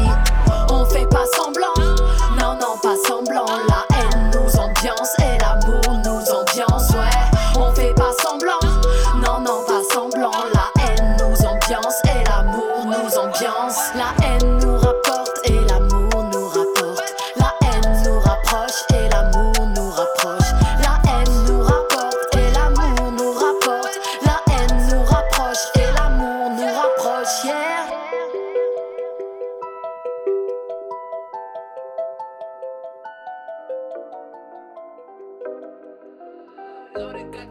On 0.71 0.87
fait 0.87 1.07
pas 1.07 1.27
semblant, 1.37 1.75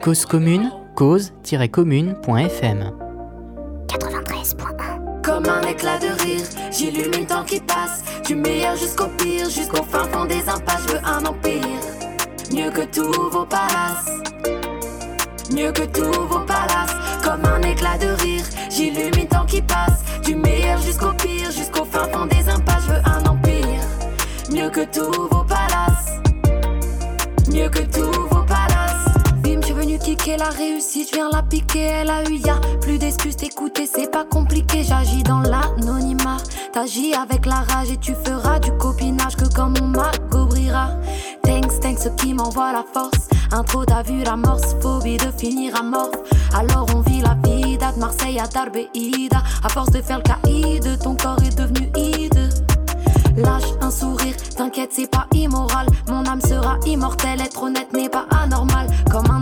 Cause 0.10 0.26
commune, 0.26 0.72
cause-commune.fm. 0.96 2.92
93.1 3.88 5.22
Comme 5.22 5.46
un 5.46 5.62
éclat 5.62 6.00
de 6.00 6.08
rire, 6.24 6.46
j'illumine 6.72 7.20
le 7.20 7.28
temps 7.28 7.44
qui 7.44 7.60
passe. 7.60 8.04
Du 8.26 8.34
meilleur 8.34 8.76
jusqu'au 8.76 9.06
pire, 9.20 9.48
jusqu'au 9.52 9.84
fin 9.84 10.06
fond 10.06 10.26
des 10.26 10.50
impasses, 10.50 10.82
je 10.88 10.94
veux 10.94 11.06
un 11.06 11.24
empire. 11.26 11.62
Mieux 12.52 12.72
que 12.72 12.86
tous 12.92 13.30
vos 13.30 13.46
palaces. 13.46 14.10
Mieux 15.54 15.72
que 15.72 15.84
tous 15.84 16.22
vos 16.24 16.40
palaces. 16.40 16.96
Comme 17.24 17.46
un 17.46 17.62
éclat 17.62 18.00
de 18.00 18.08
rire, 18.24 18.46
j'illumine 18.72 19.12
le 19.16 19.28
temps 19.28 19.46
qui 19.46 19.62
passe. 19.62 20.04
Du 20.26 20.34
meilleur 20.34 20.82
jusqu'au 20.82 21.14
pire, 21.22 21.52
jusqu'au 21.52 21.86
fin 21.86 22.06
fond 22.06 22.26
des 22.26 22.50
impasses, 22.50 22.86
je 22.88 22.94
veux 22.94 23.02
un 23.06 23.24
empire. 23.28 23.84
Mieux 24.50 24.72
que 24.72 24.86
tous 24.86 25.28
vos 25.30 25.44
palaces. 25.44 26.20
Mieux 27.52 27.70
que 27.70 27.84
tous 27.84 28.28
vos 28.32 28.39
kicker 30.00 30.38
la 30.38 30.50
réussite, 30.50 31.10
je 31.10 31.16
viens 31.16 31.30
la 31.32 31.44
piquer. 31.44 31.84
Elle 31.84 32.10
a 32.10 32.24
eu, 32.30 32.36
y'a 32.36 32.60
plus 32.82 32.98
d'excuses, 32.98 33.36
t'écouter, 33.36 33.88
c'est 33.92 34.12
pas 34.12 34.26
compliqué. 34.26 34.84
J'agis 34.84 35.24
dans 35.24 35.42
l'anonymat, 35.42 36.38
t'agis 36.74 37.14
avec 37.14 37.46
la 37.46 37.62
rage 37.62 37.92
et 37.92 37.98
tu 37.98 38.14
feras 38.24 38.60
du 38.60 38.72
copinage 38.78 39.36
que 39.36 39.54
comme 39.54 39.74
on 39.82 39.88
m'agobrira. 39.88 40.90
Thanks, 41.44 41.80
thanks, 41.82 42.00
ceux 42.00 42.12
qui 42.12 42.34
m'envoient 42.34 42.74
la 42.74 42.84
force. 42.94 43.30
Intro, 43.52 43.84
t'as 43.86 44.04
vu 44.04 44.24
l'amorce, 44.24 44.76
phobie 44.82 45.18
de 45.18 45.32
finir 45.38 45.76
amorphe. 45.76 46.16
Alors 46.54 46.88
on 46.96 47.02
vit 47.02 47.22
la 47.22 47.36
vida 47.44 47.92
de 47.92 48.00
Marseille 48.00 48.40
à 48.40 48.48
Darbeida. 48.48 49.42
À 49.64 49.70
force 49.70 49.92
de 49.92 50.02
faire 50.02 50.20
le 50.20 50.24
caïd, 50.24 51.00
ton 51.04 51.16
corps 51.16 51.42
est 51.44 51.58
devenu 51.58 51.90
hide. 51.96 52.50
Lâche 53.38 53.64
un 53.82 53.92
sourire, 53.92 54.36
t'inquiète, 54.56 54.92
c'est 54.94 55.10
pas 55.10 55.26
immoral. 55.34 55.88
Mon 56.08 56.26
âme 56.26 56.42
sera 56.42 56.78
immortelle, 56.86 57.42
être 57.42 57.64
honnête 57.64 57.94
n'est 57.94 58.10
pas 58.10 58.26
anormal. 58.44 58.88
Comme 59.10 59.30
un 59.32 59.40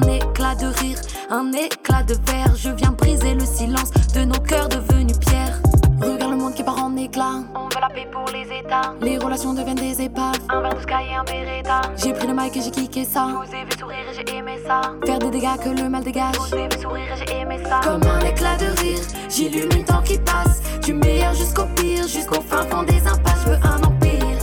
éclat 0.48 0.56
de 0.56 0.80
rire, 0.80 0.98
un 1.30 1.52
éclat 1.52 2.04
de 2.04 2.14
verre. 2.26 2.56
Je 2.56 2.70
viens 2.70 2.92
briser 2.92 3.34
le 3.34 3.46
silence 3.46 3.92
de 4.14 4.24
nos 4.24 4.40
cœurs 4.40 4.70
devenus 4.70 5.18
pierres. 5.20 5.60
Regarde 6.02 6.32
le 6.32 6.38
monde 6.38 6.54
qui 6.54 6.64
part 6.64 6.82
en 6.84 6.96
éclat. 6.96 7.44
On 7.56 7.64
veut 7.64 7.82
la 7.82 7.90
paix 7.90 8.08
pour 8.12 8.26
les 8.32 8.44
états. 8.60 8.94
Les 9.02 9.18
relations 9.18 9.54
deviennent 9.54 9.76
des 9.76 10.02
épaves. 10.02 10.36
Un 10.50 10.62
verre 10.62 10.76
de 10.76 10.82
sky 10.82 10.94
et 11.12 11.16
un 11.16 11.24
beretta. 11.24 11.82
J'ai 11.98 12.14
pris 12.14 12.28
le 12.28 12.34
mic 12.34 12.56
et 12.56 12.62
j'ai 12.62 12.72
kické 12.72 13.04
ça. 13.04 13.28
Vous 13.34 13.54
ai 13.54 13.64
vu 13.66 13.72
sourire 13.78 13.98
et 14.10 14.16
j'ai 14.16 14.36
aimé 14.36 14.60
ça. 14.66 14.82
Faire 15.06 15.20
des 15.20 15.30
dégâts 15.32 15.58
que 15.62 15.70
le 15.70 15.90
mal 15.90 16.04
dégage. 16.04 16.38
Vous 16.38 16.56
ai 16.56 16.68
vu 16.70 16.82
sourire 16.82 17.14
et 17.14 17.26
j'ai 17.26 17.38
aimé 17.40 17.60
ça. 17.68 17.82
Comme 17.84 18.04
un 18.04 18.20
éclat 18.20 18.56
de 18.58 18.80
rire, 18.82 19.00
j'illumine 19.30 19.80
le 19.80 19.86
temps 19.86 20.04
qui 20.04 20.18
passe. 20.20 20.62
Du 20.84 20.94
meilleur 20.94 21.34
jusqu'au 21.34 21.66
pire, 21.76 22.08
jusqu'au 22.08 22.42
fin 22.42 22.64
fond 22.68 22.84
des 22.84 23.06
impasses. 23.06 23.44
Je 23.46 23.50
veux 23.50 23.60
un 23.64 23.84
empire. 23.84 24.38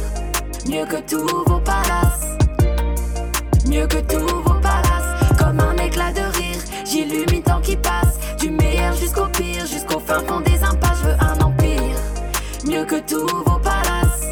Mieux 0.69 0.85
que 0.85 1.01
tous 1.09 1.45
vos 1.47 1.61
palaces. 1.61 2.37
Mieux 3.67 3.87
que 3.87 3.99
tous 4.01 4.43
vos 4.43 4.54
j'illumine 6.95 7.43
temps 7.43 7.61
qui 7.61 7.77
passe. 7.77 8.19
Du 8.39 8.51
meilleur 8.51 8.95
jusqu'au 8.95 9.27
pire, 9.27 9.67
jusqu'au 9.67 9.99
fin 9.99 10.21
fond 10.21 10.41
des 10.41 10.63
impasses. 10.63 10.99
Je 11.03 11.09
veux 11.09 11.17
un 11.21 11.41
empire. 11.41 11.97
Mieux 12.65 12.85
que 12.85 13.01
tous 13.01 13.27
vos 13.27 13.59
palaces. 13.59 14.27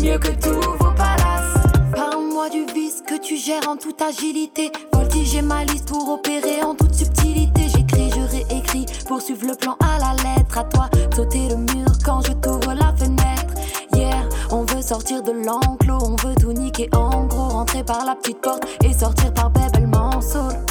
Mieux 0.00 0.18
que 0.18 0.32
tous 0.40 0.60
vos 0.60 0.92
palaces. 0.92 1.58
Parle-moi 1.94 2.48
du 2.50 2.64
vice 2.72 3.02
que 3.06 3.18
tu 3.20 3.36
gères 3.36 3.68
en 3.68 3.76
toute 3.76 4.00
agilité. 4.00 4.72
Voltiger 4.92 5.42
ma 5.42 5.64
liste 5.64 5.88
pour 5.88 6.08
opérer 6.08 6.62
en 6.62 6.74
toute 6.74 6.94
subtilité. 6.94 7.62
J'écris, 7.74 8.10
je 8.14 8.20
réécris, 8.20 8.86
poursuivre 9.06 9.46
le 9.46 9.54
plan 9.54 9.76
à 9.80 9.98
la 9.98 10.14
lettre. 10.22 10.58
À 10.58 10.64
toi, 10.64 10.88
sauter 11.14 11.48
le 11.48 11.56
mur 11.56 11.88
quand 12.04 12.22
je 12.22 12.32
t'ouvre 12.32 12.72
la 12.72 12.94
fenêtre. 12.96 13.54
Yeah, 13.94 14.28
on 14.50 14.62
veut 14.62 14.82
sortir 14.82 15.22
de 15.22 15.32
l'enclos, 15.32 15.98
on 16.02 16.16
veut 16.26 16.34
tout 16.40 16.52
niquer 16.52 16.88
en 16.94 17.24
gros. 17.24 17.48
Rentrer 17.48 17.84
par 17.84 18.04
la 18.04 18.14
petite 18.14 18.40
porte 18.40 18.64
et 18.84 18.92
sortir 18.92 19.32
par 19.34 19.50
bébellement 19.50 20.20
soul. 20.20 20.67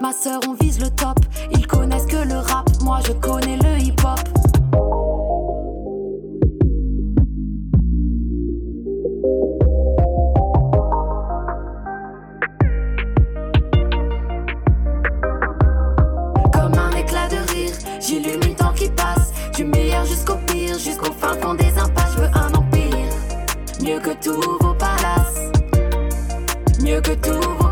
Ma 0.00 0.12
sœur, 0.12 0.38
on 0.46 0.54
vise 0.54 0.78
le 0.80 0.90
top. 0.90 1.18
Ils 1.50 1.66
connaissent 1.66 2.06
que 2.06 2.16
le 2.16 2.36
rap, 2.36 2.68
moi 2.82 3.00
je 3.04 3.12
connais 3.12 3.56
le 3.56 3.78
hip-hop. 3.78 4.20
Comme 16.52 16.78
un 16.78 16.96
éclat 16.96 17.28
de 17.28 17.52
rire, 17.52 17.72
j'illumine 18.00 18.54
temps 18.54 18.72
qui 18.74 18.88
passe. 18.90 19.32
Du 19.56 19.64
meilleur 19.64 20.04
jusqu'au 20.04 20.36
pire, 20.46 20.78
jusqu'au 20.78 21.12
fin 21.12 21.34
fond 21.40 21.54
des 21.54 21.76
impasses. 21.76 22.14
Je 22.14 22.20
veux 22.20 22.30
un 22.34 22.54
empire. 22.54 23.12
Mieux 23.82 23.98
que 23.98 24.14
tous 24.22 24.58
vos 24.60 24.74
palaces. 24.74 25.50
Mieux 26.80 27.00
que 27.00 27.14
tous 27.14 27.42
vos 27.58 27.67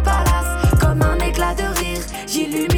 j'illumine 2.36 2.75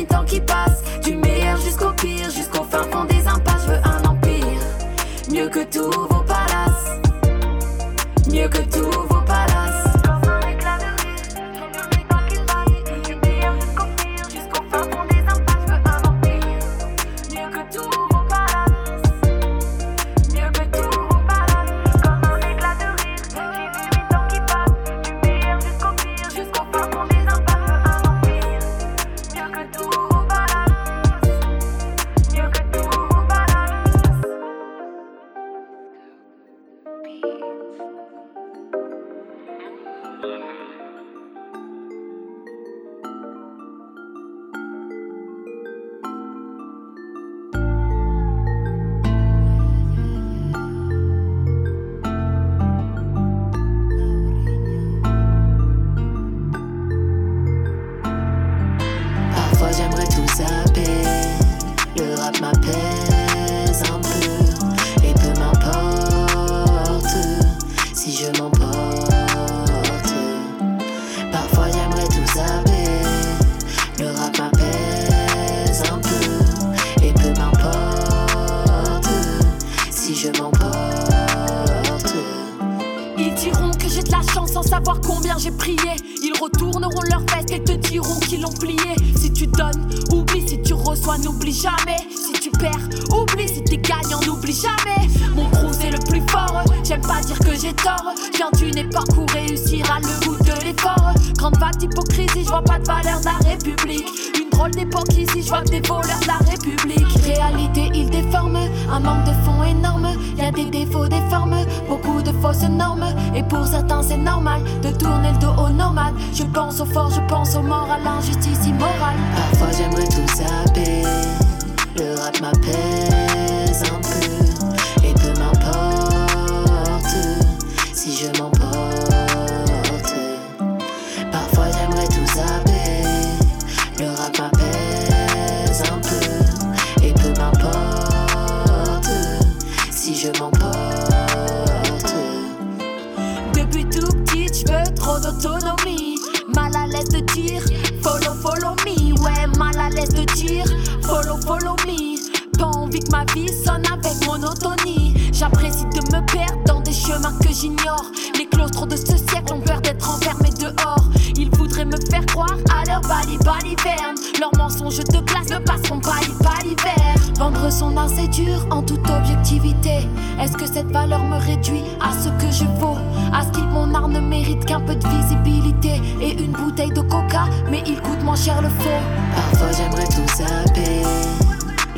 Ma 153.10 153.24
vie 153.32 153.48
sonne 153.64 153.82
avec 153.92 154.26
monotonie. 154.26 155.14
J'apprécie 155.32 155.84
de 155.86 156.16
me 156.16 156.24
perdre 156.26 156.62
dans 156.66 156.80
des 156.80 156.92
chemins 156.92 157.32
que 157.42 157.52
j'ignore. 157.52 158.04
Les 158.38 158.46
claustres 158.46 158.86
de 158.86 158.96
ce 158.96 159.16
siècle 159.16 159.52
ont 159.52 159.60
peur 159.60 159.80
d'être 159.80 160.10
enfermés 160.10 160.50
dehors. 160.58 161.04
Ils 161.36 161.50
voudraient 161.56 161.84
me 161.84 161.96
faire 162.10 162.26
croire 162.26 162.56
à 162.70 162.84
leur 162.86 163.00
bali 163.02 163.38
baliverne. 163.44 164.16
Leurs 164.40 164.54
mensonges 164.56 164.98
de 164.98 165.20
classe 165.20 165.48
ne 165.50 165.58
passeront 165.58 166.00
pas 166.00 166.20
l'hiver. 166.62 167.14
Vendre 167.38 167.70
son 167.70 167.96
art 167.96 168.10
c'est 168.14 168.28
dur 168.28 168.66
en 168.70 168.82
toute 168.82 169.08
objectivité. 169.08 170.08
Est-ce 170.40 170.56
que 170.56 170.66
cette 170.66 170.90
valeur 170.90 171.22
me 171.22 171.38
réduit 171.38 171.82
à 172.00 172.12
ce 172.12 172.28
que 172.44 172.50
je 172.52 172.64
vaux? 172.80 172.98
À 173.32 173.44
ce 173.44 173.50
qu'il 173.50 173.68
mon 173.68 173.94
art 173.94 174.08
ne 174.08 174.20
mérite 174.20 174.64
qu'un 174.64 174.80
peu 174.80 174.96
de 174.96 175.06
visibilité 175.08 176.00
et 176.20 176.32
une 176.42 176.52
bouteille 176.52 176.92
de 176.92 177.00
coca, 177.00 177.44
mais 177.70 177.82
il 177.86 178.00
coûte 178.00 178.22
moins 178.22 178.36
cher 178.36 178.60
le 178.60 178.68
faux. 178.68 179.00
Parfois 179.34 179.68
j'aimerais 179.72 180.06
tout 180.06 180.36
zapper. 180.36 181.47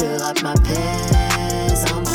Le 0.01 0.17
rap 0.19 0.43
m'apaise 0.43 1.85
un 1.95 2.03
peu. 2.03 2.10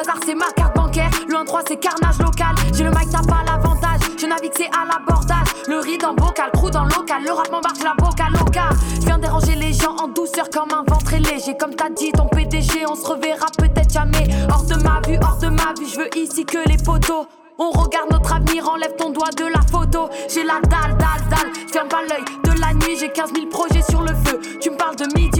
Hasard 0.00 0.18
c'est 0.24 0.34
ma 0.34 0.50
carte 0.56 0.74
bancaire, 0.74 1.10
le 1.28 1.34
1-3 1.34 1.62
c'est 1.68 1.76
carnage 1.76 2.18
local. 2.18 2.54
J'ai 2.74 2.84
le 2.84 2.90
mic, 2.90 3.08
t'as 3.10 3.22
pas 3.22 3.42
l'avantage, 3.46 4.00
je 4.18 4.26
navigue 4.26 4.52
c'est 4.56 4.68
à 4.68 4.84
l'abordage. 4.86 5.48
Le 5.68 5.78
riz 5.78 5.98
dans 5.98 6.14
bocal, 6.14 6.50
crew 6.52 6.70
dans 6.70 6.84
local, 6.84 7.22
le 7.24 7.32
rap 7.32 7.50
m'embarque 7.50 7.82
la 7.82 7.94
boca 7.98 8.28
loca. 8.30 8.68
Je 8.96 9.06
viens 9.06 9.18
déranger 9.18 9.54
les 9.54 9.72
gens 9.72 9.96
en 9.96 10.08
douceur 10.08 10.48
comme 10.50 10.72
un 10.72 10.84
ventre 10.90 11.14
léger. 11.16 11.56
Comme 11.58 11.74
t'as 11.74 11.90
dit, 11.90 12.12
ton 12.12 12.26
PDG, 12.26 12.86
on 12.88 12.94
se 12.94 13.06
reverra 13.06 13.46
peut-être 13.58 13.92
jamais. 13.92 14.28
Hors 14.50 14.64
de 14.64 14.76
ma 14.76 15.00
vue, 15.06 15.18
hors 15.22 15.38
de 15.38 15.48
ma 15.48 15.74
vue, 15.78 15.86
je 15.86 15.98
veux 15.98 16.16
ici 16.16 16.44
que 16.44 16.58
les 16.68 16.78
photos. 16.78 17.26
On 17.58 17.70
regarde 17.72 18.10
notre 18.10 18.32
avenir, 18.32 18.66
enlève 18.70 18.96
ton 18.96 19.10
doigt 19.10 19.28
de 19.36 19.44
la 19.44 19.60
photo. 19.70 20.08
J'ai 20.32 20.44
la 20.44 20.60
dalle, 20.62 20.96
dalle, 20.96 21.28
dalle. 21.28 21.52
Ferme 21.70 21.88
pas 21.88 22.00
l'œil 22.08 22.24
de 22.44 22.58
la 22.58 22.72
nuit, 22.72 22.96
j'ai 22.98 23.10
15 23.10 23.34
000 23.34 23.46
projets 23.48 23.82
sur 23.82 24.00
le 24.00 24.14
feu. 24.24 24.40
Tu 24.62 24.70
me 24.70 24.76
parles 24.76 24.96
de 24.96 25.04
midi, 25.14 25.39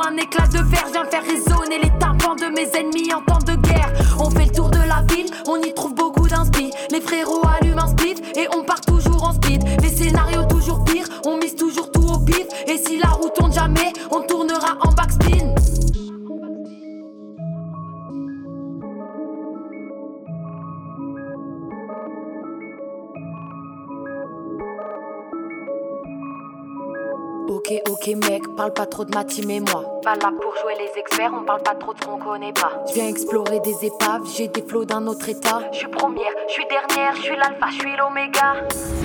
un 0.00 0.16
éclat 0.16 0.46
de 0.48 0.58
verre. 0.58 0.88
Viens 0.92 1.04
faire 1.04 1.22
résonner 1.22 1.78
les 1.82 1.90
tympans 1.98 2.34
de 2.36 2.46
mes 2.54 2.68
ennemis 2.78 3.12
en 3.14 3.22
temps 3.22 3.38
de 3.38 3.54
guerre. 3.56 3.92
On 4.18 4.30
fait 4.30 4.46
le 4.46 4.52
tour 4.52 4.70
de 4.70 4.78
la 4.78 5.02
ville, 5.12 5.26
on 5.46 5.56
y 5.56 5.72
trouve 5.74 5.94
beaucoup 5.94 6.28
d'inspi. 6.28 6.70
Les 6.90 7.00
frérots 7.00 7.42
allument 7.60 7.82
un 7.82 7.88
split 7.88 8.14
et 8.34 8.48
on 8.56 8.64
part 8.64 8.80
toujours 8.80 9.24
en 9.24 9.32
speed. 9.32 9.62
Les 9.82 9.90
scénarios 9.90 10.45
Ok, 27.68 27.82
ok 27.90 28.06
mec, 28.28 28.42
parle 28.56 28.72
pas 28.72 28.86
trop 28.86 29.04
de 29.04 29.12
ma 29.12 29.24
team 29.24 29.50
et 29.50 29.58
moi. 29.58 29.82
Pas 30.04 30.14
là 30.14 30.30
pour 30.40 30.54
jouer 30.56 30.74
les 30.78 31.00
experts, 31.00 31.32
on 31.34 31.44
parle 31.44 31.62
pas 31.62 31.74
trop 31.74 31.92
de 31.92 32.00
ce 32.00 32.06
qu'on 32.06 32.16
connaît 32.16 32.52
pas. 32.52 32.70
Je 32.86 32.94
viens 32.94 33.08
explorer 33.08 33.58
des 33.58 33.84
épaves, 33.84 34.22
j'ai 34.36 34.46
des 34.46 34.62
flots 34.62 34.84
d'un 34.84 35.04
autre 35.08 35.28
état. 35.28 35.62
Je 35.72 35.78
suis 35.78 35.88
première, 35.88 36.30
je 36.46 36.52
suis 36.52 36.66
dernière, 36.66 37.16
je 37.16 37.22
suis 37.22 37.34
l'alpha, 37.34 37.66
je 37.70 37.78
suis 37.80 37.96
l'oméga. 37.96 38.54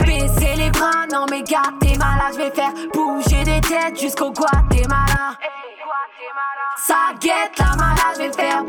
Baissez 0.06 0.56
les 0.58 0.70
bras, 0.70 1.08
non 1.12 1.26
mais 1.32 1.42
gars, 1.42 1.74
t'es 1.80 1.98
malade, 1.98 2.34
je 2.34 2.38
vais 2.38 2.52
faire 2.52 2.72
bouger 2.94 3.44
des 3.44 3.62
têtes 3.62 4.00
jusqu'au 4.00 4.32
Guatemala. 4.32 5.38
Ça 6.78 7.14
guette 7.20 7.58
la 7.58 7.76
malade, 7.78 8.16
je 8.16 8.22
vais 8.22 8.32
faire 8.32 8.64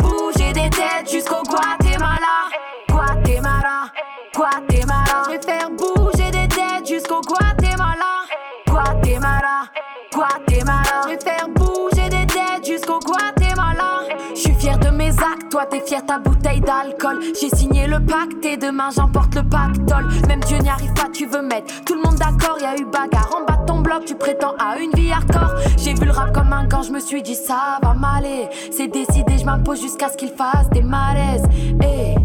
t'es 15.73 15.81
fier 15.81 16.05
ta 16.05 16.18
bouteille 16.18 16.61
d'alcool. 16.61 17.18
J'ai 17.41 17.49
signé 17.49 17.87
le 17.87 17.99
pacte 17.99 18.45
et 18.45 18.57
demain 18.57 18.91
j'emporte 18.95 19.35
le 19.35 19.43
pactole. 19.43 20.07
Même 20.29 20.41
Dieu 20.41 20.59
n'y 20.59 20.68
arrive 20.68 20.93
pas, 20.93 21.09
tu 21.12 21.27
veux 21.27 21.41
mettre 21.41 21.83
tout 21.85 21.95
le 21.95 22.03
monde 22.03 22.16
d'accord. 22.16 22.59
Y 22.61 22.65
a 22.65 22.77
eu 22.77 22.85
bagarre 22.85 23.31
en 23.35 23.44
bas 23.47 23.57
de 23.57 23.66
ton 23.66 23.81
bloc, 23.81 24.05
tu 24.05 24.15
prétends 24.15 24.55
à 24.59 24.78
une 24.78 24.93
vie 24.93 25.11
hardcore. 25.11 25.55
J'ai 25.78 25.94
vu 25.94 26.05
le 26.05 26.12
rap 26.12 26.32
comme 26.32 26.53
un 26.53 26.65
gant, 26.65 26.82
je 26.82 26.93
me 26.93 27.01
suis 27.01 27.23
dit 27.23 27.35
ça 27.35 27.78
va 27.82 27.94
m'aller. 27.94 28.49
C'est 28.70 28.89
décidé, 28.89 29.39
je 29.39 29.44
m'impose 29.44 29.81
jusqu'à 29.81 30.11
ce 30.11 30.16
qu'il 30.16 30.31
fasse 30.31 30.69
des 30.70 30.82
malaises. 30.82 31.44
Eh, 31.82 32.16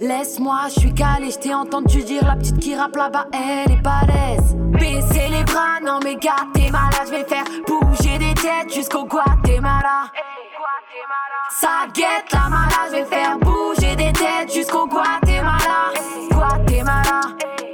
Laisse-moi, 0.00 0.60
je 0.74 0.80
suis 0.80 0.94
calé, 0.94 1.30
je 1.30 1.38
t'ai 1.38 1.52
entendu 1.52 2.02
dire 2.02 2.24
la 2.24 2.36
petite 2.36 2.58
qui 2.58 2.74
rappe 2.74 2.96
là-bas, 2.96 3.26
elle 3.32 3.72
est 3.72 3.82
balèze. 3.82 4.56
Baissez 4.56 5.28
les 5.30 5.44
bras, 5.44 5.78
non 5.84 5.98
mais 6.02 6.16
gars, 6.16 6.46
t'es 6.54 6.70
malade, 6.70 7.06
je 7.06 7.10
vais 7.10 7.24
faire 7.24 7.44
bouger 7.66 8.16
des 8.18 8.34
têtes 8.34 8.72
jusqu'au 8.72 9.04
Guatemala. 9.04 10.10
Ça 11.50 11.86
guette 11.94 12.30
la 12.32 12.48
malade, 12.50 12.70
je 12.90 12.96
vais 12.96 13.04
faire 13.04 13.38
bouger 13.38 13.96
des 13.96 14.12
têtes 14.12 14.52
jusqu'au 14.52 14.86
Guatemala. 14.86 15.92
Guatemala, 16.30 17.20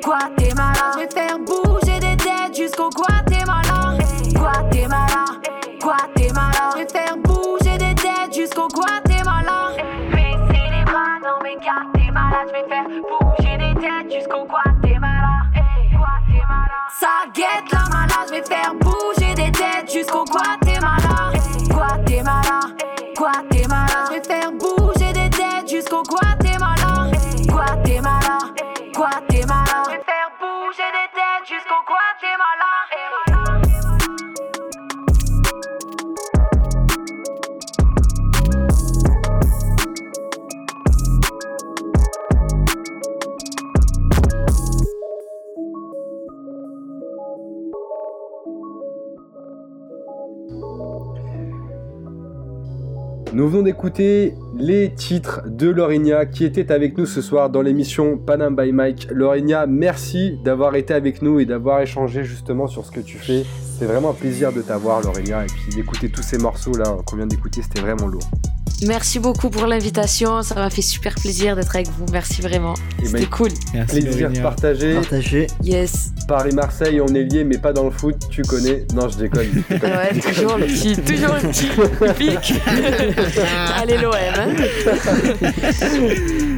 Guatemala, 0.01 0.93
je 0.95 1.01
vais 1.01 1.09
faire 1.09 1.39
bouger 1.41 1.99
des 1.99 2.17
têtes 2.17 2.57
jusqu'au 2.57 2.89
Guatemala. 2.91 3.99
Guatemala, 4.33 5.25
Guatemala, 5.81 6.71
je 6.73 6.79
vais 6.79 6.89
faire 6.89 7.17
bouger 7.17 7.77
des 7.79 7.95
têtes 7.97 8.33
jusqu'au 8.33 8.69
Guatemala. 8.69 9.73
Baissez 10.13 10.71
les 10.71 10.85
bras, 10.85 11.19
mais 11.43 12.11
malade, 12.13 12.47
je 12.47 12.53
vais 12.53 12.69
faire 12.69 12.87
bouger 12.87 13.57
des 13.59 13.75
têtes 13.81 14.13
jusqu'au 14.13 14.47
Guatemala. 14.47 15.47
Guatemala. 15.91 16.79
Ça 17.01 17.27
guette 17.35 17.73
la 17.73 17.85
malade, 17.91 18.29
je 18.29 18.35
vais 18.35 18.45
faire 18.45 18.73
bouger 18.75 19.35
des 19.35 19.51
têtes 19.51 19.93
jusqu'au 19.93 20.25
Guatemala. 20.25 20.64
Guatemala, 23.25 24.05
je 24.09 24.13
vais 24.13 24.23
faire 24.23 24.53
bouger 24.53 25.13
des 25.15 25.31
têtes 25.31 25.67
jusqu'au 25.67 26.03
Guatemala. 26.03 27.11
Guatemala, 27.49 28.39
Guatemala, 28.93 29.83
je 29.87 29.91
vais 29.93 30.05
faire 30.05 30.31
bouger 30.39 30.91
des 30.93 31.09
têtes 31.17 31.49
jusqu'au 31.49 31.81
Guatemala. 31.87 33.14
Nous 53.35 53.49
venons 53.49 53.63
d'écouter 53.63 54.37
les 54.57 54.95
titres 54.95 55.41
de 55.45 55.69
Lorinia 55.69 56.25
qui 56.25 56.45
était 56.45 56.71
avec 56.71 56.97
nous 56.97 57.05
ce 57.05 57.21
soir 57.21 57.51
dans 57.51 57.63
l'émission 57.63 58.17
Panam 58.17 58.55
by 58.55 58.71
Mike. 58.71 59.09
Lorinia, 59.11 59.67
merci 59.67 60.39
d'avoir 60.45 60.77
été 60.77 60.95
avec 60.95 61.21
nous 61.21 61.41
et 61.41 61.45
d'avoir 61.45 61.81
échangé 61.81 62.23
justement 62.23 62.69
sur 62.69 62.87
ce 62.87 62.93
que 62.93 63.01
tu 63.01 63.19
fais. 63.19 63.45
C'est 63.77 63.87
vraiment 63.87 64.11
un 64.11 64.15
plaisir 64.15 64.53
de 64.53 64.63
t'avoir 64.63 65.01
Lorinia 65.01 65.43
et 65.43 65.49
puis 65.49 65.75
d'écouter 65.75 66.11
tous 66.11 66.23
ces 66.23 66.39
morceaux 66.39 66.77
là 66.77 66.97
qu'on 67.05 67.17
vient 67.17 67.27
d'écouter, 67.27 67.61
c'était 67.61 67.81
vraiment 67.81 68.07
lourd. 68.07 68.31
Merci 68.87 69.19
beaucoup 69.19 69.51
pour 69.51 69.67
l'invitation, 69.67 70.43
ça 70.43 70.55
m'a 70.57 70.71
fait 70.71 70.83
super 70.83 71.15
plaisir 71.15 71.57
d'être 71.57 71.75
avec 71.75 71.89
vous, 71.89 72.07
merci 72.13 72.43
vraiment. 72.43 72.75
C'était 73.03 73.27
cool. 73.27 73.51
Merci, 73.73 74.01
Plaisir 74.01 74.31
partagé. 74.43 74.95
Partagé. 74.95 75.47
Yes. 75.63 76.13
Paris-Marseille, 76.29 77.01
on 77.01 77.09
est 77.15 77.23
liés 77.25 77.45
mais 77.45 77.59
pas 77.59 77.73
dans 77.73 77.85
le 77.85 77.91
foot, 77.91 78.17
tu 78.31 78.43
connais. 78.43 78.87
Non, 78.95 79.09
je 79.09 79.19
déconne. 79.19 79.47
je 79.69 79.75
déconne. 79.75 79.91
Ouais, 79.91 80.21
toujours 80.21 80.57
le 80.59 80.67
petit, 80.67 80.97
toujours 80.97 81.35
le 81.35 81.49
petit 81.49 81.69
pic. 82.19 82.55
Allez 83.77 83.99
l'OM. 83.99 84.15
Hein 84.15 84.49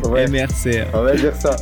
Ouais. 0.05 0.27
MRC. 0.27 0.87
On 0.95 1.03
va 1.03 1.15
dire 1.15 1.35
ça. 1.37 1.57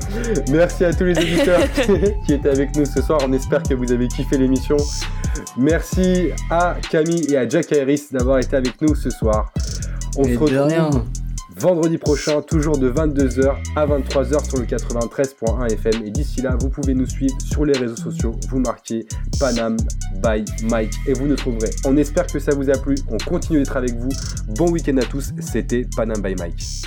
Merci 0.50 0.84
à 0.84 0.92
tous 0.92 1.04
les 1.04 1.18
auditeurs 1.18 1.60
qui 2.26 2.34
étaient 2.34 2.50
avec 2.50 2.76
nous 2.76 2.84
ce 2.84 3.02
soir. 3.02 3.20
On 3.26 3.32
espère 3.32 3.62
que 3.62 3.74
vous 3.74 3.90
avez 3.90 4.08
kiffé 4.08 4.36
l'émission. 4.38 4.76
Merci 5.56 6.30
à 6.50 6.76
Camille 6.90 7.26
et 7.30 7.36
à 7.36 7.48
Jack 7.48 7.72
Harris 7.72 8.04
d'avoir 8.12 8.38
été 8.38 8.56
avec 8.56 8.80
nous 8.80 8.94
ce 8.94 9.10
soir. 9.10 9.52
On 10.16 10.24
se 10.24 10.30
retrouve 10.30 10.68
rien. 10.68 10.90
vendredi 11.56 11.98
prochain, 11.98 12.40
toujours 12.40 12.78
de 12.78 12.90
22h 12.90 13.56
à 13.74 13.86
23h 13.86 14.44
sur 14.44 14.58
le 14.58 14.64
93.1 14.64 15.72
FM. 15.72 16.04
Et 16.04 16.10
d'ici 16.10 16.40
là, 16.40 16.56
vous 16.60 16.68
pouvez 16.68 16.94
nous 16.94 17.06
suivre 17.06 17.34
sur 17.40 17.64
les 17.64 17.76
réseaux 17.76 17.96
sociaux. 17.96 18.36
Vous 18.48 18.60
marquez 18.60 19.06
Panam 19.40 19.76
by 20.22 20.44
Mike 20.64 20.94
et 21.06 21.14
vous 21.14 21.26
nous 21.26 21.36
trouverez. 21.36 21.70
On 21.84 21.96
espère 21.96 22.26
que 22.26 22.38
ça 22.38 22.54
vous 22.54 22.70
a 22.70 22.78
plu. 22.78 22.94
On 23.08 23.16
continue 23.18 23.58
d'être 23.58 23.76
avec 23.76 23.94
vous. 23.96 24.10
Bon 24.56 24.70
week-end 24.70 24.96
à 24.98 25.04
tous. 25.04 25.32
C'était 25.40 25.86
Panam 25.96 26.20
by 26.22 26.34
Mike. 26.36 26.84